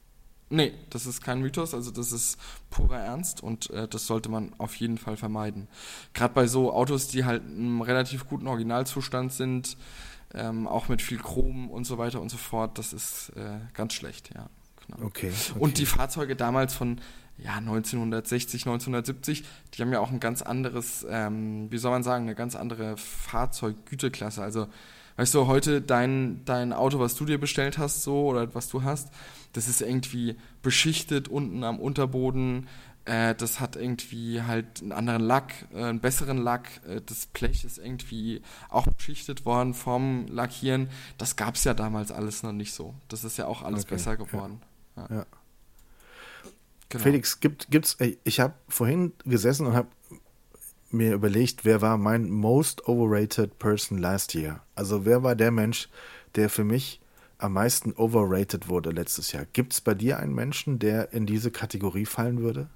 Nee, 0.49 0.73
das 0.91 1.07
ist 1.07 1.23
kein 1.23 1.41
Mythos, 1.41 1.73
also 1.73 1.89
das 1.89 2.11
ist 2.11 2.37
purer 2.69 2.99
Ernst 2.99 3.41
und 3.41 3.69
äh, 3.71 3.87
das 3.87 4.05
sollte 4.05 4.29
man 4.29 4.53
auf 4.59 4.75
jeden 4.75 4.99
Fall 4.99 5.17
vermeiden. 5.17 5.67
Gerade 6.13 6.35
bei 6.35 6.45
so 6.45 6.71
Autos, 6.71 7.07
die 7.07 7.25
halt 7.25 7.41
im 7.47 7.81
relativ 7.81 8.27
guten 8.27 8.45
Originalzustand 8.45 9.33
sind, 9.33 9.75
ähm, 10.33 10.67
auch 10.67 10.87
mit 10.87 11.01
viel 11.01 11.17
Chrom 11.17 11.71
und 11.71 11.85
so 11.85 11.97
weiter 11.97 12.21
und 12.21 12.29
so 12.29 12.37
fort, 12.37 12.77
das 12.77 12.93
ist 12.93 13.29
äh, 13.35 13.59
ganz 13.73 13.93
schlecht, 13.93 14.35
ja. 14.35 14.49
Genau. 14.85 15.07
Okay. 15.07 15.31
okay. 15.31 15.59
Und 15.59 15.79
die 15.79 15.87
Fahrzeuge 15.87 16.35
damals 16.35 16.75
von 16.75 17.01
ja, 17.37 17.55
1960, 17.55 18.65
1970, 18.67 19.43
die 19.73 19.81
haben 19.81 19.91
ja 19.91 19.99
auch 19.99 20.11
ein 20.11 20.19
ganz 20.19 20.41
anderes, 20.41 21.05
ähm, 21.09 21.71
wie 21.71 21.77
soll 21.79 21.91
man 21.91 22.03
sagen, 22.03 22.25
eine 22.25 22.35
ganz 22.35 22.55
andere 22.55 22.95
Fahrzeuggüteklasse. 22.97 24.41
Also, 24.41 24.67
weißt 25.17 25.33
du, 25.33 25.47
heute 25.47 25.81
dein, 25.81 26.43
dein 26.45 26.73
Auto, 26.73 26.99
was 26.99 27.15
du 27.15 27.25
dir 27.25 27.39
bestellt 27.39 27.77
hast, 27.77 28.03
so 28.03 28.27
oder 28.27 28.53
was 28.53 28.69
du 28.69 28.83
hast, 28.83 29.09
das 29.53 29.67
ist 29.67 29.81
irgendwie 29.81 30.35
beschichtet 30.61 31.27
unten 31.27 31.63
am 31.63 31.79
Unterboden. 31.79 32.67
Äh, 33.05 33.35
das 33.35 33.59
hat 33.59 33.75
irgendwie 33.75 34.41
halt 34.41 34.81
einen 34.81 34.91
anderen 34.91 35.23
Lack, 35.23 35.53
äh, 35.73 35.83
einen 35.83 35.99
besseren 35.99 36.37
Lack. 36.37 36.81
Äh, 36.87 37.01
das 37.05 37.27
Blech 37.27 37.63
ist 37.63 37.77
irgendwie 37.77 38.41
auch 38.69 38.87
beschichtet 38.87 39.45
worden 39.45 39.73
vom 39.73 40.27
Lackieren. 40.27 40.89
Das 41.17 41.35
gab 41.35 41.55
es 41.55 41.63
ja 41.63 41.73
damals 41.73 42.11
alles 42.11 42.43
noch 42.43 42.51
nicht 42.51 42.73
so. 42.73 42.95
Das 43.07 43.23
ist 43.23 43.37
ja 43.37 43.45
auch 43.45 43.61
alles 43.61 43.83
Okay, 43.85 43.95
besser 43.95 44.17
geworden. 44.17 44.61
Ja. 44.97 45.07
Ja. 45.09 45.25
Genau. 46.89 47.03
Felix, 47.03 47.39
gibt, 47.39 47.69
gibt's, 47.69 47.97
ich 48.23 48.39
habe 48.39 48.53
vorhin 48.67 49.13
gesessen 49.25 49.67
und 49.67 49.75
habe 49.75 49.87
mir 50.95 51.13
überlegt, 51.13 51.65
wer 51.65 51.81
war 51.81 51.97
mein 51.97 52.29
most 52.29 52.87
overrated 52.87 53.59
person 53.59 53.97
last 53.97 54.33
year? 54.33 54.61
Also 54.75 55.05
wer 55.05 55.23
war 55.23 55.35
der 55.35 55.51
Mensch, 55.51 55.89
der 56.35 56.49
für 56.49 56.63
mich 56.63 57.01
am 57.37 57.53
meisten 57.53 57.93
overrated 57.93 58.67
wurde 58.69 58.91
letztes 58.91 59.31
Jahr? 59.31 59.45
Gibt 59.53 59.73
es 59.73 59.81
bei 59.81 59.93
dir 59.93 60.19
einen 60.19 60.33
Menschen, 60.33 60.79
der 60.79 61.13
in 61.13 61.25
diese 61.25 61.51
Kategorie 61.51 62.05
fallen 62.05 62.41
würde? 62.41 62.69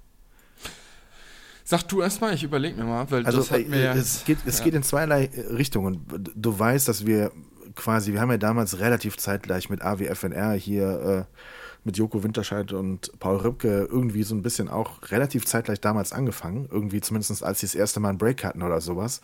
Sag 1.64 1.84
du 1.84 2.02
erstmal, 2.02 2.34
ich 2.34 2.42
überlege 2.42 2.76
mir 2.76 2.84
mal, 2.84 3.10
weil 3.10 3.24
Also 3.24 3.38
das 3.38 3.50
hat 3.50 3.60
äh, 3.60 3.64
mir. 3.64 3.92
es, 3.92 4.24
geht, 4.24 4.38
es 4.44 4.58
ja. 4.58 4.64
geht 4.64 4.74
in 4.74 4.82
zweierlei 4.82 5.26
äh, 5.26 5.40
Richtungen. 5.52 6.04
Du 6.34 6.58
weißt, 6.58 6.88
dass 6.88 7.06
wir 7.06 7.30
quasi, 7.76 8.12
wir 8.12 8.20
haben 8.20 8.30
ja 8.30 8.38
damals 8.38 8.80
relativ 8.80 9.16
zeitgleich 9.16 9.70
mit 9.70 9.80
AWFNR 9.82 10.52
hier 10.54 11.26
äh, 11.30 11.36
mit 11.84 11.96
Joko 11.96 12.22
Winterscheid 12.22 12.72
und 12.72 13.10
Paul 13.20 13.36
Rübke 13.38 13.88
irgendwie 13.90 14.22
so 14.22 14.34
ein 14.34 14.42
bisschen 14.42 14.68
auch 14.68 14.98
relativ 15.10 15.46
zeitgleich 15.46 15.80
damals 15.80 16.12
angefangen. 16.12 16.68
Irgendwie 16.70 17.00
zumindest 17.00 17.42
als 17.42 17.60
sie 17.60 17.66
das 17.66 17.74
erste 17.74 18.00
Mal 18.00 18.10
einen 18.10 18.18
Break 18.18 18.44
hatten 18.44 18.62
oder 18.62 18.80
sowas. 18.80 19.20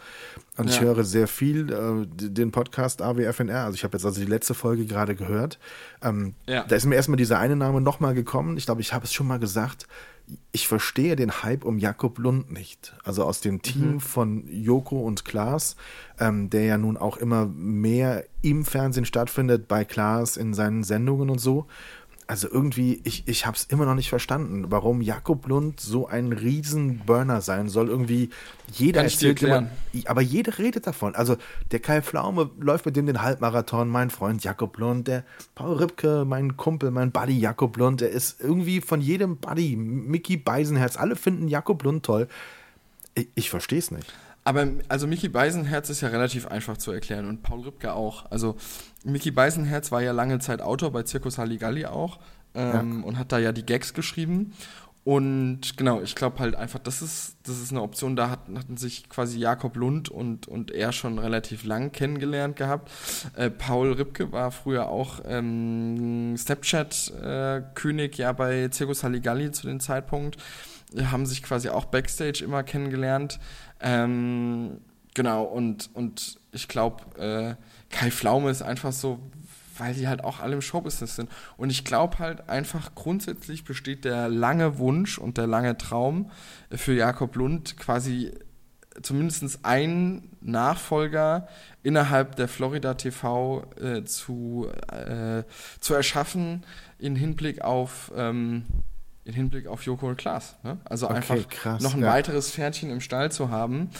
Und 0.56 0.70
ich 0.70 0.76
Ja. 0.76 0.82
höre 0.82 1.04
sehr 1.04 1.28
viel 1.28 1.70
äh, 1.70 2.06
den 2.06 2.52
Podcast 2.52 3.02
AWFNR. 3.02 3.64
Also 3.64 3.74
ich 3.74 3.84
habe 3.84 3.96
jetzt 3.96 4.06
also 4.06 4.20
die 4.20 4.26
letzte 4.26 4.54
Folge 4.54 4.86
gerade 4.86 5.14
gehört. 5.14 5.58
Ähm, 6.02 6.34
Ja. 6.46 6.64
Da 6.64 6.76
ist 6.76 6.86
mir 6.86 6.94
erstmal 6.96 7.16
dieser 7.18 7.38
eine 7.38 7.56
Name 7.56 7.80
nochmal 7.80 8.14
gekommen. 8.14 8.56
Ich 8.56 8.64
glaube, 8.66 8.80
ich 8.80 8.92
habe 8.92 9.04
es 9.04 9.12
schon 9.12 9.26
mal 9.26 9.38
gesagt. 9.38 9.86
Ich 10.50 10.66
verstehe 10.66 11.14
den 11.14 11.44
Hype 11.44 11.64
um 11.64 11.78
Jakob 11.78 12.18
Lund 12.18 12.50
nicht. 12.50 12.96
Also 13.04 13.22
aus 13.22 13.40
dem 13.42 13.62
Team 13.62 14.00
von 14.00 14.44
Joko 14.48 14.98
und 15.02 15.24
Klaas, 15.24 15.76
ähm, 16.18 16.50
der 16.50 16.64
ja 16.64 16.78
nun 16.78 16.96
auch 16.96 17.16
immer 17.18 17.46
mehr 17.46 18.24
im 18.42 18.64
Fernsehen 18.64 19.04
stattfindet, 19.04 19.68
bei 19.68 19.84
Klaas 19.84 20.36
in 20.36 20.52
seinen 20.52 20.82
Sendungen 20.82 21.30
und 21.30 21.38
so. 21.38 21.66
Also 22.28 22.48
irgendwie, 22.50 23.00
ich, 23.04 23.28
ich 23.28 23.46
habe 23.46 23.56
es 23.56 23.64
immer 23.64 23.84
noch 23.84 23.94
nicht 23.94 24.08
verstanden, 24.08 24.66
warum 24.68 25.00
Jakob 25.00 25.46
Lund 25.46 25.78
so 25.78 26.08
ein 26.08 26.32
Riesenburner 26.32 27.40
sein 27.40 27.68
soll. 27.68 27.88
Irgendwie 27.88 28.30
jeder 28.72 29.04
erzählt 29.04 29.40
immer, 29.42 29.68
aber 30.06 30.22
jeder 30.22 30.58
redet 30.58 30.88
davon. 30.88 31.14
Also 31.14 31.36
der 31.70 31.78
Kai 31.78 32.02
Pflaume 32.02 32.50
läuft 32.58 32.84
mit 32.84 32.96
dem 32.96 33.06
den 33.06 33.22
Halbmarathon, 33.22 33.88
mein 33.88 34.10
Freund 34.10 34.42
Jakob 34.42 34.76
Lund, 34.78 35.06
der 35.06 35.22
Paul 35.54 35.76
Ripke, 35.76 36.24
mein 36.26 36.56
Kumpel, 36.56 36.90
mein 36.90 37.12
Buddy 37.12 37.38
Jakob 37.38 37.76
Lund, 37.76 38.00
der 38.00 38.10
ist 38.10 38.40
irgendwie 38.40 38.80
von 38.80 39.00
jedem 39.00 39.36
Buddy, 39.36 39.76
Mickey 39.76 40.36
Beisenherz, 40.36 40.96
alle 40.96 41.14
finden 41.14 41.46
Jakob 41.46 41.84
Lund 41.84 42.04
toll. 42.04 42.26
Ich, 43.14 43.28
ich 43.36 43.50
verstehe 43.50 43.78
es 43.78 43.92
nicht. 43.92 44.12
Aber 44.46 44.68
also 44.86 45.08
Mickey 45.08 45.28
Beisenherz 45.28 45.90
ist 45.90 46.02
ja 46.02 46.08
relativ 46.08 46.46
einfach 46.46 46.76
zu 46.76 46.92
erklären 46.92 47.28
und 47.28 47.42
Paul 47.42 47.62
Ripke 47.62 47.92
auch. 47.92 48.30
Also 48.30 48.54
Mickey 49.02 49.32
Beisenherz 49.32 49.90
war 49.90 50.02
ja 50.02 50.12
lange 50.12 50.38
Zeit 50.38 50.62
Autor 50.62 50.92
bei 50.92 51.04
Circus 51.04 51.36
Halligalli 51.36 51.84
auch 51.86 52.20
ähm, 52.54 53.02
und 53.02 53.18
hat 53.18 53.32
da 53.32 53.40
ja 53.40 53.50
die 53.50 53.66
Gags 53.66 53.92
geschrieben. 53.92 54.52
Und 55.02 55.76
genau, 55.76 56.00
ich 56.00 56.14
glaube 56.14 56.38
halt 56.38 56.54
einfach, 56.54 56.78
das 56.78 57.02
ist, 57.02 57.38
das 57.42 57.60
ist 57.60 57.72
eine 57.72 57.82
Option, 57.82 58.14
da 58.14 58.30
hat, 58.30 58.42
hatten 58.56 58.76
sich 58.76 59.08
quasi 59.08 59.40
Jakob 59.40 59.74
Lund 59.74 60.10
und, 60.10 60.46
und 60.46 60.70
er 60.70 60.92
schon 60.92 61.18
relativ 61.18 61.64
lang 61.64 61.90
kennengelernt 61.90 62.54
gehabt. 62.54 62.92
Äh, 63.34 63.50
Paul 63.50 63.94
Ripke 63.94 64.30
war 64.30 64.52
früher 64.52 64.88
auch 64.88 65.22
ähm, 65.26 66.36
Snapchat-König 66.36 68.18
äh, 68.18 68.22
ja 68.22 68.32
bei 68.32 68.70
Circus 68.72 69.02
Halligalli 69.02 69.50
zu 69.50 69.66
dem 69.66 69.80
Zeitpunkt. 69.80 70.36
Haben 71.10 71.26
sich 71.26 71.42
quasi 71.42 71.68
auch 71.68 71.86
Backstage 71.86 72.44
immer 72.44 72.62
kennengelernt. 72.62 73.38
Ähm, 73.80 74.80
genau, 75.14 75.44
und, 75.44 75.90
und 75.94 76.38
ich 76.52 76.68
glaube, 76.68 77.04
äh, 77.18 77.54
Kai 77.90 78.10
Pflaume 78.10 78.50
ist 78.50 78.62
einfach 78.62 78.92
so, 78.92 79.20
weil 79.78 79.94
die 79.94 80.08
halt 80.08 80.24
auch 80.24 80.40
alle 80.40 80.54
im 80.54 80.62
Showbusiness 80.62 81.16
sind. 81.16 81.30
Und 81.56 81.70
ich 81.70 81.84
glaube 81.84 82.18
halt 82.18 82.48
einfach 82.48 82.94
grundsätzlich 82.94 83.64
besteht 83.64 84.04
der 84.04 84.28
lange 84.28 84.78
Wunsch 84.78 85.18
und 85.18 85.38
der 85.38 85.46
lange 85.46 85.76
Traum 85.76 86.30
für 86.70 86.94
Jakob 86.94 87.36
Lund 87.36 87.76
quasi 87.76 88.32
zumindest 89.02 89.64
einen 89.64 90.30
Nachfolger 90.40 91.48
innerhalb 91.82 92.36
der 92.36 92.48
Florida 92.48 92.94
TV 92.94 93.64
äh, 93.80 94.04
zu, 94.04 94.68
äh, 94.90 95.42
zu 95.80 95.94
erschaffen 95.94 96.64
in 96.98 97.16
Hinblick 97.16 97.62
auf 97.62 98.12
ähm, 98.16 98.64
in 99.26 99.34
Hinblick 99.34 99.66
auf 99.66 99.82
Joko 99.82 100.08
und 100.08 100.16
Klaas. 100.16 100.56
Ne? 100.62 100.78
Also 100.84 101.06
okay, 101.06 101.16
einfach 101.16 101.48
krass, 101.48 101.82
noch 101.82 101.94
ein 101.94 102.00
ja. 102.00 102.08
weiteres 102.08 102.50
Pferdchen 102.50 102.90
im 102.90 103.00
Stall 103.00 103.30
zu 103.30 103.50
haben, 103.50 103.90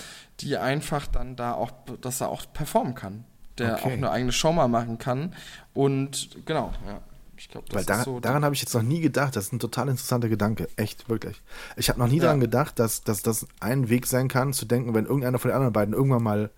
die 0.41 0.57
einfach 0.57 1.07
dann 1.07 1.37
da 1.37 1.53
auch, 1.53 1.73
dass 2.01 2.21
er 2.21 2.29
auch 2.29 2.45
performen 2.53 2.95
kann 2.95 3.25
der 3.59 3.75
okay. 3.75 3.83
auch 3.85 3.93
eine 3.93 4.11
eigene 4.11 4.33
Show 4.33 4.53
mal 4.53 4.69
machen 4.69 4.99
kann. 4.99 5.35
Und 5.75 6.31
genau, 6.45 6.73
ja. 6.87 7.01
Ich 7.39 7.51
glaube, 7.51 7.67
das 7.69 7.77
Weil 7.77 7.85
da, 7.85 8.03
so 8.03 8.19
daran 8.19 8.47
habe 8.47 8.55
ich 8.55 8.63
jetzt 8.63 8.73
noch 8.73 8.83
nie 8.83 9.01
gedacht. 9.01 9.37
Das 9.37 9.47
ist 9.47 9.53
ein 9.53 9.59
total 9.59 9.89
interessanter 9.89 10.31
Gedanke. 10.31 10.69
Echt, 10.77 11.11
wirklich. 11.11 11.43
Ich 11.77 11.91
habe 11.91 11.99
noch 11.99 12.09
nie 12.09 12.17
ja. 12.17 12.25
daran 12.25 12.41
gedacht, 12.41 12.79
dass, 12.79 13.05
dass 13.05 13.21
das 13.21 13.47
ein 13.61 13.91
Weg 13.91 14.07
sein 14.07 14.29
kann, 14.29 14.55
zu 14.55 14.65
denken, 14.65 14.95
wenn 14.95 15.05
irgendeiner 15.05 15.39
von 15.39 15.51
den 15.51 15.57
anderen 15.57 15.75
beiden 15.75 15.93
irgendwann 15.93 16.23
mal 16.23 16.51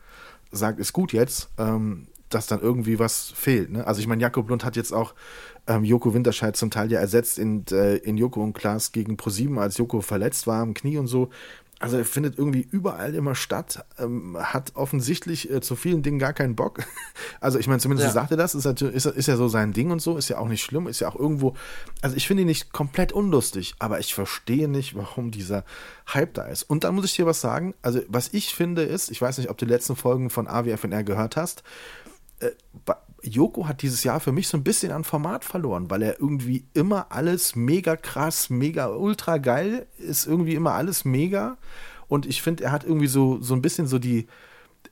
sagt, 0.52 0.78
ist 0.78 0.92
gut 0.92 1.12
jetzt, 1.12 1.48
ähm, 1.58 2.06
dass 2.28 2.46
dann 2.46 2.60
irgendwie 2.60 3.00
was 3.00 3.32
fehlt. 3.32 3.70
Ne? 3.70 3.84
Also 3.88 4.00
ich 4.00 4.06
meine, 4.06 4.22
Jakob 4.22 4.48
Lund 4.48 4.64
hat 4.64 4.76
jetzt 4.76 4.92
auch 4.92 5.14
ähm, 5.68 5.84
Joko 5.84 6.12
Winterscheid 6.14 6.56
zum 6.56 6.70
Teil 6.70 6.90
ja 6.90 6.98
ersetzt 6.98 7.38
in, 7.38 7.64
äh, 7.70 7.96
in 7.98 8.16
Joko 8.16 8.42
und 8.42 8.54
Klaas 8.54 8.90
gegen 8.90 9.16
ProSieben, 9.16 9.58
als 9.58 9.78
Joko 9.78 10.00
verletzt 10.00 10.46
war 10.48 10.60
am 10.62 10.74
Knie 10.74 10.98
und 10.98 11.06
so 11.06 11.30
also 11.80 11.96
er 11.96 12.04
findet 12.04 12.38
irgendwie 12.38 12.66
überall 12.70 13.14
immer 13.14 13.34
statt, 13.34 13.84
ähm, 13.98 14.36
hat 14.38 14.74
offensichtlich 14.74 15.50
äh, 15.50 15.60
zu 15.60 15.76
vielen 15.76 16.02
Dingen 16.02 16.18
gar 16.18 16.32
keinen 16.32 16.56
Bock. 16.56 16.80
Also 17.40 17.58
ich 17.58 17.68
meine, 17.68 17.78
zumindest 17.78 18.08
ja. 18.08 18.12
sagt 18.12 18.30
er 18.32 18.36
das, 18.36 18.54
ist, 18.54 18.64
ist, 18.64 19.06
ist 19.06 19.28
ja 19.28 19.36
so 19.36 19.48
sein 19.48 19.72
Ding 19.72 19.90
und 19.90 20.02
so, 20.02 20.16
ist 20.16 20.28
ja 20.28 20.38
auch 20.38 20.48
nicht 20.48 20.62
schlimm, 20.62 20.88
ist 20.88 21.00
ja 21.00 21.08
auch 21.08 21.14
irgendwo, 21.14 21.54
also 22.00 22.16
ich 22.16 22.26
finde 22.26 22.42
ihn 22.42 22.48
nicht 22.48 22.72
komplett 22.72 23.12
unlustig, 23.12 23.74
aber 23.78 24.00
ich 24.00 24.14
verstehe 24.14 24.66
nicht, 24.66 24.96
warum 24.96 25.30
dieser 25.30 25.64
Hype 26.12 26.34
da 26.34 26.44
ist. 26.44 26.64
Und 26.64 26.84
dann 26.84 26.94
muss 26.94 27.04
ich 27.04 27.14
dir 27.14 27.26
was 27.26 27.40
sagen, 27.40 27.74
also 27.80 28.00
was 28.08 28.32
ich 28.32 28.54
finde 28.54 28.82
ist, 28.82 29.10
ich 29.10 29.20
weiß 29.20 29.38
nicht, 29.38 29.50
ob 29.50 29.58
du 29.58 29.66
die 29.66 29.72
letzten 29.72 29.94
Folgen 29.94 30.30
von 30.30 30.48
AWFNR 30.48 31.04
gehört 31.04 31.36
hast, 31.36 31.62
äh, 32.40 32.50
Joko 33.22 33.66
hat 33.66 33.82
dieses 33.82 34.04
Jahr 34.04 34.20
für 34.20 34.32
mich 34.32 34.48
so 34.48 34.56
ein 34.56 34.64
bisschen 34.64 34.92
an 34.92 35.04
Format 35.04 35.44
verloren, 35.44 35.90
weil 35.90 36.02
er 36.02 36.20
irgendwie 36.20 36.64
immer 36.74 37.06
alles 37.10 37.56
mega 37.56 37.96
krass, 37.96 38.50
mega 38.50 38.88
ultra 38.88 39.38
geil 39.38 39.86
ist, 39.98 40.26
irgendwie 40.26 40.54
immer 40.54 40.72
alles 40.72 41.04
mega. 41.04 41.56
Und 42.06 42.26
ich 42.26 42.42
finde, 42.42 42.64
er 42.64 42.72
hat 42.72 42.84
irgendwie 42.84 43.08
so, 43.08 43.40
so 43.40 43.54
ein 43.54 43.62
bisschen 43.62 43.86
so 43.86 43.98
die, 43.98 44.26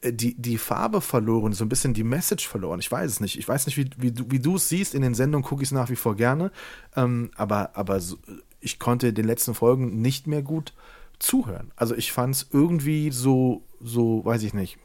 äh, 0.00 0.12
die, 0.12 0.34
die 0.34 0.58
Farbe 0.58 1.00
verloren, 1.00 1.52
so 1.52 1.64
ein 1.64 1.68
bisschen 1.68 1.94
die 1.94 2.04
Message 2.04 2.48
verloren. 2.48 2.80
Ich 2.80 2.90
weiß 2.90 3.10
es 3.10 3.20
nicht. 3.20 3.38
Ich 3.38 3.48
weiß 3.48 3.66
nicht, 3.66 3.76
wie, 3.76 3.90
wie, 3.96 4.12
wie 4.30 4.40
du 4.40 4.56
es 4.56 4.68
siehst. 4.68 4.94
In 4.94 5.02
den 5.02 5.14
Sendungen 5.14 5.44
gucke 5.44 5.62
ich 5.62 5.68
es 5.68 5.72
nach 5.72 5.90
wie 5.90 5.96
vor 5.96 6.16
gerne. 6.16 6.50
Ähm, 6.96 7.30
aber 7.36 7.70
aber 7.74 8.00
so, 8.00 8.18
ich 8.60 8.78
konnte 8.78 9.12
den 9.12 9.26
letzten 9.26 9.54
Folgen 9.54 10.02
nicht 10.02 10.26
mehr 10.26 10.42
gut 10.42 10.74
zuhören. 11.18 11.70
Also 11.76 11.94
ich 11.94 12.12
fand 12.12 12.34
es 12.34 12.46
irgendwie 12.52 13.10
so, 13.10 13.62
so, 13.80 14.24
weiß 14.24 14.42
ich 14.42 14.52
nicht. 14.52 14.78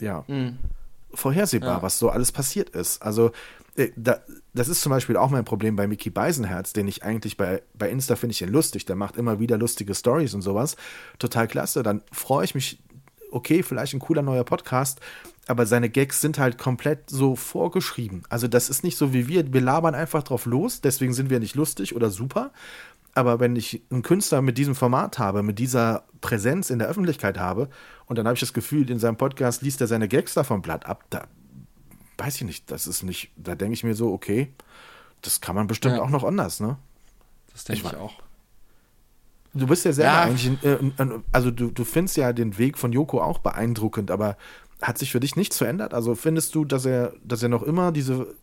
Ja. 0.00 0.24
Mhm 0.28 0.58
vorhersehbar, 1.14 1.78
ja. 1.78 1.82
was 1.82 1.98
so 1.98 2.10
alles 2.10 2.32
passiert 2.32 2.70
ist. 2.70 3.02
Also 3.02 3.32
äh, 3.76 3.90
da, 3.96 4.20
das 4.52 4.68
ist 4.68 4.82
zum 4.82 4.90
Beispiel 4.90 5.16
auch 5.16 5.30
mein 5.30 5.44
Problem 5.44 5.76
bei 5.76 5.86
Mickey 5.86 6.10
Beisenherz, 6.10 6.72
den 6.72 6.88
ich 6.88 7.02
eigentlich 7.02 7.36
bei, 7.36 7.62
bei 7.74 7.90
Insta 7.90 8.16
finde 8.16 8.32
ich 8.32 8.42
ihn 8.42 8.48
lustig. 8.48 8.84
Der 8.86 8.96
macht 8.96 9.16
immer 9.16 9.40
wieder 9.40 9.58
lustige 9.58 9.94
Stories 9.94 10.34
und 10.34 10.42
sowas. 10.42 10.76
Total 11.18 11.48
klasse. 11.48 11.82
Dann 11.82 12.02
freue 12.12 12.44
ich 12.44 12.54
mich, 12.54 12.78
okay, 13.30 13.62
vielleicht 13.62 13.94
ein 13.94 14.00
cooler 14.00 14.22
neuer 14.22 14.44
Podcast, 14.44 15.00
aber 15.46 15.66
seine 15.66 15.90
Gags 15.90 16.20
sind 16.20 16.38
halt 16.38 16.56
komplett 16.56 17.10
so 17.10 17.36
vorgeschrieben. 17.36 18.22
Also 18.28 18.48
das 18.48 18.70
ist 18.70 18.84
nicht 18.84 18.96
so 18.96 19.12
wie 19.12 19.28
wir, 19.28 19.52
wir 19.52 19.60
labern 19.60 19.94
einfach 19.94 20.22
drauf 20.22 20.46
los, 20.46 20.80
deswegen 20.80 21.12
sind 21.12 21.30
wir 21.30 21.40
nicht 21.40 21.54
lustig 21.54 21.94
oder 21.94 22.10
super. 22.10 22.52
Aber 23.14 23.38
wenn 23.38 23.54
ich 23.54 23.82
einen 23.90 24.02
Künstler 24.02 24.42
mit 24.42 24.58
diesem 24.58 24.74
Format 24.74 25.18
habe, 25.18 25.42
mit 25.42 25.58
dieser 25.58 26.04
Präsenz 26.20 26.70
in 26.70 26.80
der 26.80 26.88
Öffentlichkeit 26.88 27.38
habe, 27.38 27.68
und 28.06 28.18
dann 28.18 28.26
habe 28.26 28.34
ich 28.34 28.40
das 28.40 28.52
Gefühl, 28.52 28.90
in 28.90 28.98
seinem 28.98 29.16
Podcast 29.16 29.62
liest 29.62 29.80
er 29.80 29.86
seine 29.86 30.08
Gags 30.08 30.34
davon 30.34 30.62
Blatt 30.62 30.86
ab. 30.86 31.04
Da 31.10 31.28
weiß 32.18 32.36
ich 32.36 32.42
nicht, 32.42 32.70
das 32.70 32.86
ist 32.86 33.02
nicht, 33.02 33.30
da 33.36 33.54
denke 33.54 33.74
ich 33.74 33.84
mir 33.84 33.94
so, 33.94 34.12
okay, 34.12 34.52
das 35.22 35.40
kann 35.40 35.54
man 35.54 35.66
bestimmt 35.66 35.96
ja. 35.96 36.02
auch 36.02 36.10
noch 36.10 36.24
anders, 36.24 36.60
ne? 36.60 36.76
Das 37.52 37.64
denke 37.64 37.86
ich, 37.86 37.92
ich, 37.92 37.98
auch. 37.98 38.14
Du 39.54 39.68
bist 39.68 39.84
ja 39.84 39.92
selber 39.92 40.12
ja. 40.12 40.22
eigentlich, 40.22 40.64
äh, 40.64 40.78
also 41.30 41.52
du, 41.52 41.70
du 41.70 41.84
findest 41.84 42.16
ja 42.16 42.32
den 42.32 42.58
Weg 42.58 42.76
von 42.76 42.92
Joko 42.92 43.22
auch 43.22 43.38
beeindruckend, 43.38 44.10
aber 44.10 44.36
hat 44.82 44.98
sich 44.98 45.12
für 45.12 45.20
dich 45.20 45.36
nichts 45.36 45.56
verändert? 45.56 45.94
Also 45.94 46.16
findest 46.16 46.54
du, 46.54 46.64
dass 46.64 46.84
er, 46.84 47.14
dass 47.22 47.42
er 47.42 47.48
noch 47.48 47.62
immer 47.62 47.92
diese 47.92 48.34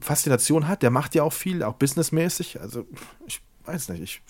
Faszination 0.00 0.68
hat? 0.68 0.82
Der 0.82 0.90
macht 0.90 1.14
ja 1.14 1.22
auch 1.22 1.32
viel, 1.32 1.62
auch 1.62 1.74
businessmäßig. 1.74 2.60
Also 2.60 2.86
ich 3.26 3.40
weiß 3.64 3.90
nicht, 3.90 4.02
ich. 4.02 4.22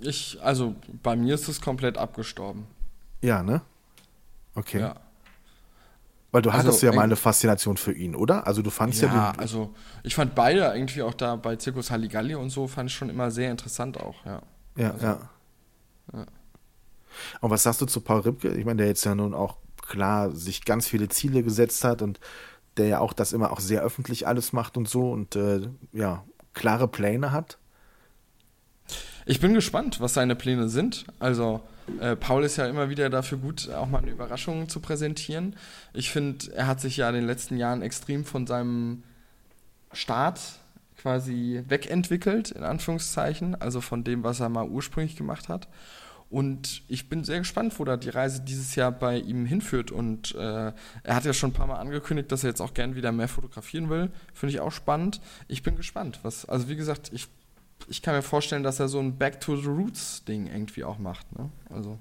Ich, 0.00 0.38
also 0.42 0.76
bei 1.02 1.16
mir 1.16 1.34
ist 1.34 1.48
es 1.48 1.60
komplett 1.60 1.98
abgestorben. 1.98 2.66
Ja, 3.20 3.42
ne? 3.42 3.62
Okay. 4.54 4.80
Ja. 4.80 4.94
Weil 6.30 6.42
du 6.42 6.52
hattest 6.52 6.74
also, 6.74 6.86
ja 6.86 6.92
mal 6.92 7.02
eine 7.02 7.16
Faszination 7.16 7.76
für 7.78 7.92
ihn, 7.92 8.14
oder? 8.14 8.46
Also 8.46 8.60
du 8.60 8.70
fandst 8.70 9.00
ja, 9.00 9.08
ja 9.08 9.32
also 9.38 9.74
ich 10.02 10.14
fand 10.14 10.34
beide 10.34 10.60
irgendwie 10.74 11.02
auch 11.02 11.14
da 11.14 11.36
bei 11.36 11.56
Zirkus 11.56 11.90
Halligalli 11.90 12.34
und 12.34 12.50
so 12.50 12.66
fand 12.66 12.90
ich 12.90 12.96
schon 12.96 13.08
immer 13.08 13.30
sehr 13.30 13.50
interessant 13.50 13.98
auch, 13.98 14.24
ja. 14.26 14.42
Ja, 14.76 14.90
also, 14.92 15.06
ja. 15.06 15.30
ja. 16.12 16.26
Und 17.40 17.50
was 17.50 17.62
sagst 17.62 17.80
du 17.80 17.86
zu 17.86 18.02
Paul 18.02 18.20
Ripke? 18.20 18.54
Ich 18.54 18.64
meine, 18.64 18.78
der 18.78 18.88
jetzt 18.88 19.04
ja 19.04 19.14
nun 19.14 19.32
auch 19.32 19.56
klar 19.80 20.30
sich 20.32 20.64
ganz 20.64 20.86
viele 20.86 21.08
Ziele 21.08 21.42
gesetzt 21.42 21.82
hat 21.82 22.02
und 22.02 22.20
der 22.76 22.86
ja 22.86 22.98
auch 23.00 23.14
das 23.14 23.32
immer 23.32 23.50
auch 23.50 23.60
sehr 23.60 23.82
öffentlich 23.82 24.26
alles 24.26 24.52
macht 24.52 24.76
und 24.76 24.88
so 24.88 25.10
und 25.10 25.34
äh, 25.34 25.68
ja, 25.92 26.24
klare 26.52 26.88
Pläne 26.88 27.32
hat. 27.32 27.58
Ich 29.30 29.40
bin 29.40 29.52
gespannt, 29.52 30.00
was 30.00 30.14
seine 30.14 30.34
Pläne 30.34 30.70
sind. 30.70 31.04
Also 31.18 31.60
äh, 32.00 32.16
Paul 32.16 32.44
ist 32.44 32.56
ja 32.56 32.66
immer 32.66 32.88
wieder 32.88 33.10
dafür 33.10 33.36
gut, 33.36 33.68
auch 33.68 33.86
mal 33.86 33.98
eine 33.98 34.10
Überraschung 34.10 34.70
zu 34.70 34.80
präsentieren. 34.80 35.54
Ich 35.92 36.10
finde, 36.10 36.50
er 36.54 36.66
hat 36.66 36.80
sich 36.80 36.96
ja 36.96 37.10
in 37.10 37.14
den 37.14 37.26
letzten 37.26 37.58
Jahren 37.58 37.82
extrem 37.82 38.24
von 38.24 38.46
seinem 38.46 39.02
Start 39.92 40.40
quasi 40.96 41.62
wegentwickelt, 41.68 42.52
in 42.52 42.62
Anführungszeichen, 42.62 43.54
also 43.54 43.82
von 43.82 44.02
dem, 44.02 44.24
was 44.24 44.40
er 44.40 44.48
mal 44.48 44.66
ursprünglich 44.66 45.14
gemacht 45.14 45.50
hat. 45.50 45.68
Und 46.30 46.82
ich 46.88 47.10
bin 47.10 47.22
sehr 47.22 47.40
gespannt, 47.40 47.78
wo 47.78 47.84
da 47.84 47.98
die 47.98 48.08
Reise 48.08 48.40
dieses 48.40 48.76
Jahr 48.76 48.92
bei 48.92 49.18
ihm 49.18 49.44
hinführt. 49.44 49.90
Und 49.90 50.34
äh, 50.36 50.72
er 51.02 51.14
hat 51.14 51.26
ja 51.26 51.34
schon 51.34 51.50
ein 51.50 51.54
paar 51.54 51.66
Mal 51.66 51.76
angekündigt, 51.76 52.32
dass 52.32 52.44
er 52.44 52.50
jetzt 52.50 52.62
auch 52.62 52.72
gern 52.72 52.96
wieder 52.96 53.12
mehr 53.12 53.28
fotografieren 53.28 53.90
will. 53.90 54.10
Finde 54.32 54.54
ich 54.54 54.60
auch 54.60 54.72
spannend. 54.72 55.20
Ich 55.48 55.62
bin 55.62 55.76
gespannt. 55.76 56.20
Was, 56.22 56.46
also 56.46 56.70
wie 56.70 56.76
gesagt, 56.76 57.10
ich 57.12 57.28
ich 57.88 58.02
kann 58.02 58.14
mir 58.14 58.22
vorstellen, 58.22 58.62
dass 58.62 58.80
er 58.80 58.88
so 58.88 58.98
ein 58.98 59.16
Back 59.16 59.40
to 59.40 59.56
the 59.56 59.66
Roots 59.66 60.24
Ding 60.24 60.46
irgendwie 60.46 60.84
auch 60.84 60.98
macht. 60.98 61.26
Ne? 61.38 61.50
Also. 61.70 61.98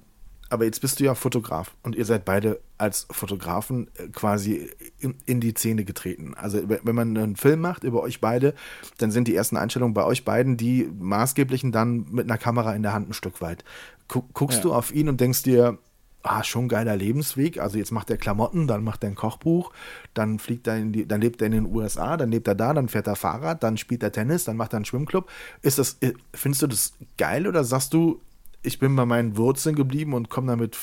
Aber 0.49 0.65
jetzt 0.65 0.80
bist 0.80 0.99
du 0.99 1.03
ja 1.03 1.13
Fotograf 1.13 1.75
und 1.84 1.95
ihr 1.95 2.05
seid 2.05 2.23
beide 2.23 2.61
als 2.78 3.07
Fotografen 3.11 3.89
äh, 3.97 4.07
quasi 4.07 4.69
in, 4.99 5.15
in, 5.25 5.41
die 5.41 5.51
Szene 5.51 5.84
getreten. 5.84 6.34
Also 6.36 6.61
wenn 6.67 6.95
man 6.95 7.17
einen 7.17 7.36
Film 7.36 7.59
macht 7.59 7.84
über 7.84 8.01
euch 8.01 8.21
beide, 8.21 8.53
dann 8.97 9.11
sind 9.11 9.28
die 9.28 9.36
ersten 9.36 9.57
Einstellungen 9.57 9.93
bei 9.93 10.05
euch 10.05 10.23
beiden 10.23 10.55
die 10.55 10.89
maßgeblichen 10.99 11.71
dann 11.71 12.05
mit 12.11 12.30
einer 12.30 12.38
Kamera 12.38 12.73
in 12.75 12.84
der 12.84 12.93
Hand 12.93 13.09
ein 13.09 13.13
Stück 13.13 13.41
weit. 13.41 13.63
Guckst 14.07 14.59
ja. 14.59 14.63
du 14.63 14.73
auf 14.73 14.93
ihn 14.93 15.09
und 15.09 15.19
denkst 15.19 15.43
dir, 15.43 15.78
ah, 16.24 16.43
schon 16.43 16.68
geiler 16.68 16.95
Lebensweg. 16.95 17.59
Also 17.59 17.78
jetzt 17.78 17.91
macht 17.91 18.09
er 18.09 18.18
Klamotten, 18.18 18.68
dann 18.68 18.84
macht 18.84 19.03
er 19.03 19.09
ein 19.09 19.15
Kochbuch, 19.15 19.72
dann 20.13 20.39
fliegt 20.39 20.68
er 20.68 20.78
in 20.78 20.91
die, 20.91 21.07
dann 21.07 21.22
lebt 21.22 21.41
er 21.41 21.47
in 21.47 21.53
den 21.53 21.65
USA, 21.65 22.18
dann 22.18 22.32
lebt 22.32 22.47
er 22.47 22.55
da, 22.55 22.74
dann 22.74 22.89
fährt 22.89 23.07
er 23.07 23.15
Fahrrad, 23.15 23.63
dann 23.63 23.78
spielt 23.78 24.03
er 24.03 24.11
Tennis, 24.11 24.43
dann 24.43 24.57
macht 24.57 24.74
er 24.74 24.78
einen 24.78 24.86
Schwimmclub. 24.86 25.30
Ist 25.61 25.80
das, 25.80 25.97
äh, 26.01 26.13
findest 26.34 26.61
du 26.63 26.68
das 26.68 26.93
geil 27.18 27.47
oder 27.47 27.63
sagst 27.63 27.93
du, 27.93 28.22
ich 28.63 28.80
bin 28.80 28.95
bei 28.95 29.05
meinen 29.05 29.38
Wurzeln 29.38 29.76
geblieben 29.76 30.13
und 30.13 30.30
komme 30.30 30.47
damit 30.47 30.78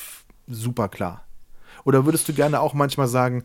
super 0.46 0.88
klar? 0.88 1.24
Oder 1.84 2.06
würdest 2.06 2.28
du 2.28 2.32
gerne 2.32 2.60
auch 2.60 2.72
manchmal 2.72 3.08
sagen, 3.08 3.44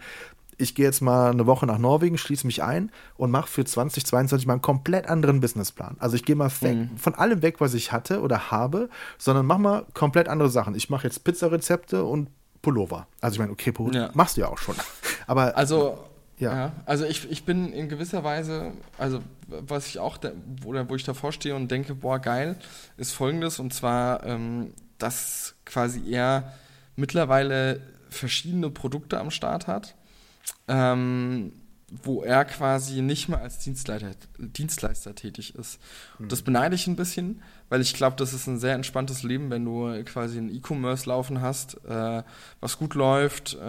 ich 0.59 0.75
gehe 0.75 0.85
jetzt 0.85 1.01
mal 1.01 1.31
eine 1.31 1.47
Woche 1.47 1.65
nach 1.65 1.77
Norwegen, 1.77 2.17
schließe 2.17 2.45
mich 2.45 2.61
ein 2.61 2.91
und 3.15 3.31
mache 3.31 3.47
für 3.47 3.63
2022 3.63 4.45
mal 4.45 4.53
einen 4.53 4.61
komplett 4.61 5.07
anderen 5.07 5.39
Businessplan. 5.39 5.95
Also 5.99 6.15
ich 6.15 6.25
gehe 6.25 6.35
mal 6.35 6.51
mhm. 6.61 6.97
von 6.97 7.15
allem 7.15 7.41
weg, 7.41 7.61
was 7.61 7.73
ich 7.73 7.91
hatte 7.91 8.21
oder 8.21 8.51
habe, 8.51 8.89
sondern 9.17 9.45
mach 9.45 9.57
mal 9.57 9.85
komplett 9.93 10.27
andere 10.27 10.49
Sachen. 10.49 10.75
Ich 10.75 10.89
mache 10.89 11.07
jetzt 11.07 11.23
Pizzarezepte 11.23 12.03
und 12.03 12.29
Pullover. 12.61 13.07
Also 13.21 13.35
ich 13.35 13.39
meine, 13.39 13.53
okay, 13.53 13.71
Pullover 13.71 13.97
ja. 13.97 14.09
machst 14.13 14.35
du 14.35 14.41
ja 14.41 14.49
auch 14.49 14.57
schon. 14.57 14.75
Aber 15.27 15.57
also 15.57 15.97
Ja. 16.39 16.53
ja. 16.53 16.71
also 16.85 17.05
ich, 17.05 17.31
ich 17.31 17.45
bin 17.45 17.71
in 17.71 17.87
gewisser 17.87 18.25
Weise, 18.25 18.73
also 18.97 19.21
was 19.47 19.87
ich 19.87 19.99
auch, 19.99 20.17
oder 20.65 20.89
wo 20.89 20.95
ich 20.95 21.05
davor 21.05 21.31
stehe 21.31 21.55
und 21.55 21.71
denke, 21.71 21.95
boah, 21.95 22.19
geil, 22.19 22.57
ist 22.97 23.13
folgendes, 23.13 23.59
und 23.59 23.73
zwar, 23.73 24.25
ähm, 24.25 24.73
dass 24.97 25.55
quasi 25.65 26.11
er 26.11 26.53
mittlerweile 26.97 27.81
verschiedene 28.09 28.69
Produkte 28.69 29.19
am 29.19 29.31
Start 29.31 29.67
hat, 29.67 29.95
ähm, 30.67 31.53
wo 32.03 32.23
er 32.23 32.45
quasi 32.45 33.01
nicht 33.01 33.29
mehr 33.29 33.41
als 33.41 33.59
Dienstleister, 33.59 34.09
Dienstleister 34.37 35.15
tätig 35.15 35.55
ist. 35.55 35.79
Mhm. 36.19 36.29
Das 36.29 36.41
beneide 36.41 36.75
ich 36.75 36.87
ein 36.87 36.95
bisschen, 36.95 37.41
weil 37.69 37.81
ich 37.81 37.93
glaube, 37.93 38.15
das 38.17 38.33
ist 38.33 38.47
ein 38.47 38.59
sehr 38.59 38.75
entspanntes 38.75 39.23
Leben, 39.23 39.49
wenn 39.49 39.65
du 39.65 40.03
quasi 40.03 40.37
ein 40.37 40.53
E-Commerce 40.53 41.09
laufen 41.09 41.41
hast, 41.41 41.83
äh, 41.85 42.23
was 42.59 42.77
gut 42.77 42.93
läuft, 42.95 43.55
äh, 43.55 43.59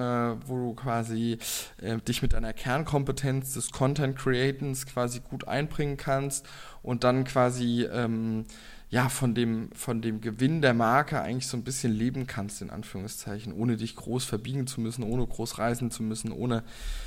wo 0.47 0.57
du 0.57 0.75
quasi 0.75 1.39
äh, 1.79 1.99
dich 1.99 2.23
mit 2.23 2.33
deiner 2.33 2.53
Kernkompetenz 2.53 3.55
des 3.55 3.71
Content 3.71 4.17
Createns 4.17 4.87
quasi 4.87 5.21
gut 5.21 5.49
einbringen 5.49 5.97
kannst 5.97 6.47
und 6.83 7.05
dann 7.05 7.25
quasi 7.25 7.87
ähm, 7.91 8.45
ja, 8.91 9.09
von 9.09 9.37
dem, 9.37 9.71
von 9.73 10.03
dem 10.03 10.21
Gewinn 10.21 10.63
der 10.63 10.75
Marke 10.75 11.21
eigentlich 11.21 11.47
so 11.47 11.57
ein 11.57 11.63
bisschen 11.63 11.93
leben 11.93 12.27
kannst, 12.27 12.61
in 12.61 12.71
Anführungszeichen, 12.71 13.53
ohne 13.53 13.77
dich 13.77 13.95
groß 13.95 14.25
verbiegen 14.25 14.67
zu 14.67 14.81
müssen, 14.81 15.05
ohne 15.05 15.25
groß 15.25 15.59
reisen 15.59 15.93
zu 15.93 16.03
müssen, 16.03 16.33
ohne 16.33 16.65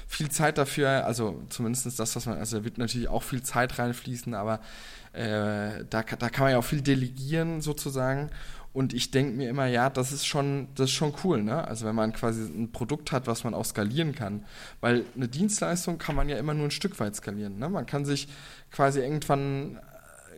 viel 0.07 0.29
Zeit 0.29 0.57
dafür, 0.57 1.05
also 1.05 1.43
zumindest 1.49 1.99
das, 1.99 2.15
was 2.15 2.25
man, 2.25 2.38
also 2.38 2.59
da 2.59 2.63
wird 2.63 2.77
natürlich 2.77 3.09
auch 3.09 3.23
viel 3.23 3.43
Zeit 3.43 3.79
reinfließen, 3.79 4.34
aber 4.34 4.61
äh, 5.11 5.84
da, 5.89 6.03
da 6.03 6.29
kann 6.29 6.45
man 6.45 6.51
ja 6.51 6.57
auch 6.57 6.63
viel 6.63 6.81
delegieren 6.81 7.61
sozusagen. 7.61 8.29
Und 8.71 8.93
ich 8.93 9.11
denke 9.11 9.34
mir 9.34 9.49
immer, 9.49 9.67
ja, 9.67 9.89
das 9.91 10.11
ist 10.11 10.25
schon, 10.25 10.69
das 10.73 10.86
ist 10.86 10.95
schon 10.95 11.13
cool, 11.23 11.43
ne? 11.43 11.67
Also 11.67 11.86
wenn 11.86 11.93
man 11.93 12.11
quasi 12.11 12.41
ein 12.41 12.71
Produkt 12.71 13.11
hat, 13.11 13.27
was 13.27 13.43
man 13.43 13.53
auch 13.53 13.65
skalieren 13.65 14.15
kann. 14.15 14.45
Weil 14.81 15.05
eine 15.15 15.27
Dienstleistung 15.27 15.99
kann 15.99 16.15
man 16.15 16.27
ja 16.27 16.38
immer 16.38 16.55
nur 16.55 16.65
ein 16.65 16.71
Stück 16.71 16.99
weit 16.99 17.15
skalieren. 17.15 17.59
Ne? 17.59 17.69
Man 17.69 17.86
kann 17.86 18.03
sich 18.03 18.27
quasi 18.71 19.01
irgendwann 19.01 19.79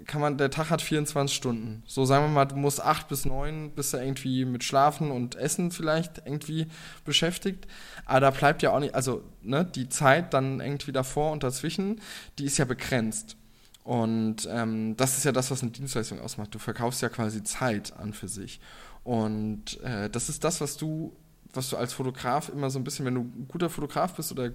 kann 0.05 0.21
man, 0.21 0.37
der 0.37 0.51
Tag 0.51 0.69
hat 0.69 0.81
24 0.81 1.35
Stunden. 1.35 1.83
So 1.85 2.05
sagen 2.05 2.25
wir 2.25 2.29
mal, 2.29 2.45
du 2.45 2.55
musst 2.55 2.81
acht 2.81 3.07
bis 3.07 3.25
neun, 3.25 3.71
bist 3.71 3.93
du 3.93 3.97
irgendwie 3.97 4.45
mit 4.45 4.63
Schlafen 4.63 5.11
und 5.11 5.35
Essen 5.35 5.71
vielleicht 5.71 6.21
irgendwie 6.25 6.67
beschäftigt. 7.03 7.67
Aber 8.05 8.19
da 8.19 8.31
bleibt 8.31 8.61
ja 8.61 8.71
auch 8.71 8.79
nicht, 8.79 8.95
also 8.95 9.23
ne, 9.41 9.65
die 9.65 9.89
Zeit 9.89 10.33
dann 10.33 10.59
irgendwie 10.59 10.91
davor 10.91 11.31
und 11.31 11.43
dazwischen, 11.43 12.01
die 12.37 12.45
ist 12.45 12.57
ja 12.57 12.65
begrenzt. 12.65 13.37
Und 13.83 14.47
ähm, 14.51 14.97
das 14.97 15.17
ist 15.17 15.25
ja 15.25 15.31
das, 15.31 15.51
was 15.51 15.61
eine 15.61 15.71
Dienstleistung 15.71 16.19
ausmacht. 16.19 16.53
Du 16.53 16.59
verkaufst 16.59 17.01
ja 17.01 17.09
quasi 17.09 17.43
Zeit 17.43 17.93
an 17.97 18.13
für 18.13 18.27
sich. 18.27 18.59
Und 19.03 19.79
äh, 19.81 20.09
das 20.09 20.29
ist 20.29 20.43
das, 20.43 20.59
was 20.59 20.75
du, 20.77 21.15
was 21.53 21.69
du 21.69 21.77
als 21.77 21.93
Fotograf 21.93 22.49
immer 22.49 22.71
so 22.71 22.79
ein 22.79 22.83
bisschen, 22.83 23.05
wenn 23.05 23.13
du 23.13 23.21
ein 23.21 23.47
guter 23.47 23.69
Fotograf 23.69 24.15
bist 24.15 24.31
oder 24.31 24.49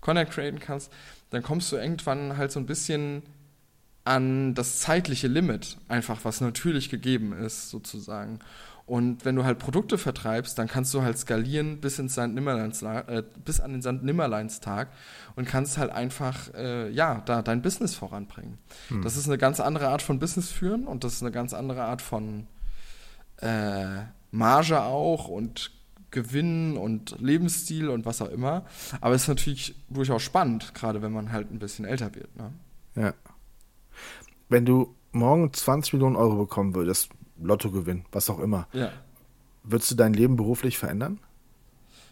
Content 0.00 0.30
createn 0.30 0.60
kannst, 0.60 0.92
dann 1.30 1.42
kommst 1.42 1.72
du 1.72 1.76
irgendwann 1.76 2.36
halt 2.36 2.52
so 2.52 2.60
ein 2.60 2.66
bisschen 2.66 3.24
an 4.06 4.54
das 4.54 4.78
zeitliche 4.78 5.26
Limit, 5.26 5.78
einfach 5.88 6.24
was 6.24 6.40
natürlich 6.40 6.90
gegeben 6.90 7.32
ist, 7.32 7.70
sozusagen. 7.70 8.38
Und 8.86 9.24
wenn 9.24 9.34
du 9.34 9.42
halt 9.42 9.58
Produkte 9.58 9.98
vertreibst, 9.98 10.56
dann 10.60 10.68
kannst 10.68 10.94
du 10.94 11.02
halt 11.02 11.18
skalieren 11.18 11.80
bis, 11.80 11.98
ins 11.98 12.12
St. 12.12 12.28
Äh, 12.28 13.24
bis 13.44 13.58
an 13.58 13.72
den 13.72 13.82
St. 13.82 14.04
Nimmerleinstag 14.04 14.90
und 15.34 15.44
kannst 15.48 15.76
halt 15.76 15.90
einfach, 15.90 16.54
äh, 16.54 16.88
ja, 16.90 17.20
da 17.26 17.42
dein 17.42 17.62
Business 17.62 17.96
voranbringen. 17.96 18.58
Hm. 18.88 19.02
Das 19.02 19.16
ist 19.16 19.26
eine 19.26 19.38
ganz 19.38 19.58
andere 19.58 19.88
Art 19.88 20.02
von 20.02 20.20
Business 20.20 20.52
führen 20.52 20.86
und 20.86 21.02
das 21.02 21.14
ist 21.14 21.22
eine 21.22 21.32
ganz 21.32 21.52
andere 21.52 21.82
Art 21.82 22.00
von 22.00 22.46
äh, 23.38 24.02
Marge 24.30 24.82
auch 24.82 25.26
und 25.26 25.72
Gewinn 26.12 26.76
und 26.76 27.20
Lebensstil 27.20 27.88
und 27.88 28.06
was 28.06 28.22
auch 28.22 28.30
immer. 28.30 28.64
Aber 29.00 29.16
es 29.16 29.22
ist 29.22 29.28
natürlich 29.28 29.74
durchaus 29.90 30.22
spannend, 30.22 30.74
gerade 30.74 31.02
wenn 31.02 31.12
man 31.12 31.32
halt 31.32 31.50
ein 31.50 31.58
bisschen 31.58 31.84
älter 31.84 32.14
wird. 32.14 32.36
Ne? 32.36 32.52
Ja 32.94 33.14
wenn 34.48 34.64
du 34.64 34.94
morgen 35.12 35.52
20 35.52 35.94
Millionen 35.94 36.16
Euro 36.16 36.36
bekommen 36.36 36.74
würdest, 36.74 37.10
Lottogewinn, 37.40 38.04
was 38.12 38.30
auch 38.30 38.38
immer, 38.38 38.68
ja. 38.72 38.92
würdest 39.62 39.90
du 39.90 39.94
dein 39.94 40.14
Leben 40.14 40.36
beruflich 40.36 40.78
verändern? 40.78 41.18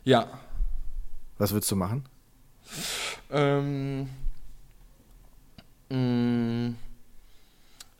Ja. 0.04 0.28
Was 1.38 1.52
würdest 1.52 1.70
du 1.70 1.76
machen? 1.76 2.04
Ähm, 3.30 4.08
mh, 5.88 5.96
mm, 5.96 6.76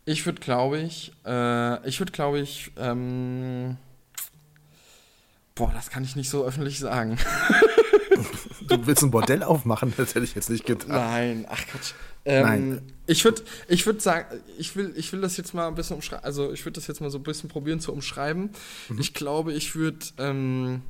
ich 0.07 0.27
würde, 0.27 0.41
glaube 0.41 0.79
ich, 0.79 1.13
äh, 1.25 1.89
ich 1.89 1.99
würde, 1.99 2.13
glaube 2.13 2.41
ich, 2.41 2.73
ähm, 2.77 3.79
boah, 5.55 5.73
das 5.73 5.91
kann 5.91 6.05
ich 6.05 6.15
nicht 6.15 6.29
so 6.29 6.45
öffentlich 6.45 6.79
sagen. 6.79 7.17
du 8.77 8.87
willst 8.87 9.03
ein 9.03 9.11
Bordell 9.11 9.43
aufmachen? 9.43 9.93
Das 9.97 10.15
hätte 10.15 10.25
ich 10.25 10.35
jetzt 10.35 10.51
nicht 10.51 10.67
getan. 10.67 10.91
Nein, 10.91 11.47
ach 11.49 11.67
Quatsch. 11.67 11.93
Ähm, 12.25 12.43
Nein. 12.43 12.83
Ich 13.07 13.25
würde 13.25 13.43
ich 13.69 13.85
würd 13.85 14.01
sagen, 14.01 14.41
ich 14.57 14.75
will, 14.77 14.93
ich 14.97 15.13
will 15.13 15.21
das 15.21 15.37
jetzt 15.37 15.53
mal 15.53 15.69
ein 15.69 15.75
bisschen 15.75 15.97
umschreiben, 15.97 16.25
also 16.25 16.53
ich 16.53 16.65
würde 16.65 16.77
das 16.77 16.87
jetzt 16.87 17.01
mal 17.01 17.11
so 17.11 17.19
ein 17.19 17.23
bisschen 17.23 17.51
probieren 17.51 17.81
zu 17.81 17.93
umschreiben. 17.93 18.51
Mhm. 18.89 18.99
Ich 18.99 19.13
glaube, 19.13 19.53
ich 19.53 19.75
würde 19.75 20.07
ähm, 20.19 20.83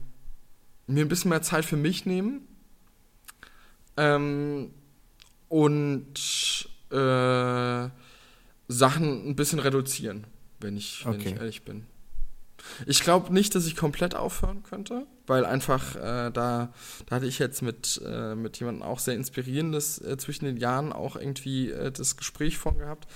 mir 0.86 1.04
ein 1.04 1.08
bisschen 1.08 1.30
mehr 1.30 1.42
Zeit 1.42 1.64
für 1.64 1.76
mich 1.76 2.06
nehmen 2.06 2.46
ähm, 3.96 4.70
und 5.48 6.68
äh, 6.90 7.88
Sachen 8.68 9.28
ein 9.28 9.36
bisschen 9.36 9.58
reduzieren, 9.58 10.24
wenn 10.60 10.76
ich, 10.76 11.04
wenn 11.04 11.14
okay. 11.14 11.30
ich 11.30 11.36
ehrlich 11.36 11.62
bin. 11.62 11.84
Ich 12.86 13.00
glaube 13.02 13.32
nicht, 13.32 13.54
dass 13.54 13.66
ich 13.66 13.76
komplett 13.76 14.14
aufhören 14.14 14.62
könnte, 14.62 15.06
weil 15.26 15.44
einfach 15.44 15.96
äh, 15.96 16.30
da, 16.30 16.72
da 17.06 17.16
hatte 17.16 17.26
ich 17.26 17.38
jetzt 17.38 17.62
mit, 17.62 18.00
äh, 18.04 18.34
mit 18.34 18.58
jemandem 18.58 18.82
auch 18.82 18.98
sehr 18.98 19.14
inspirierendes 19.14 19.98
äh, 19.98 20.16
zwischen 20.16 20.44
den 20.44 20.56
Jahren 20.56 20.92
auch 20.92 21.16
irgendwie 21.16 21.70
äh, 21.70 21.90
das 21.92 22.16
Gespräch 22.16 22.58
von 22.58 22.78
gehabt. 22.78 23.06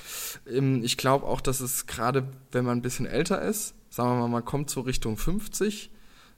Ähm, 0.46 0.82
ich 0.84 0.96
glaube 0.96 1.26
auch, 1.26 1.40
dass 1.40 1.60
es 1.60 1.86
gerade, 1.86 2.26
wenn 2.52 2.64
man 2.64 2.78
ein 2.78 2.82
bisschen 2.82 3.06
älter 3.06 3.42
ist, 3.42 3.74
sagen 3.90 4.10
wir 4.10 4.20
mal, 4.20 4.28
man 4.28 4.44
kommt 4.44 4.70
so 4.70 4.80
Richtung 4.80 5.16
50, 5.16 5.90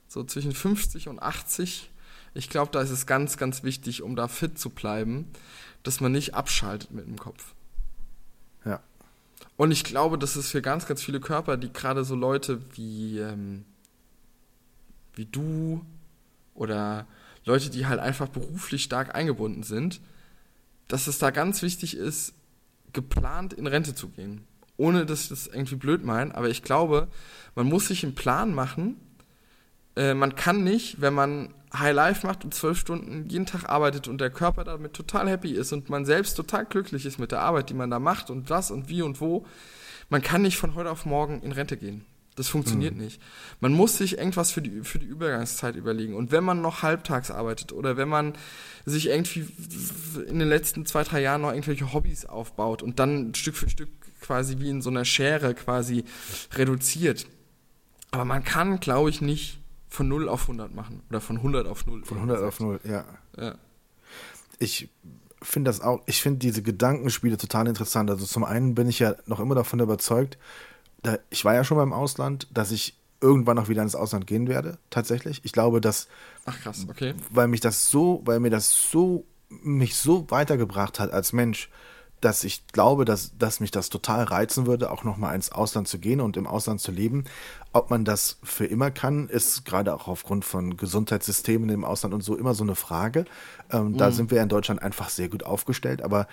so 0.07 0.23
zwischen 0.23 0.51
50 0.51 1.07
und 1.07 1.21
80, 1.21 1.91
ich 2.33 2.49
glaube, 2.49 2.71
da 2.71 2.81
ist 2.81 2.91
es 2.91 3.05
ganz, 3.05 3.37
ganz 3.37 3.63
wichtig, 3.63 4.03
um 4.03 4.15
da 4.15 4.27
fit 4.27 4.57
zu 4.57 4.69
bleiben, 4.69 5.27
dass 5.83 5.99
man 5.99 6.11
nicht 6.11 6.33
abschaltet 6.33 6.91
mit 6.91 7.05
dem 7.05 7.17
Kopf. 7.17 7.55
Und 9.57 9.71
ich 9.71 9.83
glaube, 9.83 10.17
das 10.17 10.37
ist 10.37 10.51
für 10.51 10.61
ganz, 10.61 10.87
ganz 10.87 11.01
viele 11.01 11.19
Körper, 11.19 11.57
die 11.57 11.71
gerade 11.71 12.03
so 12.03 12.15
Leute 12.15 12.61
wie, 12.75 13.19
ähm, 13.19 13.65
wie 15.13 15.25
du 15.25 15.85
oder 16.53 17.05
Leute, 17.45 17.69
die 17.69 17.85
halt 17.85 17.99
einfach 17.99 18.27
beruflich 18.27 18.83
stark 18.83 19.15
eingebunden 19.15 19.63
sind, 19.63 20.01
dass 20.87 21.07
es 21.07 21.19
da 21.19 21.31
ganz 21.31 21.61
wichtig 21.61 21.95
ist, 21.95 22.33
geplant 22.93 23.53
in 23.53 23.67
Rente 23.67 23.95
zu 23.95 24.09
gehen. 24.09 24.45
Ohne 24.77 25.05
dass 25.05 25.23
ich 25.23 25.29
das 25.29 25.47
irgendwie 25.47 25.75
blöd 25.75 26.03
meine, 26.03 26.33
aber 26.35 26.49
ich 26.49 26.63
glaube, 26.63 27.07
man 27.55 27.67
muss 27.67 27.87
sich 27.87 28.03
einen 28.03 28.15
Plan 28.15 28.53
machen. 28.53 28.97
Äh, 29.95 30.13
man 30.13 30.35
kann 30.35 30.63
nicht, 30.63 31.01
wenn 31.01 31.13
man 31.13 31.53
High 31.73 31.93
Life 31.93 32.27
macht 32.27 32.43
und 32.43 32.53
zwölf 32.53 32.77
Stunden 32.77 33.29
jeden 33.29 33.45
Tag 33.45 33.69
arbeitet 33.69 34.07
und 34.07 34.19
der 34.19 34.29
Körper 34.29 34.63
damit 34.63 34.93
total 34.93 35.29
happy 35.29 35.51
ist 35.51 35.71
und 35.71 35.89
man 35.89 36.05
selbst 36.05 36.35
total 36.35 36.65
glücklich 36.65 37.05
ist 37.05 37.19
mit 37.19 37.31
der 37.31 37.41
Arbeit, 37.41 37.69
die 37.69 37.73
man 37.73 37.89
da 37.89 37.99
macht 37.99 38.29
und 38.29 38.49
was 38.49 38.71
und 38.71 38.89
wie 38.89 39.01
und 39.01 39.21
wo, 39.21 39.45
man 40.09 40.21
kann 40.21 40.41
nicht 40.41 40.57
von 40.57 40.75
heute 40.75 40.91
auf 40.91 41.05
morgen 41.05 41.41
in 41.41 41.53
Rente 41.53 41.77
gehen. 41.77 42.05
Das 42.35 42.47
funktioniert 42.47 42.95
mhm. 42.95 43.01
nicht. 43.01 43.21
Man 43.59 43.73
muss 43.73 43.97
sich 43.97 44.17
irgendwas 44.17 44.51
für 44.51 44.61
die, 44.61 44.83
für 44.83 44.99
die 44.99 45.05
Übergangszeit 45.05 45.75
überlegen. 45.75 46.15
Und 46.15 46.31
wenn 46.31 46.43
man 46.43 46.61
noch 46.61 46.81
halbtags 46.81 47.29
arbeitet 47.29 47.73
oder 47.73 47.97
wenn 47.97 48.07
man 48.07 48.33
sich 48.85 49.07
irgendwie 49.07 49.47
in 50.27 50.39
den 50.39 50.47
letzten 50.47 50.85
zwei, 50.85 51.03
drei 51.03 51.21
Jahren 51.21 51.41
noch 51.41 51.51
irgendwelche 51.51 51.93
Hobbys 51.93 52.25
aufbaut 52.25 52.83
und 52.83 52.99
dann 52.99 53.35
Stück 53.35 53.55
für 53.55 53.69
Stück 53.69 53.89
quasi 54.21 54.59
wie 54.59 54.69
in 54.69 54.81
so 54.81 54.89
einer 54.89 55.03
Schere 55.03 55.53
quasi 55.53 56.05
reduziert. 56.53 57.27
Aber 58.11 58.25
man 58.25 58.43
kann, 58.43 58.79
glaube 58.79 59.09
ich, 59.09 59.21
nicht 59.21 59.60
von 59.91 60.07
0 60.07 60.29
auf 60.29 60.43
100 60.43 60.73
machen. 60.73 61.03
Oder 61.09 61.19
von 61.19 61.37
100 61.37 61.67
auf 61.67 61.85
0. 61.85 62.05
Von 62.05 62.17
100 62.17 62.41
auf 62.41 62.59
0, 62.61 62.79
ja. 62.85 63.03
ja. 63.37 63.55
Ich 64.57 64.89
finde 65.41 65.69
das 65.69 65.81
auch, 65.81 66.01
ich 66.05 66.21
finde 66.21 66.39
diese 66.39 66.63
Gedankenspiele 66.63 67.35
total 67.35 67.67
interessant. 67.67 68.09
Also 68.09 68.25
zum 68.25 68.45
einen 68.45 68.73
bin 68.73 68.87
ich 68.87 68.99
ja 68.99 69.15
noch 69.25 69.41
immer 69.41 69.53
davon 69.53 69.81
überzeugt, 69.81 70.37
da, 71.03 71.17
ich 71.29 71.43
war 71.43 71.55
ja 71.55 71.63
schon 71.63 71.77
beim 71.77 71.93
Ausland, 71.93 72.47
dass 72.53 72.71
ich 72.71 72.97
irgendwann 73.19 73.57
noch 73.57 73.67
wieder 73.67 73.81
ins 73.81 73.95
Ausland 73.95 74.27
gehen 74.27 74.47
werde, 74.47 74.77
tatsächlich. 74.89 75.41
Ich 75.43 75.51
glaube, 75.51 75.81
dass. 75.81 76.07
Ach 76.45 76.57
krass, 76.61 76.85
okay. 76.89 77.13
Weil 77.29 77.49
mich 77.49 77.59
das 77.59 77.89
so, 77.89 78.21
weil 78.23 78.39
mir 78.39 78.49
das 78.49 78.89
so, 78.91 79.25
mich 79.49 79.97
so 79.97 80.29
weitergebracht 80.31 80.99
hat 80.99 81.11
als 81.11 81.33
Mensch, 81.33 81.69
dass 82.21 82.43
ich 82.43 82.67
glaube, 82.67 83.03
dass, 83.05 83.37
dass 83.37 83.59
mich 83.59 83.71
das 83.71 83.89
total 83.89 84.23
reizen 84.23 84.65
würde, 84.65 84.91
auch 84.91 85.03
nochmal 85.03 85.35
ins 85.35 85.51
Ausland 85.51 85.87
zu 85.87 85.99
gehen 85.99 86.21
und 86.21 86.37
im 86.37 86.47
Ausland 86.47 86.79
zu 86.79 86.91
leben. 86.91 87.25
Ob 87.73 87.89
man 87.89 88.05
das 88.05 88.37
für 88.43 88.65
immer 88.65 88.91
kann, 88.91 89.27
ist 89.27 89.65
gerade 89.65 89.93
auch 89.93 90.07
aufgrund 90.07 90.45
von 90.45 90.77
Gesundheitssystemen 90.77 91.69
im 91.69 91.83
Ausland 91.83 92.13
und 92.13 92.21
so 92.21 92.35
immer 92.35 92.53
so 92.53 92.63
eine 92.63 92.75
Frage. 92.75 93.25
Ähm, 93.71 93.93
mhm. 93.93 93.97
Da 93.97 94.11
sind 94.11 94.31
wir 94.31 94.41
in 94.41 94.49
Deutschland 94.49 94.81
einfach 94.81 95.09
sehr 95.09 95.29
gut 95.29 95.43
aufgestellt, 95.43 96.01
aber 96.01 96.27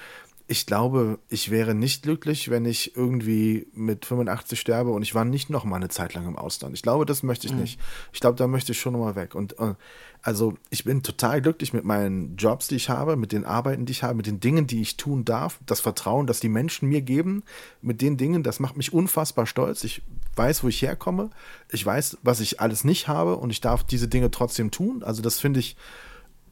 ich 0.50 0.64
glaube, 0.64 1.18
ich 1.28 1.50
wäre 1.50 1.74
nicht 1.74 2.02
glücklich, 2.02 2.48
wenn 2.48 2.64
ich 2.64 2.96
irgendwie 2.96 3.66
mit 3.74 4.06
85 4.06 4.58
sterbe 4.58 4.90
und 4.90 5.02
ich 5.02 5.14
war 5.14 5.26
nicht 5.26 5.50
noch 5.50 5.64
mal 5.64 5.76
eine 5.76 5.90
Zeit 5.90 6.14
lang 6.14 6.26
im 6.26 6.36
Ausland. 6.36 6.74
Ich 6.74 6.80
glaube, 6.80 7.04
das 7.04 7.22
möchte 7.22 7.46
ich 7.46 7.52
mhm. 7.52 7.60
nicht. 7.60 7.78
Ich 8.14 8.20
glaube, 8.20 8.36
da 8.36 8.46
möchte 8.46 8.72
ich 8.72 8.80
schon 8.80 8.94
noch 8.94 9.00
mal 9.00 9.14
weg. 9.14 9.34
Und 9.34 9.58
äh, 9.58 9.74
also 10.22 10.54
ich 10.70 10.84
bin 10.84 11.02
total 11.02 11.42
glücklich 11.42 11.74
mit 11.74 11.84
meinen 11.84 12.36
Jobs, 12.36 12.66
die 12.66 12.76
ich 12.76 12.88
habe, 12.88 13.16
mit 13.16 13.32
den 13.32 13.44
Arbeiten, 13.44 13.84
die 13.84 13.92
ich 13.92 14.02
habe, 14.02 14.14
mit 14.14 14.26
den 14.26 14.40
Dingen, 14.40 14.66
die 14.66 14.80
ich 14.80 14.96
tun 14.96 15.26
darf, 15.26 15.60
das 15.66 15.80
Vertrauen, 15.80 16.26
das 16.26 16.40
die 16.40 16.48
Menschen 16.48 16.88
mir 16.88 17.02
geben, 17.02 17.42
mit 17.82 18.00
den 18.00 18.16
Dingen, 18.16 18.42
das 18.42 18.58
macht 18.58 18.78
mich 18.78 18.94
unfassbar 18.94 19.44
stolz. 19.44 19.84
Ich 19.84 20.00
weiß, 20.34 20.64
wo 20.64 20.68
ich 20.68 20.80
herkomme, 20.80 21.28
ich 21.70 21.84
weiß, 21.84 22.18
was 22.22 22.40
ich 22.40 22.58
alles 22.58 22.84
nicht 22.84 23.06
habe 23.06 23.36
und 23.36 23.50
ich 23.50 23.60
darf 23.60 23.84
diese 23.84 24.08
Dinge 24.08 24.30
trotzdem 24.30 24.70
tun. 24.70 25.02
Also 25.02 25.20
das 25.20 25.38
finde 25.38 25.60
ich 25.60 25.76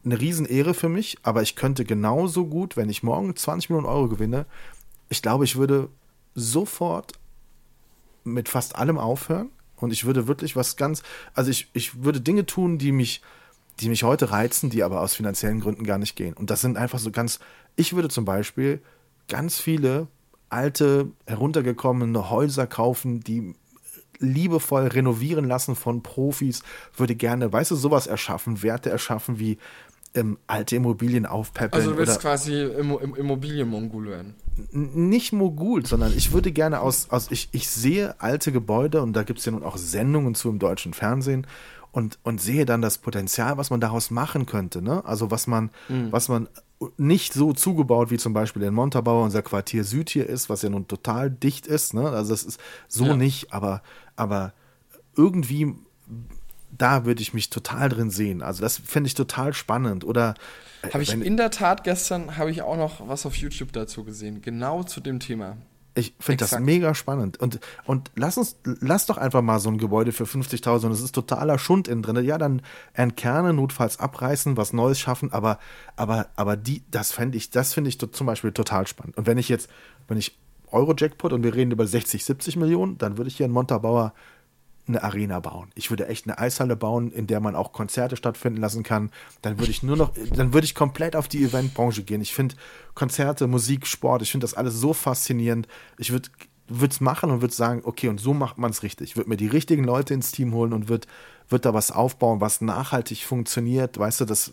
eine 0.07 0.19
Riesenehre 0.19 0.73
für 0.73 0.89
mich, 0.89 1.17
aber 1.23 1.41
ich 1.41 1.55
könnte 1.55 1.85
genauso 1.85 2.45
gut, 2.45 2.77
wenn 2.77 2.89
ich 2.89 3.03
morgen 3.03 3.35
20 3.35 3.69
Millionen 3.69 3.87
Euro 3.87 4.07
gewinne, 4.07 4.45
ich 5.09 5.21
glaube, 5.21 5.43
ich 5.45 5.55
würde 5.55 5.89
sofort 6.35 7.13
mit 8.23 8.49
fast 8.49 8.75
allem 8.75 8.97
aufhören 8.97 9.49
und 9.77 9.91
ich 9.91 10.05
würde 10.05 10.27
wirklich 10.27 10.55
was 10.55 10.75
ganz, 10.75 11.03
also 11.33 11.49
ich, 11.51 11.69
ich 11.73 12.03
würde 12.03 12.21
Dinge 12.21 12.45
tun, 12.45 12.77
die 12.77 12.91
mich, 12.91 13.21
die 13.79 13.89
mich 13.89 14.03
heute 14.03 14.31
reizen, 14.31 14.69
die 14.69 14.83
aber 14.83 15.01
aus 15.01 15.15
finanziellen 15.15 15.59
Gründen 15.59 15.83
gar 15.83 15.97
nicht 15.97 16.15
gehen. 16.15 16.33
Und 16.33 16.49
das 16.49 16.61
sind 16.61 16.77
einfach 16.77 16.99
so 16.99 17.11
ganz, 17.11 17.39
ich 17.75 17.93
würde 17.93 18.09
zum 18.09 18.25
Beispiel 18.25 18.81
ganz 19.27 19.59
viele 19.59 20.07
alte, 20.49 21.11
heruntergekommene 21.25 22.29
Häuser 22.29 22.67
kaufen, 22.67 23.21
die 23.21 23.55
liebevoll 24.19 24.87
renovieren 24.87 25.45
lassen 25.45 25.75
von 25.75 26.01
Profis, 26.01 26.63
würde 26.95 27.15
gerne, 27.15 27.51
weißt 27.51 27.71
du, 27.71 27.75
sowas 27.75 28.07
erschaffen, 28.07 28.63
Werte 28.63 28.89
erschaffen 28.89 29.39
wie 29.39 29.57
ähm, 30.13 30.37
alte 30.47 30.75
Immobilien 30.75 31.25
aufpeppeln. 31.25 31.73
Also 31.73 31.91
du 31.91 31.97
willst 31.97 32.19
quasi 32.19 32.61
Immo 32.61 32.97
Immobilienmogul 32.99 34.07
werden? 34.07 34.35
Nicht 34.71 35.33
Mogul, 35.33 35.85
sondern 35.85 36.13
ich 36.15 36.31
würde 36.31 36.51
gerne 36.51 36.79
aus, 36.79 37.09
aus 37.11 37.29
ich, 37.29 37.49
ich 37.51 37.69
sehe 37.69 38.19
alte 38.19 38.51
Gebäude 38.51 39.01
und 39.01 39.13
da 39.13 39.23
gibt 39.23 39.39
es 39.39 39.45
ja 39.45 39.51
nun 39.51 39.63
auch 39.63 39.77
Sendungen 39.77 40.33
zu 40.33 40.49
im 40.49 40.57
deutschen 40.57 40.93
Fernsehen 40.93 41.45
und, 41.91 42.17
und 42.23 42.41
sehe 42.41 42.65
dann 42.65 42.81
das 42.81 42.97
Potenzial, 42.97 43.57
was 43.57 43.69
man 43.69 43.79
daraus 43.79 44.11
machen 44.11 44.45
könnte. 44.45 44.81
Ne? 44.81 45.05
Also 45.05 45.31
was 45.31 45.47
man, 45.47 45.69
mhm. 45.89 46.11
was 46.11 46.29
man 46.29 46.47
nicht 46.97 47.33
so 47.33 47.53
zugebaut 47.53 48.11
wie 48.11 48.17
zum 48.17 48.33
Beispiel 48.33 48.63
in 48.63 48.73
Montabaur, 48.73 49.23
unser 49.23 49.41
Quartier 49.41 49.83
Süd 49.83 50.09
hier 50.09 50.27
ist, 50.27 50.49
was 50.49 50.61
ja 50.61 50.69
nun 50.69 50.87
total 50.87 51.31
dicht 51.31 51.67
ist. 51.67 51.93
Ne? 51.93 52.09
Also 52.09 52.31
das 52.31 52.43
ist 52.43 52.59
so 52.87 53.05
ja. 53.05 53.15
nicht, 53.15 53.53
aber, 53.53 53.81
aber 54.15 54.53
irgendwie 55.15 55.73
da 56.77 57.05
würde 57.05 57.21
ich 57.21 57.33
mich 57.33 57.49
total 57.49 57.89
drin 57.89 58.09
sehen. 58.09 58.41
Also 58.41 58.61
das 58.61 58.77
finde 58.77 59.07
ich 59.07 59.13
total 59.13 59.53
spannend. 59.53 60.03
Oder 60.03 60.35
äh, 60.81 60.91
habe 60.91 61.03
ich 61.03 61.13
in 61.13 61.37
der 61.37 61.51
Tat 61.51 61.83
gestern 61.83 62.37
habe 62.37 62.51
ich 62.51 62.61
auch 62.61 62.77
noch 62.77 63.07
was 63.07 63.25
auf 63.25 63.35
YouTube 63.35 63.71
dazu 63.73 64.03
gesehen, 64.03 64.41
genau 64.41 64.83
zu 64.83 65.01
dem 65.01 65.19
Thema. 65.19 65.57
Ich 65.97 66.13
finde 66.19 66.45
das 66.45 66.59
mega 66.59 66.93
spannend. 66.93 67.37
Und, 67.37 67.59
und 67.85 68.11
lass 68.15 68.37
uns, 68.37 68.57
lass 68.63 69.07
doch 69.07 69.17
einfach 69.17 69.41
mal 69.41 69.59
so 69.59 69.69
ein 69.69 69.79
Gebäude 69.79 70.11
für 70.11 70.25
50.000 70.25 70.85
und 70.85 70.91
es 70.91 71.01
ist 71.01 71.15
totaler 71.15 71.57
Schund 71.57 71.87
innen 71.87 72.03
drin. 72.03 72.23
Ja, 72.23 72.37
dann 72.37 72.61
entkernen, 72.93 73.55
notfalls 73.55 73.99
abreißen, 73.99 74.57
was 74.57 74.73
Neues 74.73 74.99
schaffen, 74.99 75.33
aber, 75.33 75.57
aber, 75.95 76.27
aber 76.35 76.55
die, 76.55 76.83
das 76.91 77.11
fände 77.11 77.35
ich, 77.35 77.49
das 77.49 77.73
finde 77.73 77.89
ich 77.89 77.97
zum 77.97 78.27
Beispiel 78.27 78.51
total 78.51 78.85
spannend. 78.85 79.17
Und 79.17 79.25
wenn 79.25 79.39
ich 79.39 79.49
jetzt, 79.49 79.71
wenn 80.07 80.19
ich 80.19 80.37
Euro-Jackpot 80.71 81.33
und 81.33 81.43
wir 81.43 81.55
reden 81.55 81.71
über 81.71 81.87
60, 81.87 82.23
70 82.23 82.57
Millionen, 82.57 82.99
dann 82.99 83.17
würde 83.17 83.29
ich 83.29 83.37
hier 83.37 83.47
in 83.47 83.51
Montabaur 83.51 84.13
eine 84.87 85.03
Arena 85.03 85.39
bauen. 85.39 85.69
Ich 85.75 85.89
würde 85.89 86.07
echt 86.07 86.25
eine 86.25 86.37
Eishalle 86.37 86.75
bauen, 86.75 87.11
in 87.11 87.27
der 87.27 87.39
man 87.39 87.55
auch 87.55 87.73
Konzerte 87.73 88.15
stattfinden 88.15 88.61
lassen 88.61 88.83
kann. 88.83 89.11
Dann 89.41 89.59
würde 89.59 89.71
ich 89.71 89.83
nur 89.83 89.97
noch, 89.97 90.13
dann 90.33 90.53
würde 90.53 90.65
ich 90.65 90.75
komplett 90.75 91.15
auf 91.15 91.27
die 91.27 91.43
Eventbranche 91.43 92.03
gehen. 92.03 92.21
Ich 92.21 92.33
finde 92.33 92.55
Konzerte, 92.93 93.47
Musik, 93.47 93.87
Sport, 93.87 94.21
ich 94.21 94.31
finde 94.31 94.45
das 94.45 94.53
alles 94.53 94.75
so 94.75 94.93
faszinierend. 94.93 95.67
Ich 95.97 96.11
würde 96.11 96.29
es 96.89 97.01
machen 97.01 97.31
und 97.31 97.41
würde 97.41 97.53
sagen, 97.53 97.81
okay, 97.83 98.07
und 98.07 98.19
so 98.19 98.33
macht 98.33 98.57
man 98.57 98.71
es 98.71 98.83
richtig. 98.83 99.11
Ich 99.11 99.17
würde 99.17 99.29
mir 99.29 99.37
die 99.37 99.47
richtigen 99.47 99.83
Leute 99.83 100.13
ins 100.13 100.31
Team 100.31 100.53
holen 100.53 100.73
und 100.73 100.89
würde 100.89 101.07
würd 101.49 101.65
da 101.65 101.73
was 101.73 101.91
aufbauen, 101.91 102.41
was 102.41 102.61
nachhaltig 102.61 103.23
funktioniert. 103.23 103.97
Weißt 103.97 104.21
du, 104.21 104.25
das, 104.25 104.51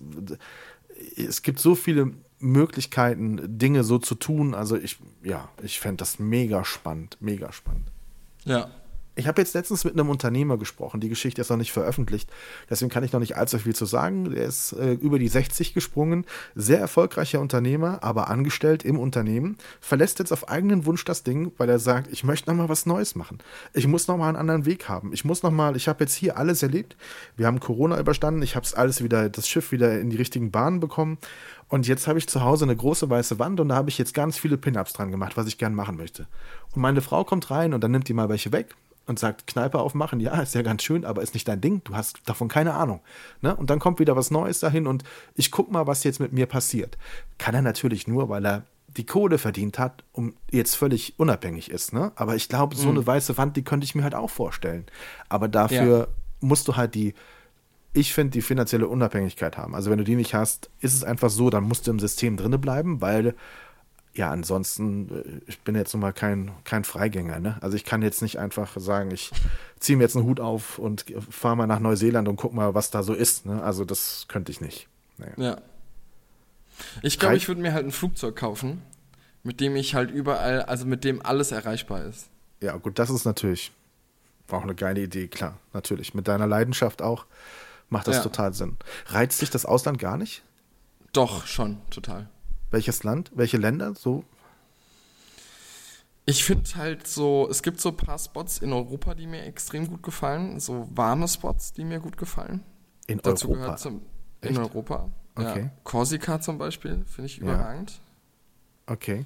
es 1.16 1.42
gibt 1.42 1.58
so 1.58 1.74
viele 1.74 2.12
Möglichkeiten, 2.38 3.58
Dinge 3.58 3.84
so 3.84 3.98
zu 3.98 4.14
tun. 4.14 4.54
Also 4.54 4.76
ich, 4.76 4.98
ja, 5.22 5.48
ich 5.62 5.80
fände 5.80 5.98
das 5.98 6.18
mega 6.18 6.64
spannend, 6.64 7.16
mega 7.20 7.52
spannend. 7.52 7.90
Ja, 8.44 8.70
ich 9.16 9.28
habe 9.28 9.40
jetzt 9.40 9.54
letztens 9.54 9.84
mit 9.84 9.94
einem 9.94 10.08
Unternehmer 10.08 10.58
gesprochen. 10.58 11.00
Die 11.00 11.08
Geschichte 11.08 11.40
ist 11.40 11.50
noch 11.50 11.56
nicht 11.56 11.72
veröffentlicht. 11.72 12.30
Deswegen 12.68 12.90
kann 12.90 13.04
ich 13.04 13.12
noch 13.12 13.20
nicht 13.20 13.36
allzu 13.36 13.58
viel 13.58 13.74
zu 13.74 13.86
sagen. 13.86 14.32
Er 14.34 14.46
ist 14.46 14.72
äh, 14.72 14.92
über 14.94 15.18
die 15.18 15.28
60 15.28 15.72
gesprungen. 15.72 16.24
Sehr 16.54 16.80
erfolgreicher 16.80 17.40
Unternehmer, 17.40 18.02
aber 18.02 18.28
angestellt 18.28 18.84
im 18.84 18.98
Unternehmen. 18.98 19.56
Verlässt 19.80 20.18
jetzt 20.18 20.32
auf 20.32 20.48
eigenen 20.48 20.84
Wunsch 20.84 21.04
das 21.04 21.22
Ding, 21.22 21.52
weil 21.58 21.68
er 21.68 21.78
sagt, 21.78 22.12
ich 22.12 22.24
möchte 22.24 22.50
noch 22.50 22.56
mal 22.56 22.68
was 22.68 22.86
Neues 22.86 23.14
machen. 23.14 23.38
Ich 23.72 23.86
muss 23.86 24.08
noch 24.08 24.16
mal 24.16 24.28
einen 24.28 24.36
anderen 24.36 24.66
Weg 24.66 24.88
haben. 24.88 25.12
Ich 25.12 25.24
muss 25.24 25.42
noch 25.42 25.52
mal, 25.52 25.76
ich 25.76 25.86
habe 25.86 26.02
jetzt 26.02 26.14
hier 26.14 26.36
alles 26.36 26.62
erlebt. 26.62 26.96
Wir 27.36 27.46
haben 27.46 27.60
Corona 27.60 27.98
überstanden. 28.00 28.42
Ich 28.42 28.56
habe 28.56 28.66
es 28.66 28.74
alles 28.74 29.04
wieder, 29.04 29.28
das 29.28 29.48
Schiff 29.48 29.70
wieder 29.70 30.00
in 30.00 30.10
die 30.10 30.16
richtigen 30.16 30.50
Bahnen 30.50 30.80
bekommen. 30.80 31.18
Und 31.68 31.86
jetzt 31.86 32.06
habe 32.06 32.18
ich 32.18 32.28
zu 32.28 32.42
Hause 32.42 32.64
eine 32.64 32.76
große 32.76 33.08
weiße 33.08 33.38
Wand 33.38 33.58
und 33.58 33.68
da 33.68 33.76
habe 33.76 33.88
ich 33.88 33.98
jetzt 33.98 34.12
ganz 34.12 34.38
viele 34.38 34.56
Pin-Ups 34.56 34.92
dran 34.92 35.10
gemacht, 35.10 35.36
was 35.36 35.46
ich 35.46 35.58
gern 35.58 35.74
machen 35.74 35.96
möchte. 35.96 36.26
Und 36.74 36.82
meine 36.82 37.00
Frau 37.00 37.24
kommt 37.24 37.50
rein 37.50 37.74
und 37.74 37.82
dann 37.82 37.90
nimmt 37.90 38.08
die 38.08 38.12
mal 38.12 38.28
welche 38.28 38.52
weg 38.52 38.74
und 39.06 39.18
sagt, 39.18 39.46
Kneipe 39.46 39.78
aufmachen, 39.78 40.20
ja, 40.20 40.40
ist 40.40 40.54
ja 40.54 40.62
ganz 40.62 40.82
schön, 40.82 41.04
aber 41.04 41.22
ist 41.22 41.34
nicht 41.34 41.48
dein 41.48 41.60
Ding, 41.60 41.82
du 41.84 41.94
hast 41.94 42.20
davon 42.26 42.48
keine 42.48 42.74
Ahnung. 42.74 43.00
Ne? 43.42 43.54
Und 43.54 43.70
dann 43.70 43.78
kommt 43.78 43.98
wieder 43.98 44.16
was 44.16 44.30
Neues 44.30 44.60
dahin 44.60 44.86
und 44.86 45.04
ich 45.34 45.50
guck 45.50 45.70
mal, 45.70 45.86
was 45.86 46.04
jetzt 46.04 46.20
mit 46.20 46.32
mir 46.32 46.46
passiert. 46.46 46.96
Kann 47.38 47.54
er 47.54 47.62
natürlich 47.62 48.08
nur, 48.08 48.28
weil 48.28 48.46
er 48.46 48.62
die 48.96 49.04
Kohle 49.04 49.38
verdient 49.38 49.78
hat, 49.78 50.04
um 50.12 50.34
jetzt 50.50 50.76
völlig 50.76 51.18
unabhängig 51.18 51.70
ist. 51.70 51.92
Ne? 51.92 52.12
Aber 52.16 52.36
ich 52.36 52.48
glaube, 52.48 52.76
so 52.76 52.88
mhm. 52.88 52.98
eine 52.98 53.06
weiße 53.06 53.36
Wand, 53.36 53.56
die 53.56 53.64
könnte 53.64 53.84
ich 53.84 53.94
mir 53.94 54.04
halt 54.04 54.14
auch 54.14 54.30
vorstellen. 54.30 54.86
Aber 55.28 55.48
dafür 55.48 55.98
ja. 55.98 56.06
musst 56.40 56.68
du 56.68 56.76
halt 56.76 56.94
die, 56.94 57.14
ich 57.92 58.14
finde, 58.14 58.32
die 58.32 58.42
finanzielle 58.42 58.88
Unabhängigkeit 58.88 59.58
haben. 59.58 59.74
Also 59.74 59.90
wenn 59.90 59.98
du 59.98 60.04
die 60.04 60.16
nicht 60.16 60.34
hast, 60.34 60.70
ist 60.80 60.94
es 60.94 61.04
einfach 61.04 61.30
so, 61.30 61.50
dann 61.50 61.64
musst 61.64 61.86
du 61.86 61.90
im 61.90 61.98
System 61.98 62.36
drinne 62.36 62.58
bleiben, 62.58 63.00
weil 63.00 63.34
ja, 64.14 64.30
ansonsten, 64.30 65.08
äh, 65.10 65.50
ich 65.50 65.60
bin 65.60 65.74
jetzt 65.74 65.92
nun 65.92 66.00
mal 66.00 66.12
kein, 66.12 66.52
kein 66.64 66.84
Freigänger. 66.84 67.40
Ne? 67.40 67.56
Also 67.60 67.76
ich 67.76 67.84
kann 67.84 68.02
jetzt 68.02 68.22
nicht 68.22 68.38
einfach 68.38 68.78
sagen, 68.78 69.10
ich 69.10 69.32
ziehe 69.80 69.96
mir 69.96 70.04
jetzt 70.04 70.16
einen 70.16 70.24
Hut 70.24 70.40
auf 70.40 70.78
und 70.78 71.04
fahre 71.30 71.56
mal 71.56 71.66
nach 71.66 71.80
Neuseeland 71.80 72.28
und 72.28 72.36
guck 72.36 72.54
mal, 72.54 72.74
was 72.74 72.90
da 72.90 73.02
so 73.02 73.12
ist. 73.12 73.46
Ne? 73.46 73.62
Also 73.62 73.84
das 73.84 74.26
könnte 74.28 74.52
ich 74.52 74.60
nicht. 74.60 74.88
Nee. 75.18 75.44
Ja. 75.44 75.58
Ich 77.02 77.18
glaube, 77.18 77.36
ich 77.36 77.48
würde 77.48 77.60
mir 77.60 77.72
halt 77.72 77.86
ein 77.86 77.92
Flugzeug 77.92 78.36
kaufen, 78.36 78.82
mit 79.42 79.60
dem 79.60 79.76
ich 79.76 79.94
halt 79.94 80.10
überall, 80.10 80.62
also 80.62 80.86
mit 80.86 81.04
dem 81.04 81.24
alles 81.24 81.52
erreichbar 81.52 82.04
ist. 82.04 82.28
Ja, 82.60 82.76
gut, 82.76 82.98
das 82.98 83.10
ist 83.10 83.24
natürlich 83.24 83.72
auch 84.50 84.62
eine 84.62 84.74
geile 84.74 85.02
Idee, 85.02 85.28
klar, 85.28 85.58
natürlich. 85.72 86.14
Mit 86.14 86.28
deiner 86.28 86.46
Leidenschaft 86.46 87.02
auch 87.02 87.26
macht 87.88 88.08
das 88.08 88.16
ja. 88.16 88.22
total 88.22 88.54
Sinn. 88.54 88.76
Reizt 89.06 89.40
dich 89.42 89.50
das 89.50 89.66
Ausland 89.66 89.98
gar 89.98 90.16
nicht? 90.16 90.42
Doch, 91.12 91.46
schon, 91.46 91.78
total. 91.90 92.28
Welches 92.74 93.04
Land? 93.04 93.30
Welche 93.36 93.56
Länder? 93.56 93.94
So? 93.94 94.24
Ich 96.26 96.42
finde 96.42 96.68
halt 96.74 97.06
so, 97.06 97.46
es 97.48 97.62
gibt 97.62 97.80
so 97.80 97.90
ein 97.90 97.96
paar 97.96 98.18
Spots 98.18 98.58
in 98.58 98.72
Europa, 98.72 99.14
die 99.14 99.28
mir 99.28 99.44
extrem 99.44 99.86
gut 99.86 100.02
gefallen. 100.02 100.58
So 100.58 100.88
warme 100.92 101.28
Spots, 101.28 101.72
die 101.72 101.84
mir 101.84 102.00
gut 102.00 102.16
gefallen. 102.16 102.64
In 103.06 103.18
Dazu 103.18 103.46
Europa? 103.46 103.62
Gehört 103.62 103.78
zum, 103.78 104.02
in 104.40 104.58
Europa. 104.58 105.08
Okay. 105.36 105.60
Ja. 105.60 105.70
Korsika 105.84 106.40
zum 106.40 106.58
Beispiel, 106.58 107.04
finde 107.06 107.26
ich 107.26 107.38
überragend. 107.38 107.92
Ja. 108.88 108.92
Okay. 108.94 109.24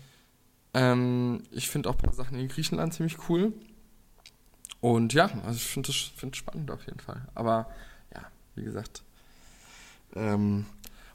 Ähm, 0.74 1.42
ich 1.50 1.70
finde 1.70 1.88
auch 1.88 1.94
ein 1.94 2.02
paar 2.02 2.12
Sachen 2.12 2.38
in 2.38 2.48
Griechenland 2.48 2.92
ziemlich 2.92 3.30
cool. 3.30 3.54
Und 4.80 5.14
ja, 5.14 5.30
also 5.46 5.56
ich 5.56 5.64
finde 5.64 5.90
es 5.90 5.96
find 5.96 6.36
spannend 6.36 6.70
auf 6.70 6.84
jeden 6.84 7.00
Fall. 7.00 7.26
Aber 7.34 7.70
ja, 8.14 8.26
wie 8.56 8.64
gesagt, 8.64 9.04
ähm, 10.14 10.66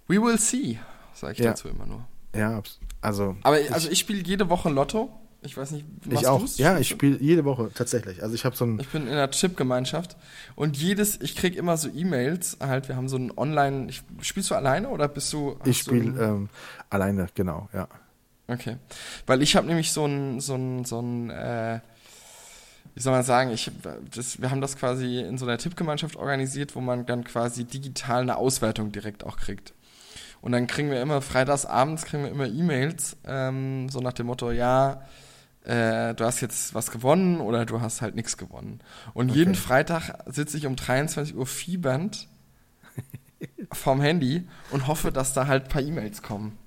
we 0.08 0.20
will 0.20 0.40
see, 0.40 0.80
sage 1.14 1.34
ich 1.34 1.40
ja. 1.40 1.52
dazu 1.52 1.68
immer 1.68 1.86
nur. 1.86 2.08
Ja, 2.36 2.62
also. 3.02 3.36
Aber 3.44 3.58
also 3.72 3.90
ich 3.90 4.00
spiele 4.00 4.24
jede 4.24 4.50
Woche 4.50 4.70
Lotto. 4.70 5.12
Ich 5.46 5.58
weiß 5.58 5.72
nicht, 5.72 5.86
was 6.06 6.22
ich 6.22 6.28
auch. 6.28 6.40
Du's? 6.40 6.58
Ja, 6.58 6.78
ich 6.78 6.88
spiele 6.88 7.18
jede 7.20 7.44
Woche 7.44 7.70
tatsächlich. 7.74 8.24
Also 8.24 8.34
ich 8.34 8.46
habe 8.46 8.56
so 8.56 8.66
ein. 8.66 8.80
Ich 8.80 8.88
bin 8.88 9.04
in 9.04 9.14
einer 9.14 9.30
Chip-Gemeinschaft 9.30 10.16
und 10.56 10.78
jedes, 10.78 11.20
ich 11.20 11.36
kriege 11.36 11.58
immer 11.58 11.76
so 11.76 11.90
E-Mails. 11.90 12.58
Halt, 12.62 12.88
wir 12.88 12.96
haben 12.96 13.10
so 13.10 13.18
ein 13.18 13.38
Online. 13.38 13.90
Ich, 13.90 14.04
spielst 14.22 14.52
du 14.52 14.56
alleine 14.56 14.88
oder 14.88 15.10
bist 15.10 15.34
du? 15.34 15.58
Ich 15.66 15.80
spiele 15.80 16.24
ähm, 16.24 16.50
alleine, 16.90 17.28
genau, 17.36 17.68
ja. 17.74 17.90
Okay, 18.48 18.78
weil 19.26 19.42
ich 19.42 19.56
habe 19.56 19.68
nämlich 19.68 19.92
so 19.92 20.06
ein 20.06 20.40
so 20.40 20.56
ein 20.56 20.86
so 20.86 21.02
ein 21.02 21.30
äh, 21.30 21.80
wie 22.96 23.02
soll 23.02 23.14
man 23.14 23.24
sagen, 23.24 23.52
ich, 23.52 23.72
das, 24.14 24.40
wir 24.42 24.52
haben 24.52 24.62
das 24.62 24.78
quasi 24.78 25.20
in 25.20 25.38
so 25.38 25.46
einer 25.46 25.58
Tippgemeinschaft 25.58 26.16
organisiert, 26.16 26.76
wo 26.76 26.82
man 26.82 27.06
dann 27.06 27.24
quasi 27.24 27.64
digital 27.64 28.22
eine 28.22 28.38
Auswertung 28.38 28.92
direkt 28.92 29.24
auch 29.24 29.38
kriegt. 29.38 29.74
Und 30.44 30.52
dann 30.52 30.68
kriegen 30.68 30.92
wir 30.92 31.02
immer, 31.02 31.22
freitags 31.22 31.66
abends 31.66 32.04
kriegen 32.04 32.24
wir 32.24 32.30
immer 32.30 32.48
E-Mails, 32.48 33.16
ähm, 33.24 33.88
so 33.88 34.02
nach 34.02 34.12
dem 34.12 34.26
Motto, 34.26 34.52
ja, 34.52 35.06
äh, 35.64 36.14
du 36.14 36.26
hast 36.26 36.42
jetzt 36.42 36.76
was 36.76 36.92
gewonnen 36.92 37.40
oder 37.40 37.66
du 37.66 37.80
hast 37.80 38.02
halt 38.02 38.16
nichts 38.16 38.36
gewonnen. 38.36 38.82
Und 39.14 39.30
okay. 39.30 39.40
jeden 39.40 39.56
Freitag 39.56 40.22
sitze 40.26 40.58
ich 40.58 40.66
um 40.66 40.76
23 40.76 41.38
Uhr 41.38 41.46
fiebernd 41.46 42.28
vorm 43.72 44.02
Handy 44.02 44.46
und 44.72 44.88
hoffe, 44.88 45.14
dass 45.14 45.32
da 45.32 45.48
halt 45.48 45.64
ein 45.64 45.70
paar 45.70 45.82
E-Mails 45.82 46.22
kommen. 46.22 46.58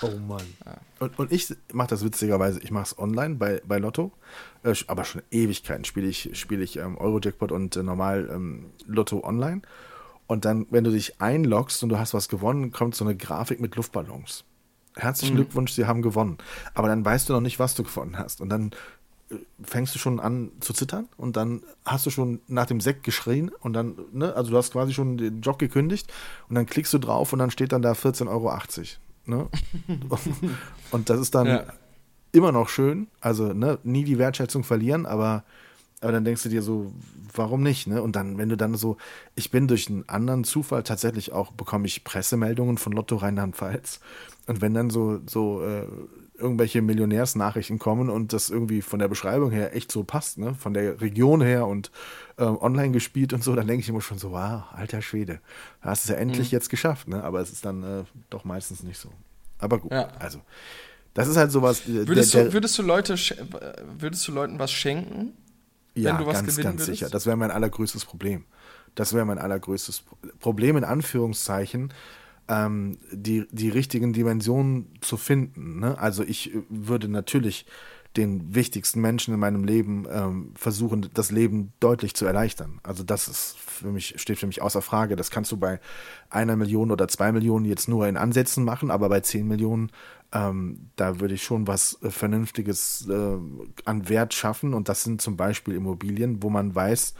Oh 0.00 0.16
Mann. 0.26 0.46
Und, 0.98 1.18
und 1.18 1.30
ich 1.30 1.54
mache 1.74 1.88
das 1.88 2.02
witzigerweise, 2.02 2.60
ich 2.60 2.70
mache 2.70 2.84
es 2.84 2.98
online 2.98 3.34
bei, 3.34 3.60
bei 3.66 3.76
Lotto, 3.76 4.12
äh, 4.62 4.74
aber 4.86 5.04
schon 5.04 5.20
Ewigkeiten 5.30 5.84
spiele 5.84 6.06
ich, 6.06 6.30
spiel 6.40 6.62
ich 6.62 6.78
ähm, 6.78 6.96
Eurojackpot 6.96 7.52
und 7.52 7.76
äh, 7.76 7.82
normal 7.82 8.30
ähm, 8.32 8.70
Lotto 8.86 9.22
online. 9.22 9.60
Und 10.30 10.44
dann, 10.44 10.68
wenn 10.70 10.84
du 10.84 10.92
dich 10.92 11.20
einloggst 11.20 11.82
und 11.82 11.88
du 11.88 11.98
hast 11.98 12.14
was 12.14 12.28
gewonnen, 12.28 12.70
kommt 12.70 12.94
so 12.94 13.04
eine 13.04 13.16
Grafik 13.16 13.58
mit 13.60 13.74
Luftballons. 13.74 14.44
Herzlichen 14.94 15.32
Mhm. 15.34 15.38
Glückwunsch, 15.38 15.72
Sie 15.72 15.86
haben 15.86 16.02
gewonnen. 16.02 16.38
Aber 16.72 16.86
dann 16.86 17.04
weißt 17.04 17.28
du 17.28 17.32
noch 17.32 17.40
nicht, 17.40 17.58
was 17.58 17.74
du 17.74 17.82
gewonnen 17.82 18.16
hast. 18.16 18.40
Und 18.40 18.48
dann 18.48 18.70
äh, 19.30 19.34
fängst 19.64 19.92
du 19.92 19.98
schon 19.98 20.20
an 20.20 20.52
zu 20.60 20.72
zittern 20.72 21.08
und 21.16 21.36
dann 21.36 21.62
hast 21.84 22.06
du 22.06 22.10
schon 22.10 22.38
nach 22.46 22.66
dem 22.66 22.80
Sekt 22.80 23.02
geschrien 23.02 23.50
und 23.60 23.72
dann, 23.72 23.96
ne, 24.12 24.32
also 24.36 24.52
du 24.52 24.56
hast 24.56 24.70
quasi 24.70 24.92
schon 24.92 25.16
den 25.16 25.40
Job 25.40 25.58
gekündigt 25.58 26.12
und 26.48 26.54
dann 26.54 26.66
klickst 26.66 26.92
du 26.94 26.98
drauf 26.98 27.32
und 27.32 27.40
dann 27.40 27.50
steht 27.50 27.72
dann 27.72 27.82
da 27.82 27.90
14,80 27.92 28.28
Euro. 28.28 28.52
Ne? 29.26 29.48
und 30.92 31.10
das 31.10 31.18
ist 31.18 31.34
dann 31.34 31.46
Ja. 31.48 31.64
immer 32.30 32.52
noch 32.52 32.68
schön, 32.68 33.08
also 33.20 33.52
ne, 33.52 33.78
nie 33.82 34.04
die 34.04 34.18
Wertschätzung 34.18 34.62
verlieren, 34.62 35.06
aber, 35.06 35.42
aber 36.00 36.12
dann 36.12 36.24
denkst 36.24 36.42
du 36.42 36.48
dir 36.48 36.62
so, 36.62 36.92
warum 37.34 37.62
nicht? 37.62 37.86
Ne? 37.86 38.02
Und 38.02 38.16
dann, 38.16 38.38
wenn 38.38 38.48
du 38.48 38.56
dann 38.56 38.74
so, 38.74 38.96
ich 39.34 39.50
bin 39.50 39.68
durch 39.68 39.88
einen 39.88 40.08
anderen 40.08 40.44
Zufall 40.44 40.82
tatsächlich 40.82 41.32
auch, 41.32 41.52
bekomme 41.52 41.86
ich 41.86 42.04
Pressemeldungen 42.04 42.78
von 42.78 42.92
Lotto 42.92 43.16
Rheinland-Pfalz. 43.16 44.00
Und 44.46 44.60
wenn 44.62 44.72
dann 44.74 44.88
so, 44.90 45.20
so 45.26 45.62
äh, 45.62 45.86
irgendwelche 46.38 46.80
Millionärsnachrichten 46.80 47.78
kommen 47.78 48.08
und 48.08 48.32
das 48.32 48.48
irgendwie 48.48 48.80
von 48.80 48.98
der 48.98 49.08
Beschreibung 49.08 49.50
her 49.50 49.76
echt 49.76 49.92
so 49.92 50.02
passt, 50.02 50.38
ne? 50.38 50.54
von 50.54 50.72
der 50.72 51.00
Region 51.02 51.42
her 51.42 51.66
und 51.66 51.90
ähm, 52.38 52.56
online 52.60 52.92
gespielt 52.92 53.32
und 53.34 53.44
so, 53.44 53.54
dann 53.54 53.66
denke 53.66 53.82
ich 53.82 53.88
immer 53.90 54.00
schon 54.00 54.18
so, 54.18 54.32
wow, 54.32 54.62
alter 54.72 55.02
Schwede, 55.02 55.40
hast 55.82 56.04
es 56.04 56.10
ja 56.10 56.16
endlich 56.16 56.50
jetzt 56.50 56.70
geschafft, 56.70 57.08
ne? 57.08 57.22
aber 57.22 57.40
es 57.40 57.52
ist 57.52 57.64
dann 57.66 57.82
äh, 57.82 58.04
doch 58.30 58.44
meistens 58.44 58.82
nicht 58.82 58.98
so. 58.98 59.10
Aber 59.58 59.78
gut, 59.78 59.92
Ja. 59.92 60.08
also 60.18 60.40
das 61.12 61.28
ist 61.28 61.36
halt 61.36 61.52
sowas. 61.52 61.86
äh, 61.86 62.08
Würdest, 62.08 62.32
der, 62.32 62.44
du, 62.46 62.52
würdest, 62.54 62.78
du 62.78 62.82
Leute, 62.82 63.16
würdest 63.98 64.26
du 64.26 64.32
Leuten 64.32 64.58
was 64.58 64.72
schenken? 64.72 65.34
Ja, 65.94 66.12
wenn 66.12 66.24
du 66.24 66.26
was 66.26 66.34
ganz, 66.34 66.56
gewinnen 66.56 66.76
ganz 66.76 66.86
sicher. 66.86 67.08
Das 67.10 67.26
wäre 67.26 67.36
mein 67.36 67.50
allergrößtes 67.50 68.04
Problem. 68.04 68.44
Das 68.94 69.12
wäre 69.12 69.24
mein 69.24 69.38
allergrößtes 69.38 70.00
Pro- 70.00 70.16
Problem, 70.38 70.76
in 70.76 70.84
Anführungszeichen, 70.84 71.92
ähm, 72.48 72.98
die, 73.12 73.46
die 73.50 73.68
richtigen 73.68 74.12
Dimensionen 74.12 74.92
zu 75.00 75.16
finden. 75.16 75.80
Ne? 75.80 75.98
Also 75.98 76.22
ich 76.22 76.54
äh, 76.54 76.62
würde 76.68 77.08
natürlich 77.08 77.66
den 78.16 78.56
wichtigsten 78.56 79.00
Menschen 79.00 79.32
in 79.34 79.38
meinem 79.38 79.62
Leben 79.62 80.04
ähm, 80.10 80.52
versuchen, 80.56 81.08
das 81.14 81.30
Leben 81.30 81.72
deutlich 81.78 82.14
zu 82.14 82.26
erleichtern. 82.26 82.80
Also 82.82 83.04
das 83.04 83.28
ist 83.28 83.56
für 83.56 83.92
mich, 83.92 84.20
steht 84.20 84.40
für 84.40 84.48
mich 84.48 84.62
außer 84.62 84.82
Frage. 84.82 85.14
Das 85.14 85.30
kannst 85.30 85.52
du 85.52 85.56
bei 85.56 85.78
einer 86.28 86.56
Million 86.56 86.90
oder 86.90 87.06
zwei 87.06 87.30
Millionen 87.30 87.66
jetzt 87.66 87.88
nur 87.88 88.08
in 88.08 88.16
Ansätzen 88.16 88.64
machen, 88.64 88.90
aber 88.90 89.08
bei 89.08 89.20
zehn 89.20 89.46
Millionen, 89.46 89.92
ähm, 90.32 90.90
da 90.96 91.20
würde 91.20 91.34
ich 91.34 91.42
schon 91.42 91.66
was 91.66 91.98
äh, 92.02 92.10
Vernünftiges 92.10 93.08
äh, 93.08 93.38
an 93.84 94.08
Wert 94.08 94.34
schaffen. 94.34 94.74
Und 94.74 94.88
das 94.88 95.02
sind 95.02 95.20
zum 95.20 95.36
Beispiel 95.36 95.74
Immobilien, 95.74 96.42
wo 96.42 96.50
man 96.50 96.74
weiß, 96.74 97.14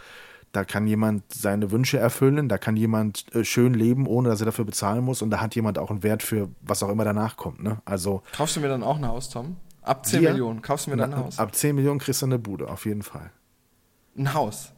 da 0.52 0.64
kann 0.64 0.86
jemand 0.86 1.22
seine 1.32 1.70
Wünsche 1.70 1.98
erfüllen, 1.98 2.48
da 2.48 2.58
kann 2.58 2.76
jemand 2.76 3.32
äh, 3.34 3.44
schön 3.44 3.74
leben, 3.74 4.06
ohne 4.06 4.28
dass 4.28 4.40
er 4.40 4.46
dafür 4.46 4.64
bezahlen 4.64 5.04
muss. 5.04 5.22
Und 5.22 5.30
da 5.30 5.40
hat 5.40 5.54
jemand 5.54 5.78
auch 5.78 5.90
einen 5.90 6.02
Wert 6.02 6.22
für 6.22 6.48
was 6.60 6.82
auch 6.82 6.88
immer 6.88 7.04
danach 7.04 7.36
kommt. 7.36 7.62
Ne? 7.62 7.80
Also 7.84 8.22
Kaufst 8.32 8.56
du 8.56 8.60
mir 8.60 8.68
dann 8.68 8.82
auch 8.82 8.96
ein 8.96 9.06
Haus, 9.06 9.28
Tom? 9.28 9.56
Ab 9.82 10.06
10 10.06 10.20
Dir? 10.20 10.30
Millionen. 10.30 10.62
Kaufst 10.62 10.86
du 10.86 10.90
mir 10.90 10.96
dann 10.96 11.14
ein 11.14 11.18
Haus? 11.18 11.38
ab 11.38 11.54
10 11.54 11.74
Millionen 11.74 11.98
kriegst 11.98 12.22
du 12.22 12.26
eine 12.26 12.38
Bude, 12.38 12.68
auf 12.68 12.84
jeden 12.84 13.02
Fall. 13.02 13.30
Ein 14.16 14.34
Haus. 14.34 14.72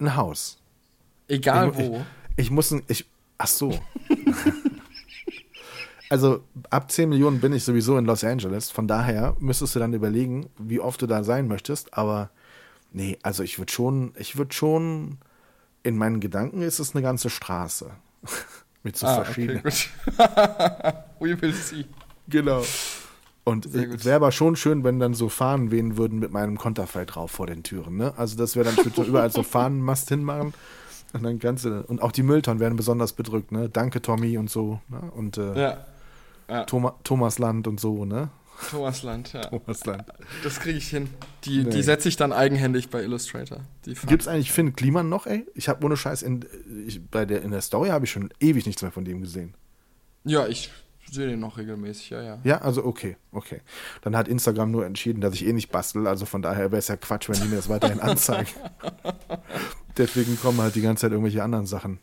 Ein 0.00 0.16
Haus. 0.16 0.58
Egal 1.28 1.70
ich, 1.70 1.78
wo. 1.78 2.04
Ich, 2.36 2.46
ich 2.46 2.50
muss 2.50 2.70
ein, 2.72 2.82
ich, 2.88 3.06
ach 3.38 3.46
so. 3.46 3.78
also 6.10 6.42
ab 6.70 6.90
10 6.90 7.08
Millionen 7.08 7.40
bin 7.40 7.52
ich 7.52 7.64
sowieso 7.64 7.96
in 7.96 8.04
Los 8.04 8.24
Angeles. 8.24 8.70
Von 8.70 8.88
daher 8.88 9.36
müsstest 9.38 9.76
du 9.76 9.78
dann 9.78 9.94
überlegen, 9.94 10.50
wie 10.58 10.80
oft 10.80 11.00
du 11.00 11.06
da 11.06 11.22
sein 11.22 11.48
möchtest. 11.48 11.94
Aber 11.96 12.30
nee, 12.92 13.16
also 13.22 13.44
ich 13.44 13.58
würde 13.58 13.72
schon, 13.72 14.12
ich 14.18 14.36
würde 14.36 14.52
schon, 14.52 15.18
in 15.84 15.96
meinen 15.96 16.20
Gedanken 16.20 16.62
ist 16.62 16.80
es 16.80 16.94
eine 16.94 17.02
ganze 17.02 17.30
Straße. 17.30 17.90
Mit 18.82 18.96
so 18.96 19.06
ah, 19.06 19.18
okay, 19.18 19.24
verschiedenen. 19.24 19.62
gut. 19.62 19.88
We 21.20 21.40
will 21.40 21.52
see. 21.52 21.84
Genau. 22.28 22.64
Und 23.44 23.66
es 23.66 24.04
wäre 24.04 24.16
aber 24.16 24.32
schon 24.32 24.56
schön, 24.56 24.84
wenn 24.84 24.98
dann 24.98 25.14
so 25.14 25.28
Fahnen 25.28 25.70
wehen 25.70 25.96
würden 25.96 26.18
mit 26.18 26.30
meinem 26.32 26.56
Konterfei 26.58 27.04
drauf 27.04 27.30
vor 27.30 27.46
den 27.46 27.62
Türen. 27.62 27.96
Ne? 27.96 28.14
Also 28.16 28.36
das 28.36 28.56
wäre 28.56 28.72
dann, 28.72 28.92
so 28.94 29.04
überall 29.04 29.30
so 29.30 29.42
Fahnenmast 29.44 30.08
hinmachen. 30.08 30.54
Und 31.12 31.22
dann 31.22 31.38
ganze, 31.38 31.82
und 31.84 32.02
auch 32.02 32.12
die 32.12 32.22
Mülltonnen 32.22 32.60
werden 32.60 32.76
besonders 32.76 33.12
bedrückt, 33.12 33.50
ne? 33.50 33.68
Danke, 33.68 34.00
Tommy 34.00 34.38
und 34.38 34.48
so, 34.48 34.80
ne? 34.88 35.00
Und 35.14 35.38
äh, 35.38 35.60
Ja. 35.60 35.86
Ja. 36.50 36.64
Thoma, 36.64 36.96
Thomasland 37.04 37.66
und 37.68 37.78
so, 37.80 38.04
ne? 38.04 38.28
Thomasland, 38.70 39.32
ja. 39.32 39.40
Thomasland. 39.42 40.04
Das 40.44 40.60
kriege 40.60 40.76
ich 40.76 40.88
hin. 40.88 41.08
Die, 41.44 41.64
Nee. 41.64 41.70
die 41.70 41.82
setze 41.82 42.08
ich 42.10 42.16
dann 42.16 42.32
eigenhändig 42.32 42.90
bei 42.90 43.02
Illustrator. 43.02 43.60
Gibt 43.84 44.20
es 44.22 44.28
eigentlich 44.28 44.52
Finn 44.52 44.74
Kliman 44.76 45.08
noch, 45.08 45.26
ey? 45.26 45.46
Ich 45.54 45.68
habe 45.70 45.84
ohne 45.86 45.96
Scheiß, 45.96 46.20
in, 46.22 46.44
ich, 46.86 47.00
bei 47.08 47.24
der, 47.24 47.40
in 47.42 47.52
der 47.52 47.62
Story 47.62 47.88
habe 47.88 48.04
ich 48.04 48.10
schon 48.10 48.28
ewig 48.38 48.66
nichts 48.66 48.82
mehr 48.82 48.92
von 48.92 49.04
dem 49.06 49.22
gesehen. 49.22 49.54
Ja, 50.24 50.46
ich 50.46 50.70
sehe 51.10 51.26
den 51.26 51.40
noch 51.40 51.56
regelmäßig, 51.56 52.10
ja, 52.10 52.22
ja. 52.22 52.38
Ja, 52.44 52.58
also 52.58 52.84
okay, 52.84 53.16
okay. 53.32 53.62
Dann 54.02 54.14
hat 54.14 54.28
Instagram 54.28 54.70
nur 54.70 54.84
entschieden, 54.84 55.20
dass 55.22 55.34
ich 55.34 55.46
eh 55.46 55.52
nicht 55.54 55.72
bastel, 55.72 56.06
also 56.06 56.26
von 56.26 56.42
daher 56.42 56.70
wäre 56.70 56.78
es 56.78 56.88
ja 56.88 56.96
Quatsch, 56.96 57.28
wenn 57.30 57.40
die 57.40 57.48
mir 57.48 57.56
das 57.56 57.68
weiterhin 57.70 58.00
anzeigen. 58.00 58.50
Deswegen 59.96 60.38
kommen 60.40 60.60
halt 60.60 60.74
die 60.74 60.80
ganze 60.82 61.02
Zeit 61.02 61.12
irgendwelche 61.12 61.42
anderen 61.42 61.66
Sachen. 61.66 61.98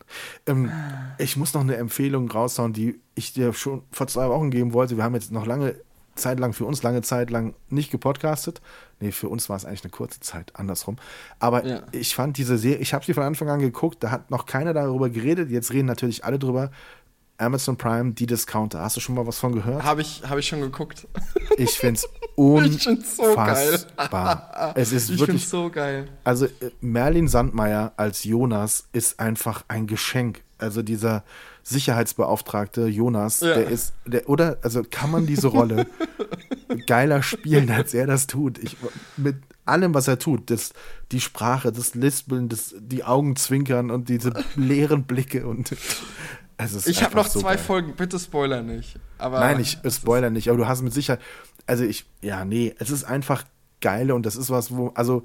Ähm, 0.46 0.70
ich 1.18 1.36
muss 1.36 1.54
noch 1.54 1.62
eine 1.62 1.76
Empfehlung 1.76 2.30
raushauen, 2.30 2.72
die 2.72 3.00
ich 3.14 3.32
dir 3.32 3.52
schon 3.52 3.82
vor 3.90 4.06
zwei 4.06 4.28
Wochen 4.28 4.50
geben 4.50 4.72
wollte. 4.72 4.96
Wir 4.96 5.04
haben 5.04 5.14
jetzt 5.14 5.32
noch 5.32 5.46
lange 5.46 5.74
Zeit 6.14 6.40
lang, 6.40 6.52
für 6.52 6.64
uns 6.64 6.82
lange 6.82 7.02
Zeit 7.02 7.30
lang 7.30 7.54
nicht 7.68 7.90
gepodcastet. 7.90 8.60
Nee, 9.00 9.12
für 9.12 9.28
uns 9.28 9.48
war 9.48 9.56
es 9.56 9.64
eigentlich 9.64 9.84
eine 9.84 9.90
kurze 9.92 10.18
Zeit, 10.18 10.50
andersrum. 10.56 10.96
Aber 11.38 11.64
Ja. 11.64 11.82
ich 11.92 12.14
fand 12.16 12.36
diese 12.38 12.58
Serie, 12.58 12.78
ich 12.78 12.92
habe 12.92 13.04
sie 13.04 13.14
von 13.14 13.22
Anfang 13.22 13.48
an 13.48 13.60
geguckt, 13.60 13.98
da 14.02 14.10
hat 14.10 14.30
noch 14.30 14.44
keiner 14.44 14.74
darüber 14.74 15.08
geredet. 15.10 15.50
Jetzt 15.50 15.72
reden 15.72 15.86
natürlich 15.86 16.24
alle 16.24 16.38
drüber. 16.40 16.72
Amazon 17.38 17.76
Prime, 17.76 18.12
die 18.12 18.26
Discounter. 18.26 18.80
Hast 18.80 18.96
du 18.96 19.00
schon 19.00 19.14
mal 19.14 19.26
was 19.26 19.38
von 19.38 19.54
gehört? 19.54 19.82
Habe 19.84 20.02
ich, 20.02 20.22
hab 20.28 20.38
ich 20.38 20.48
schon 20.48 20.60
geguckt. 20.60 21.06
Ich 21.56 21.70
finde 21.78 22.00
es 22.00 22.08
unfassbar. 22.36 24.72
es 24.76 24.92
ist 24.92 25.10
ich 25.10 25.20
wirklich, 25.20 25.48
so 25.48 25.70
geil. 25.70 26.08
also 26.24 26.46
äh, 26.46 26.70
Merlin 26.80 27.28
Sandmeier 27.28 27.92
als 27.96 28.24
Jonas 28.24 28.88
ist 28.92 29.20
einfach 29.20 29.64
ein 29.68 29.86
Geschenk. 29.86 30.42
Also 30.58 30.82
dieser 30.82 31.22
Sicherheitsbeauftragte 31.62 32.86
Jonas, 32.88 33.40
Ja. 33.40 33.54
der 33.54 33.68
ist, 33.68 33.92
der, 34.06 34.28
oder, 34.28 34.58
also 34.62 34.82
kann 34.88 35.10
man 35.10 35.26
diese 35.26 35.48
Rolle 35.48 35.86
geiler 36.86 37.22
spielen, 37.22 37.70
als 37.70 37.94
er 37.94 38.06
das 38.06 38.26
tut. 38.26 38.58
Ich, 38.58 38.76
mit 39.16 39.36
allem, 39.64 39.94
was 39.94 40.08
er 40.08 40.18
tut, 40.18 40.50
das, 40.50 40.72
die 41.12 41.20
Sprache, 41.20 41.70
das 41.70 41.94
Lispeln, 41.94 42.48
das, 42.48 42.74
die 42.78 43.04
Augenzwinkern 43.04 43.90
und 43.90 44.08
diese 44.08 44.32
leeren 44.56 45.04
Blicke 45.04 45.46
und 45.46 45.76
Ich 46.86 47.02
habe 47.02 47.14
noch 47.14 47.28
so 47.28 47.40
zwei 47.40 47.54
geil. 47.54 47.64
Folgen, 47.64 47.94
bitte 47.94 48.18
Spoiler 48.18 48.62
nicht. 48.62 48.98
Aber 49.16 49.40
Nein, 49.40 49.60
ich 49.60 49.78
äh, 49.84 49.90
spoiler 49.90 50.30
nicht, 50.30 50.48
aber 50.48 50.58
du 50.58 50.66
hast 50.66 50.82
mit 50.82 50.92
Sicherheit. 50.92 51.20
Also 51.66 51.84
ich, 51.84 52.04
ja, 52.20 52.44
nee, 52.44 52.74
es 52.78 52.90
ist 52.90 53.04
einfach 53.04 53.44
geil 53.80 54.10
und 54.10 54.26
das 54.26 54.36
ist 54.36 54.50
was, 54.50 54.74
wo, 54.74 54.88
also 54.94 55.24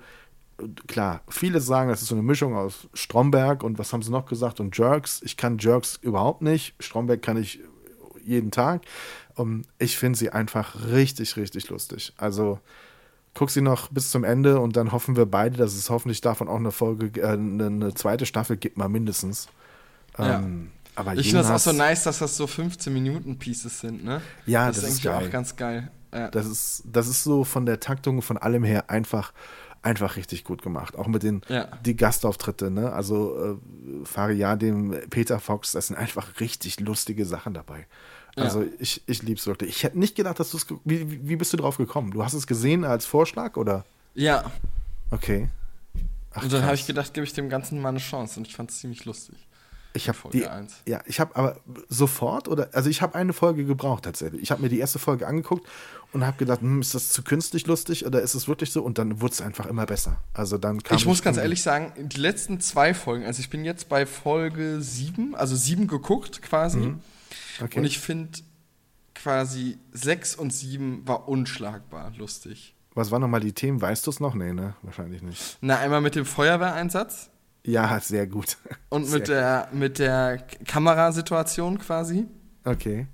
klar, 0.87 1.21
viele 1.29 1.59
sagen, 1.59 1.89
das 1.89 2.01
ist 2.01 2.09
so 2.09 2.15
eine 2.15 2.23
Mischung 2.23 2.55
aus 2.55 2.87
Stromberg 2.93 3.63
und 3.63 3.79
was 3.79 3.91
haben 3.93 4.01
sie 4.01 4.11
noch 4.11 4.25
gesagt 4.25 4.59
und 4.59 4.77
Jerks. 4.77 5.21
Ich 5.23 5.37
kann 5.37 5.57
Jerks 5.57 5.97
überhaupt 6.01 6.41
nicht. 6.41 6.75
Stromberg 6.79 7.21
kann 7.21 7.37
ich 7.37 7.59
jeden 8.23 8.51
Tag. 8.51 8.81
Um, 9.35 9.63
ich 9.79 9.97
finde 9.97 10.17
sie 10.19 10.29
einfach 10.29 10.87
richtig, 10.89 11.37
richtig 11.37 11.69
lustig. 11.69 12.13
Also 12.17 12.59
guck 13.33 13.49
sie 13.49 13.61
noch 13.61 13.89
bis 13.89 14.11
zum 14.11 14.23
Ende 14.23 14.59
und 14.59 14.75
dann 14.75 14.91
hoffen 14.91 15.15
wir 15.15 15.25
beide, 15.25 15.57
dass 15.57 15.73
es 15.73 15.89
hoffentlich 15.89 16.21
davon 16.21 16.47
auch 16.47 16.57
eine 16.57 16.71
Folge, 16.71 17.19
äh, 17.19 17.29
eine, 17.29 17.65
eine 17.65 17.93
zweite 17.95 18.27
Staffel 18.27 18.57
gibt, 18.57 18.77
mal 18.77 18.89
mindestens. 18.89 19.47
Ja. 20.19 20.37
Ähm, 20.39 20.69
aber 20.95 21.15
ich 21.15 21.27
finde 21.29 21.43
das 21.47 21.51
auch 21.51 21.71
so 21.71 21.75
nice, 21.77 22.03
dass 22.03 22.19
das 22.19 22.35
so 22.37 22.47
15 22.47 22.91
Minuten 22.93 23.37
Pieces 23.39 23.79
sind, 23.79 24.03
ne? 24.03 24.21
Ja, 24.45 24.67
das, 24.67 24.77
das 24.81 24.85
ist 24.89 24.93
ist 24.97 25.03
geil. 25.03 25.25
auch 25.27 25.31
ganz 25.31 25.55
geil. 25.55 25.91
Ja. 26.13 26.29
Das 26.29 26.45
ist, 26.45 26.83
das 26.85 27.07
ist 27.07 27.23
so 27.23 27.43
von 27.43 27.65
der 27.65 27.79
Taktung, 27.79 28.21
von 28.21 28.37
allem 28.37 28.63
her 28.63 28.89
einfach, 28.89 29.33
einfach 29.81 30.15
richtig 30.15 30.43
gut 30.43 30.61
gemacht. 30.61 30.95
Auch 30.95 31.07
mit 31.07 31.23
den 31.23 31.41
Ja. 31.49 31.67
die 31.85 31.95
Gastauftritte, 31.95 32.69
ne? 32.69 32.93
Also 32.93 33.57
äh, 33.59 34.05
Fariadim, 34.05 34.95
Peter 35.09 35.39
Fox, 35.39 35.71
das 35.71 35.87
sind 35.87 35.95
einfach 35.95 36.39
richtig 36.39 36.79
lustige 36.79 37.25
Sachen 37.25 37.53
dabei. 37.53 37.87
Ja. 38.35 38.43
Also 38.43 38.63
ich, 38.79 39.01
ich 39.07 39.21
lieb's 39.23 39.45
wirklich. 39.47 39.69
Ich 39.69 39.83
hätte 39.83 39.97
nicht 39.99 40.15
gedacht, 40.15 40.39
dass 40.39 40.51
du 40.51 40.57
es. 40.57 40.65
Wie, 40.85 41.27
wie- 41.27 41.35
bist 41.35 41.53
du 41.53 41.57
drauf 41.57 41.77
gekommen? 41.77 42.11
Du 42.11 42.23
hast 42.23 42.33
es 42.33 42.47
gesehen 42.47 42.83
als 42.83 43.05
Vorschlag 43.05 43.57
oder? 43.57 43.83
ja. 44.15 44.43
Okay. 45.11 45.49
Ach, 46.33 46.41
Und 46.43 46.51
dann 46.53 46.63
habe 46.63 46.73
ich 46.73 46.87
gedacht, 46.87 47.13
gebe 47.13 47.23
ich 47.25 47.33
dem 47.33 47.47
Ganzen 47.49 47.79
mal 47.79 47.89
eine 47.89 47.99
Chance 47.99 48.39
und 48.39 48.47
ich 48.47 48.55
fand 48.55 48.71
es 48.71 48.79
ziemlich 48.79 49.05
lustig. 49.05 49.35
Ich 49.95 50.07
habe 50.07 50.17
Folge 50.17 50.39
die, 50.39 50.47
eins. 50.47 50.73
ja, 50.87 51.01
ich 51.05 51.19
habe 51.19 51.35
aber 51.35 51.57
sofort 51.87 52.47
oder 52.47 52.69
also 52.73 52.89
ich 52.89 53.01
habe 53.03 53.13
eine 53.15 53.31
Folge 53.31 53.63
gebraucht 53.63 54.05
tatsächlich. 54.05 54.41
Ich 54.41 54.51
habe 54.51 54.61
mir 54.61 54.69
die 54.69 54.79
erste 54.79 54.97
Folge 54.97 55.27
angeguckt 55.27 55.67
und 56.13 56.25
habe 56.25 56.37
gedacht, 56.37 56.61
hm, 56.61 56.81
ist 56.81 56.95
das 56.95 57.09
zu 57.09 57.21
künstlich 57.21 57.67
lustig 57.67 58.05
oder 58.05 58.21
ist 58.21 58.33
es 58.33 58.47
wirklich 58.47 58.71
so? 58.71 58.81
Und 58.81 58.97
dann 58.97 59.21
wurde 59.21 59.33
es 59.33 59.41
einfach 59.41 59.67
immer 59.67 59.85
besser. 59.85 60.17
Also 60.33 60.57
dann 60.57 60.81
kam 60.81 60.97
Ich 60.97 61.05
muss 61.05 61.21
ganz 61.21 61.37
ehrlich 61.37 61.61
sagen, 61.61 61.91
die 62.09 62.19
letzten 62.19 62.59
zwei 62.59 62.95
Folgen, 62.95 63.25
also 63.25 63.39
ich 63.39 63.51
bin 63.51 63.65
jetzt 63.65 63.87
bei 63.87 64.07
Folge 64.07 64.81
sieben, 64.81 65.35
also 65.35 65.55
sieben 65.55 65.87
geguckt 65.87 66.41
quasi. 66.41 66.79
Mhm. 66.79 66.99
Okay. 67.61 67.79
Und 67.79 67.85
ich 67.85 67.99
finde 67.99 68.39
quasi 69.13 69.77
6 69.91 70.35
und 70.35 70.51
7 70.51 71.07
war 71.07 71.27
unschlagbar 71.27 72.11
lustig. 72.17 72.75
Was 72.95 73.09
waren 73.11 73.21
nochmal 73.21 73.39
die 73.39 73.53
Themen? 73.53 73.81
Weißt 73.81 74.05
du 74.05 74.11
es 74.11 74.19
noch? 74.19 74.35
Nee, 74.35 74.53
ne? 74.53 74.75
Wahrscheinlich 74.81 75.21
nicht. 75.21 75.57
Na, 75.61 75.79
einmal 75.79 76.01
mit 76.01 76.15
dem 76.15 76.25
Feuerwehreinsatz 76.25 77.29
Ja, 77.65 77.99
sehr 77.99 78.27
gut. 78.27 78.57
und 78.89 79.05
Sehr 79.05 79.19
mit 79.19 79.27
der, 79.29 79.67
mit 79.71 79.99
der 79.99 80.37
Kamerasituation 80.65 81.79
quasi, 81.79 82.25
Okay. 82.65 83.07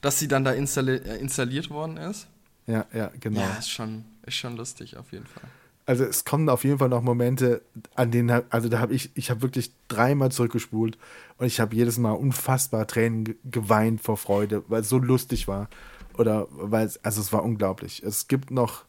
dass 0.00 0.18
sie 0.18 0.28
dann 0.28 0.44
da 0.44 0.52
installi 0.52 0.96
äh, 0.96 1.16
installiert 1.18 1.70
worden 1.70 1.96
ist. 1.96 2.26
Ja, 2.66 2.86
ja, 2.92 3.10
genau. 3.20 3.40
Ja, 3.40 3.56
ist 3.58 3.70
schon, 3.70 4.04
ist 4.26 4.34
schon 4.36 4.56
lustig 4.56 4.96
auf 4.96 5.12
jeden 5.12 5.26
Fall. 5.26 5.42
Also 5.86 6.04
es 6.04 6.24
kommen 6.24 6.48
auf 6.48 6.62
jeden 6.64 6.78
Fall 6.78 6.88
noch 6.88 7.02
Momente, 7.02 7.62
an 7.96 8.10
denen, 8.12 8.42
also 8.50 8.68
da 8.68 8.78
habe 8.78 8.94
ich, 8.94 9.10
ich 9.14 9.28
habe 9.30 9.42
wirklich 9.42 9.72
dreimal 9.88 10.30
zurückgespult 10.30 10.96
und 11.38 11.46
ich 11.46 11.58
habe 11.58 11.74
jedes 11.74 11.98
Mal 11.98 12.12
unfassbar 12.12 12.86
Tränen 12.86 13.24
ge- 13.24 13.36
geweint 13.50 14.00
vor 14.00 14.16
Freude, 14.16 14.62
weil 14.68 14.82
es 14.82 14.88
so 14.88 14.98
lustig 14.98 15.48
war. 15.48 15.68
Oder 16.16 16.46
weil 16.50 16.86
es, 16.86 17.02
also 17.04 17.20
es 17.20 17.32
war 17.32 17.42
unglaublich. 17.42 18.02
Es 18.04 18.28
gibt 18.28 18.50
noch, 18.52 18.84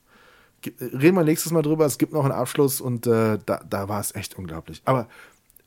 reden 0.66 1.16
wir 1.18 1.24
nächstes 1.24 1.51
Mal 1.51 1.62
drüber, 1.62 1.86
es 1.86 1.97
gibt 1.97 2.14
noch 2.14 2.24
einen 2.24 2.34
Abschluss 2.34 2.82
und 2.82 3.07
äh, 3.07 3.38
da, 3.45 3.64
da 3.68 3.89
war 3.89 3.99
es 3.99 4.14
echt 4.16 4.38
unglaublich. 4.38 4.82
Aber 4.86 5.07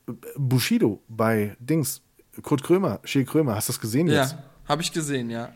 äh, 0.07 0.11
Bushido 0.37 1.01
bei 1.07 1.55
Dings, 1.59 2.01
Kurt 2.41 2.63
Krömer, 2.63 2.99
Shea 3.03 3.23
Krömer, 3.23 3.55
hast 3.55 3.69
du 3.69 3.73
das 3.73 3.81
gesehen 3.81 4.07
jetzt? 4.07 4.33
Ja, 4.33 4.43
habe 4.67 4.81
ich 4.81 4.91
gesehen, 4.91 5.29
ja. 5.29 5.51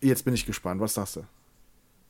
Jetzt 0.00 0.24
bin 0.24 0.34
ich 0.34 0.46
gespannt, 0.46 0.80
was 0.80 0.94
sagst 0.94 1.16
du? 1.16 1.24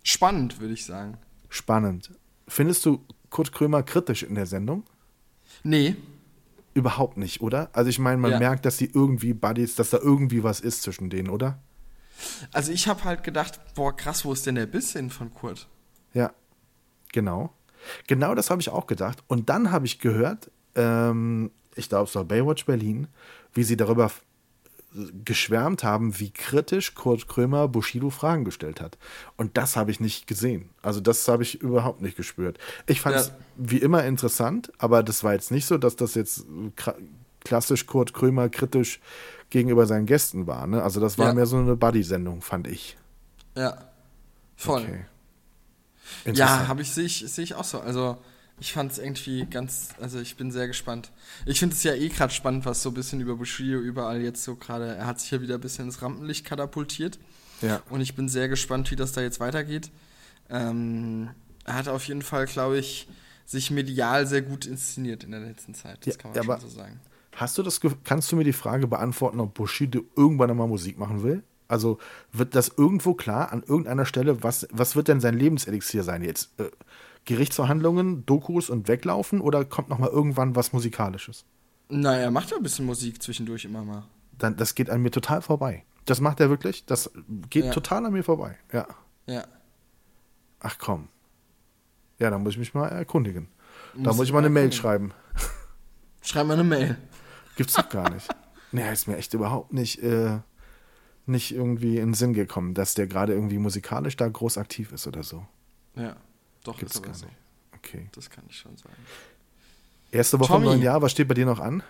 Spannend, 0.02 0.61
würde 0.61 0.74
ich 0.74 0.84
sagen. 0.84 1.18
Spannend. 1.48 2.11
Findest 2.48 2.84
du 2.86 3.04
Kurt 3.30 3.52
Krömer 3.52 3.82
kritisch 3.82 4.22
in 4.22 4.34
der 4.34 4.46
Sendung? 4.46 4.84
Nee, 5.62 5.96
Überhaupt 6.74 7.16
nicht, 7.16 7.40
oder? 7.40 7.70
Also 7.72 7.88
ich 7.88 7.98
meine, 7.98 8.18
man 8.18 8.32
Ja. 8.32 8.38
merkt, 8.38 8.66
dass 8.66 8.76
die 8.76 8.90
irgendwie 8.92 9.32
Buddies, 9.32 9.76
dass 9.76 9.88
da 9.88 9.96
irgendwie 9.96 10.42
was 10.44 10.61
ist 10.61 10.82
zwischen 10.82 11.09
denen, 11.09 11.30
oder? 11.30 11.59
also 12.52 12.70
ich 12.70 12.86
habe 12.86 13.04
halt 13.04 13.24
gedacht, 13.24 13.59
boah, 13.74 13.96
krass, 13.96 14.26
wo 14.26 14.32
ist 14.34 14.44
denn 14.46 14.57
der 14.57 14.66
Biss 14.66 14.92
hin 14.92 15.09
von 15.09 15.32
Kurt? 15.32 15.68
Ja, 16.12 16.32
genau. 17.16 17.50
Genau 18.06 18.34
das 18.34 18.50
habe 18.50 18.60
ich 18.60 18.68
auch 18.68 18.86
gedacht. 18.86 19.24
Und 19.26 19.48
dann 19.48 19.72
habe 19.72 19.86
ich 19.86 19.98
gehört, 19.98 20.50
ähm, 20.76 21.50
ich 21.74 21.88
glaube, 21.88 22.04
es 22.08 22.14
war 22.14 22.24
Baywatch 22.24 22.66
Berlin, 22.66 23.08
wie 23.54 23.64
sie 23.64 23.76
darüber 23.76 24.10
geschwärmt 25.24 25.84
haben, 25.84 26.18
wie 26.18 26.30
kritisch 26.30 26.94
Kurt 26.94 27.28
Krömer 27.28 27.68
Bushido 27.68 28.08
Fragen 28.10 28.44
gestellt 28.44 28.80
hat. 28.80 28.96
Und 29.36 29.56
das 29.58 29.76
habe 29.76 29.90
ich 29.90 30.00
nicht 30.00 30.26
gesehen. 30.26 30.70
Also 30.82 31.00
das 31.00 31.26
habe 31.28 31.42
ich 31.42 31.60
überhaupt 31.60 32.00
nicht 32.00 32.16
gespürt. 32.16 32.58
Ich 32.86 33.00
fand 33.02 33.16
es 33.16 33.28
Ja. 33.28 33.34
wie 33.56 33.78
immer 33.78 34.04
interessant, 34.04 34.72
aber 34.78 35.02
das 35.02 35.22
war 35.22 35.34
jetzt 35.34 35.50
nicht 35.50 35.66
so, 35.66 35.76
dass 35.76 35.96
das 35.96 36.14
jetzt 36.14 36.46
klassisch 37.44 37.86
Kurt 37.86 38.14
Krömer 38.14 38.48
kritisch 38.48 39.00
gegenüber 39.50 39.86
seinen 39.86 40.06
Gästen 40.06 40.46
war. 40.46 40.66
Ne? 40.66 40.82
Also 40.82 40.98
das 41.00 41.18
war 41.18 41.28
Ja. 41.28 41.34
mehr 41.34 41.46
so 41.46 41.58
eine 41.58 41.76
Buddy-Sendung, 41.76 42.40
fand 42.40 42.66
ich. 42.66 42.96
Ja, 43.54 43.76
voll. 44.56 44.80
Okay. 44.82 45.04
Ja, 46.32 46.68
habe 46.68 46.82
ich 46.82 46.90
sehe 46.90 47.04
ich 47.04 47.18
sehe 47.26 47.44
ich 47.44 47.54
auch 47.54 47.64
so. 47.64 47.80
Also 47.80 48.18
ich 48.59 48.72
fand 48.72 48.92
es 48.92 48.98
irgendwie 48.98 49.44
ganz, 49.46 49.90
also 50.00 50.18
ich 50.18 50.36
bin 50.36 50.50
sehr 50.50 50.66
gespannt. 50.66 51.12
Ich 51.44 51.59
finde 51.59 51.74
es 51.74 51.82
ja 51.82 51.94
eh 51.94 52.09
gerade 52.09 52.32
spannend, 52.32 52.64
was 52.64 52.82
so 52.82 52.90
ein 52.90 52.94
bisschen 52.94 53.20
über 53.20 53.36
Bushido 53.36 53.78
überall 53.78 54.22
jetzt 54.22 54.42
so 54.42 54.57
gerade. 54.57 54.94
Er 54.96 55.07
hat 55.07 55.20
sich 55.20 55.30
ja 55.30 55.40
wieder 55.40 55.57
ein 55.57 55.61
bisschen 55.61 55.86
ins 55.86 56.00
Rampenlicht 56.00 56.44
katapultiert 56.46 57.18
ja. 57.61 57.82
und 57.90 58.00
ich 58.00 58.14
bin 58.14 58.28
sehr 58.28 58.48
gespannt, 58.48 58.90
wie 58.90 58.96
das 58.96 59.12
da 59.12 59.20
jetzt 59.20 59.40
weitergeht. 59.40 59.90
Ähm, 60.48 61.30
er 61.64 61.74
hat 61.74 61.88
auf 61.88 62.07
jeden 62.07 62.22
Fall, 62.22 62.46
glaube 62.46 62.78
ich, 62.78 63.09
sich 63.44 63.70
medial 63.70 64.26
sehr 64.26 64.42
gut 64.42 64.66
inszeniert 64.66 65.24
in 65.24 65.32
der 65.32 65.40
letzten 65.40 65.74
Zeit. 65.74 65.98
Das 66.07 66.14
Ja, 66.14 66.20
kann 66.20 66.32
man 66.32 66.42
ja, 66.42 66.61
schon 66.61 66.70
so 66.70 66.76
sagen. 66.76 67.00
Hast 67.34 67.59
du 67.59 67.62
das, 67.62 67.80
kannst 68.04 68.32
du 68.32 68.36
mir 68.36 68.44
die 68.44 68.54
Frage 68.54 68.86
beantworten, 68.86 69.40
ob 69.40 69.54
Bushido 69.54 70.00
irgendwann 70.16 70.50
einmal 70.50 70.68
Musik 70.68 70.98
machen 70.98 71.22
will? 71.22 71.42
Also 71.68 71.98
wird 72.32 72.54
das 72.54 72.72
irgendwo 72.76 73.14
klar 73.14 73.52
an 73.52 73.62
irgendeiner 73.62 74.04
Stelle, 74.06 74.42
was, 74.42 74.66
was 74.70 74.94
wird 74.96 75.08
denn 75.08 75.20
sein 75.20 75.36
Lebenselixier 75.38 76.02
sein 76.04 76.22
jetzt? 76.22 76.58
Äh, 76.60 76.70
Gerichtsverhandlungen, 77.24 78.24
Dokus 78.24 78.70
und 78.70 78.86
weglaufen 78.88 79.40
oder 79.40 79.64
kommt 79.64 79.88
noch 79.88 79.98
mal 79.98 80.08
irgendwann 80.10 80.54
was 80.54 80.72
Musikalisches? 80.72 81.44
Naja, 81.88 82.20
er 82.20 82.30
macht 82.30 82.50
ja 82.50 82.56
ein 82.56 82.62
bisschen 82.62 82.86
Musik 82.86 83.22
zwischendurch 83.22 83.64
immer 83.64 83.84
mal. 83.84 84.04
Dann, 84.38 84.56
das 84.56 84.74
geht 84.74 84.90
an 84.90 85.02
mir 85.02 85.10
total 85.10 85.42
vorbei. 85.42 85.84
Das 86.04 86.20
macht 86.20 86.38
er 86.40 86.50
wirklich? 86.50 86.86
Das 86.86 87.10
geht 87.50 87.64
Ja. 87.64 87.72
total 87.72 88.06
an 88.06 88.12
mir 88.12 88.22
vorbei. 88.22 88.56
Ja. 88.72 88.86
Ja. 89.26 89.44
Ach 90.60 90.76
komm. 90.78 91.08
Ja, 92.18 92.30
dann 92.30 92.42
muss 92.42 92.52
ich 92.54 92.58
mich 92.58 92.74
mal 92.74 92.88
erkundigen. 92.88 93.48
Da 93.94 94.10
Muss 94.10 94.16
muss 94.18 94.26
ich 94.28 94.32
mal 94.32 94.38
eine 94.38 94.48
Mail 94.50 94.72
schreiben. 94.72 95.12
Schreib 96.22 96.46
mal 96.46 96.54
eine 96.54 96.64
Mail. 96.64 96.96
Gibt's 97.56 97.74
doch 97.74 97.88
gar 97.88 98.10
nicht. 98.10 98.28
Nee, 98.72 98.92
ist 98.92 99.06
mir 99.06 99.16
echt 99.16 99.32
überhaupt 99.32 99.72
nicht, 99.72 100.02
äh, 100.02 100.40
nicht 101.27 101.55
irgendwie 101.55 101.99
in 101.99 102.09
den 102.09 102.14
Sinn 102.14 102.35
gekommen, 102.35 102.74
dass 102.74 102.95
der 102.95 103.07
gerade 103.07 103.33
irgendwie 103.33 103.59
musikalisch 103.59 104.16
da 104.16 104.29
groß 104.29 104.59
aktiv 104.59 104.93
ist 104.93 105.07
oder 105.07 105.22
so. 105.22 105.47
Ja, 105.95 106.16
doch, 106.64 106.79
Gibt's 106.79 106.95
ist 106.95 107.01
aber 107.01 107.09
gar 107.09 107.14
so. 107.14 107.27
nicht. 107.27 107.37
Okay. 107.77 108.09
Das 108.12 108.31
kann 108.31 108.45
ich 108.49 108.57
schon 108.57 108.77
sagen. 108.77 108.95
Erste 110.11 110.39
Woche 110.39 110.49
Tommy. 110.49 110.64
im 110.64 110.70
neuen 110.70 110.83
Jahr, 110.83 111.03
was 111.03 111.12
steht 111.12 111.29
bei 111.29 111.35
dir 111.35 111.47
noch 111.47 111.61
an? 111.61 111.83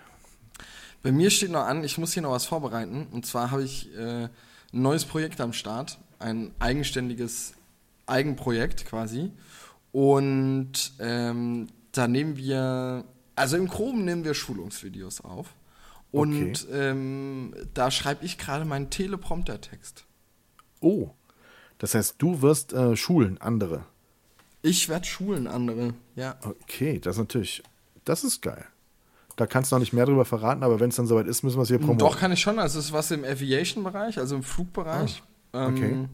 Bei 1.02 1.12
mir 1.12 1.30
steht 1.30 1.50
noch 1.50 1.64
an, 1.64 1.84
ich 1.84 1.98
muss 1.98 2.12
hier 2.12 2.22
noch 2.22 2.32
was 2.32 2.46
vorbereiten. 2.46 3.06
Und 3.10 3.26
zwar 3.26 3.50
habe 3.50 3.62
ich 3.62 3.94
äh, 3.94 4.24
ein 4.24 4.30
neues 4.72 5.04
Projekt 5.04 5.40
am 5.40 5.52
Start. 5.52 5.98
Ein 6.18 6.50
eigenständiges 6.58 7.54
Eigenprojekt 8.06 8.86
quasi. 8.86 9.30
Und 9.92 10.92
ähm, 10.98 11.68
da 11.92 12.08
nehmen 12.08 12.36
wir, 12.36 13.04
also 13.34 13.56
im 13.56 13.68
Groben 13.68 14.04
nehmen 14.04 14.24
wir 14.24 14.34
Schulungsvideos 14.34 15.20
auf. 15.20 15.54
Und 16.12 16.66
ähm, 16.72 17.54
da 17.74 17.90
schreibe 17.90 18.24
ich 18.24 18.38
gerade 18.38 18.64
meinen 18.64 18.90
Teleprompter-Text. 18.90 20.04
Oh. 20.80 21.10
Das 21.78 21.94
heißt, 21.94 22.14
du 22.18 22.40
wirst 22.42 22.72
äh, 22.72 22.96
schulen, 22.96 23.38
andere. 23.40 23.84
Ich 24.62 24.88
werde 24.88 25.06
schulen 25.06 25.46
andere, 25.46 25.94
ja. 26.14 26.36
Okay, 26.42 26.98
das 26.98 27.16
ist 27.16 27.20
natürlich, 27.20 27.62
das 28.04 28.24
ist 28.24 28.40
geil. 28.40 28.64
Da 29.36 29.46
kannst 29.46 29.70
du 29.70 29.76
noch 29.76 29.80
nicht 29.80 29.92
mehr 29.92 30.06
drüber 30.06 30.24
verraten, 30.24 30.62
aber 30.62 30.80
wenn 30.80 30.88
es 30.88 30.96
dann 30.96 31.06
soweit 31.06 31.26
ist, 31.26 31.42
müssen 31.42 31.58
wir 31.58 31.62
es 31.62 31.68
hier 31.68 31.78
promoten. 31.78 31.98
Doch, 31.98 32.18
kann 32.18 32.32
ich 32.32 32.40
schon. 32.40 32.58
Also 32.58 32.78
es 32.78 32.86
ist 32.86 32.92
was 32.92 33.10
im 33.10 33.22
Aviation-Bereich, 33.22 34.18
also 34.18 34.34
im 34.36 34.42
Flugbereich. 34.42 35.22
Ah, 35.52 35.68
okay. 35.68 35.92
Ähm, 35.92 36.08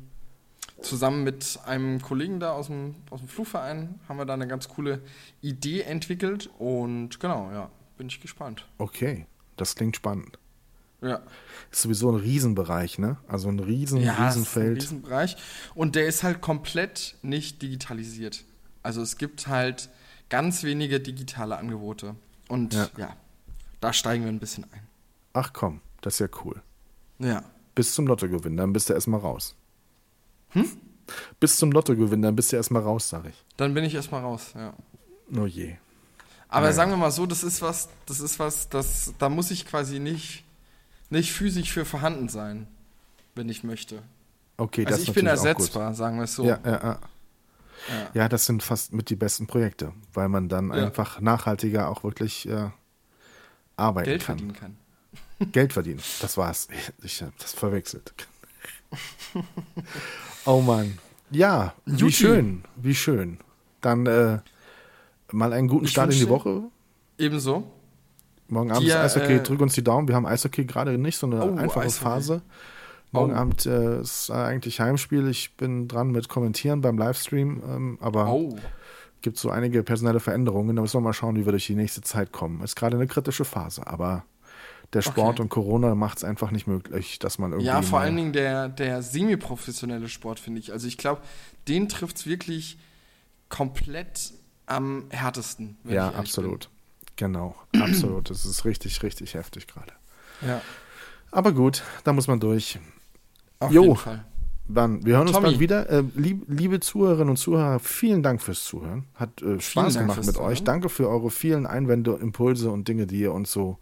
zusammen 0.82 1.22
mit 1.22 1.60
einem 1.64 2.02
Kollegen 2.02 2.40
da 2.40 2.52
aus 2.52 2.66
dem, 2.66 2.96
aus 3.10 3.20
dem 3.20 3.28
Flugverein 3.28 4.00
haben 4.08 4.16
wir 4.16 4.24
da 4.24 4.34
eine 4.34 4.48
ganz 4.48 4.68
coole 4.68 5.00
Idee 5.40 5.82
entwickelt. 5.82 6.50
Und 6.58 7.20
genau, 7.20 7.50
ja, 7.52 7.70
bin 7.96 8.08
ich 8.08 8.20
gespannt. 8.20 8.66
Okay, 8.78 9.26
das 9.56 9.74
klingt 9.74 9.96
spannend. 9.96 10.38
Ja, 11.00 11.20
Ist 11.72 11.82
sowieso 11.82 12.10
ein 12.12 12.20
Riesenbereich, 12.20 12.98
ne? 12.98 13.16
Also 13.26 13.48
ein 13.48 13.58
riesen, 13.58 14.00
ja 14.00 14.12
es 14.12 14.16
ist 14.16 14.18
ein 14.18 14.24
Riesenfeld. 14.28 14.76
Riesenbereich. 14.82 15.36
Und 15.74 15.96
der 15.96 16.06
ist 16.06 16.22
halt 16.22 16.40
komplett 16.40 17.16
nicht 17.22 17.60
digitalisiert. 17.60 18.44
Also 18.84 19.02
es 19.02 19.16
gibt 19.18 19.48
halt 19.48 19.88
ganz 20.28 20.62
wenige 20.62 21.00
digitale 21.00 21.56
Angebote. 21.56 22.14
Und 22.48 22.72
Ja. 22.74 22.88
ja, 22.96 23.16
da 23.80 23.92
steigen 23.92 24.22
wir 24.24 24.30
ein 24.30 24.38
bisschen 24.38 24.64
ein. 24.72 24.86
Ach 25.32 25.52
komm, 25.52 25.80
das 26.02 26.14
ist 26.14 26.18
ja 26.20 26.28
cool. 26.44 26.62
Ja. 27.18 27.42
Bis 27.74 27.94
zum 27.94 28.06
Lottogewinn, 28.06 28.56
dann 28.56 28.72
bist 28.72 28.88
du 28.88 28.92
erstmal 28.94 29.20
raus. 29.20 29.56
Hm? 30.50 30.70
Bis 31.40 31.56
zum 31.56 31.72
Lottogewinn, 31.72 32.22
dann 32.22 32.36
bist 32.36 32.52
du 32.52 32.56
erstmal 32.56 32.82
raus, 32.82 33.08
sag 33.08 33.24
ich. 33.26 33.44
Dann 33.56 33.74
bin 33.74 33.82
ich 33.82 33.94
erstmal 33.94 34.20
raus, 34.20 34.52
ja. 34.54 34.72
Oh 35.36 35.46
je. 35.46 35.76
Aber 36.52 36.66
Naja. 36.66 36.72
sagen 36.74 36.90
wir 36.90 36.98
mal 36.98 37.10
so, 37.10 37.24
das 37.24 37.42
ist 37.42 37.62
was, 37.62 37.88
das 38.04 38.20
ist 38.20 38.38
was, 38.38 38.68
das, 38.68 39.14
da 39.18 39.30
muss 39.30 39.50
ich 39.50 39.64
quasi 39.66 39.98
nicht, 39.98 40.44
nicht 41.08 41.32
physisch 41.32 41.72
für 41.72 41.86
vorhanden 41.86 42.28
sein, 42.28 42.66
wenn 43.34 43.48
ich 43.48 43.64
möchte. 43.64 44.02
Okay, 44.58 44.84
das 44.84 44.92
also 44.92 45.02
ist 45.04 45.08
ich 45.08 45.14
bin 45.14 45.26
ersetzbar, 45.26 45.94
sagen 45.94 46.18
wir 46.18 46.24
es 46.24 46.34
so. 46.34 46.44
Ja, 46.44 46.58
ja, 46.64 46.70
ja. 46.72 46.98
Ja. 47.88 48.10
ja, 48.14 48.28
das 48.28 48.44
sind 48.44 48.62
fast 48.62 48.92
mit 48.92 49.08
die 49.08 49.16
besten 49.16 49.46
Projekte, 49.46 49.92
weil 50.12 50.28
man 50.28 50.50
dann 50.50 50.68
Ja. 50.68 50.84
einfach 50.86 51.20
nachhaltiger 51.20 51.88
auch 51.88 52.04
wirklich 52.04 52.46
äh, 52.46 52.68
arbeiten 53.76 54.06
Geld 54.10 54.24
kann. 54.24 54.38
verdienen 54.38 54.76
kann. 55.38 55.50
Geld 55.52 55.72
verdienen, 55.72 56.02
das 56.20 56.36
war's. 56.36 56.68
Ich 57.02 57.22
habe 57.22 57.32
das 57.40 57.54
verwechselt. 57.54 58.12
oh 60.44 60.60
Mann. 60.60 60.98
Ja, 61.30 61.74
wie 61.86 61.96
Juti. 61.96 62.12
schön, 62.12 62.64
wie 62.76 62.94
schön. 62.94 63.38
Dann 63.80 64.06
äh, 64.06 64.38
mal 65.32 65.52
einen 65.52 65.68
guten 65.68 65.84
Ich 65.84 65.90
Start 65.92 66.12
in 66.12 66.18
die 66.18 66.28
Woche. 66.28 66.62
Ebenso. 67.18 67.64
Morgen 68.48 68.70
Abend 68.70 68.86
ist 68.86 68.94
Eishockey, 68.94 69.34
äh, 69.36 69.42
drück 69.42 69.60
uns 69.60 69.74
die 69.74 69.84
Daumen. 69.84 70.08
Wir 70.08 70.14
haben 70.14 70.26
Eishockey 70.26 70.64
gerade 70.64 70.98
nicht 70.98 71.16
so 71.16 71.26
eine 71.26 71.42
Oh, 71.44 71.56
einfache 71.56 71.80
Eishockey. 71.86 72.04
Phase. 72.04 72.42
Morgen 73.10 73.32
Oh. 73.32 73.36
Abend 73.36 73.66
äh, 73.66 74.00
ist 74.00 74.30
eigentlich 74.30 74.80
Heimspiel. 74.80 75.28
Ich 75.28 75.56
bin 75.56 75.88
dran 75.88 76.10
mit 76.10 76.28
Kommentieren 76.28 76.80
beim 76.80 76.98
Livestream, 76.98 77.62
ähm, 77.66 77.98
aber 78.00 78.30
Oh. 78.32 78.56
gibt 79.22 79.38
so 79.38 79.50
einige 79.50 79.82
personelle 79.82 80.20
Veränderungen. 80.20 80.76
Da 80.76 80.82
müssen 80.82 80.96
wir 80.96 81.00
mal 81.02 81.12
schauen, 81.12 81.36
wie 81.36 81.44
wir 81.46 81.52
durch 81.52 81.66
die 81.66 81.74
nächste 81.74 82.00
Zeit 82.02 82.32
kommen. 82.32 82.62
Ist 82.62 82.76
gerade 82.76 82.96
eine 82.96 83.06
kritische 83.06 83.44
Phase, 83.44 83.86
aber 83.86 84.24
der 84.92 85.00
Sport 85.02 85.34
Okay. 85.36 85.42
und 85.42 85.48
Corona 85.48 85.94
macht 85.94 86.18
es 86.18 86.24
einfach 86.24 86.50
nicht 86.50 86.66
möglich, 86.66 87.18
dass 87.18 87.38
man 87.38 87.52
irgendwie. 87.52 87.66
Ja, 87.68 87.80
vor 87.80 88.00
allen 88.00 88.16
Dingen 88.16 88.32
der, 88.34 88.68
der 88.68 89.00
semi-professionelle 89.02 90.08
Sport, 90.08 90.38
finde 90.40 90.60
ich. 90.60 90.72
Also 90.72 90.86
ich 90.88 90.98
glaube, 90.98 91.22
den 91.68 91.88
trifft 91.88 92.16
es 92.16 92.26
wirklich 92.26 92.76
komplett 93.48 94.32
am 94.74 95.04
härtesten. 95.10 95.76
Ja, 95.84 96.10
absolut. 96.10 96.68
Genau, 97.16 97.54
absolut. 97.80 98.30
Das 98.30 98.44
ist 98.44 98.64
richtig, 98.64 99.02
richtig 99.02 99.34
heftig 99.34 99.66
gerade. 99.66 99.92
Bin. 100.40 100.50
Ja. 100.50 100.60
Aber 101.30 101.52
gut, 101.52 101.82
da 102.04 102.12
muss 102.12 102.26
man 102.28 102.40
durch. 102.40 102.78
Auf 103.60 103.70
Jo. 103.72 103.82
jeden 103.82 103.96
Fall. 103.96 104.24
Dann, 104.68 105.04
wir 105.04 105.16
hören 105.16 105.26
uns 105.26 105.32
Tommy. 105.32 105.48
bald 105.48 105.60
wieder. 105.60 105.90
Äh, 105.90 106.04
lieb, 106.14 106.44
liebe 106.46 106.80
Zuhörerinnen 106.80 107.30
und 107.30 107.36
Zuhörer, 107.36 107.78
vielen 107.78 108.22
Dank 108.22 108.40
fürs 108.40 108.64
Zuhören. 108.64 109.06
Hat 109.16 109.42
äh, 109.42 109.60
Spaß 109.60 109.98
gemacht 109.98 110.24
mit 110.24 110.34
Zuhören. 110.34 110.52
euch. 110.52 110.64
Danke 110.64 110.88
für 110.88 111.08
eure 111.08 111.30
vielen 111.30 111.66
Einwände, 111.66 112.12
Impulse 112.20 112.70
und 112.70 112.86
Dinge, 112.88 113.06
die 113.06 113.18
ihr 113.20 113.32
uns 113.32 113.52
so 113.52 113.78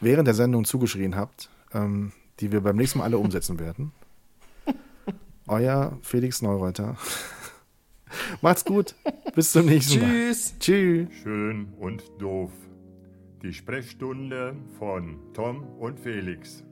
während 0.00 0.26
der 0.26 0.34
Sendung 0.34 0.64
zugeschrien 0.64 1.16
habt, 1.16 1.50
ähm, 1.72 2.12
die 2.40 2.52
wir 2.52 2.60
beim 2.60 2.76
nächsten 2.76 2.98
Mal 3.00 3.04
alle 3.06 3.18
umsetzen 3.18 3.58
werden. 3.58 3.92
Euer 5.48 5.98
Felix 6.02 6.42
Neureuter. 6.42 6.96
Macht's 8.42 8.64
gut. 8.64 8.94
Bis 9.34 9.52
zum 9.52 9.66
nächsten 9.66 10.00
Mal. 10.00 10.08
Tschüss. 10.08 10.54
Tschüss. 10.58 11.08
Schön 11.22 11.68
und 11.78 12.02
doof. 12.18 12.50
Die 13.42 13.52
Sprechstunde 13.52 14.56
von 14.78 15.18
Tom 15.32 15.64
und 15.78 16.00
Felix. 16.00 16.64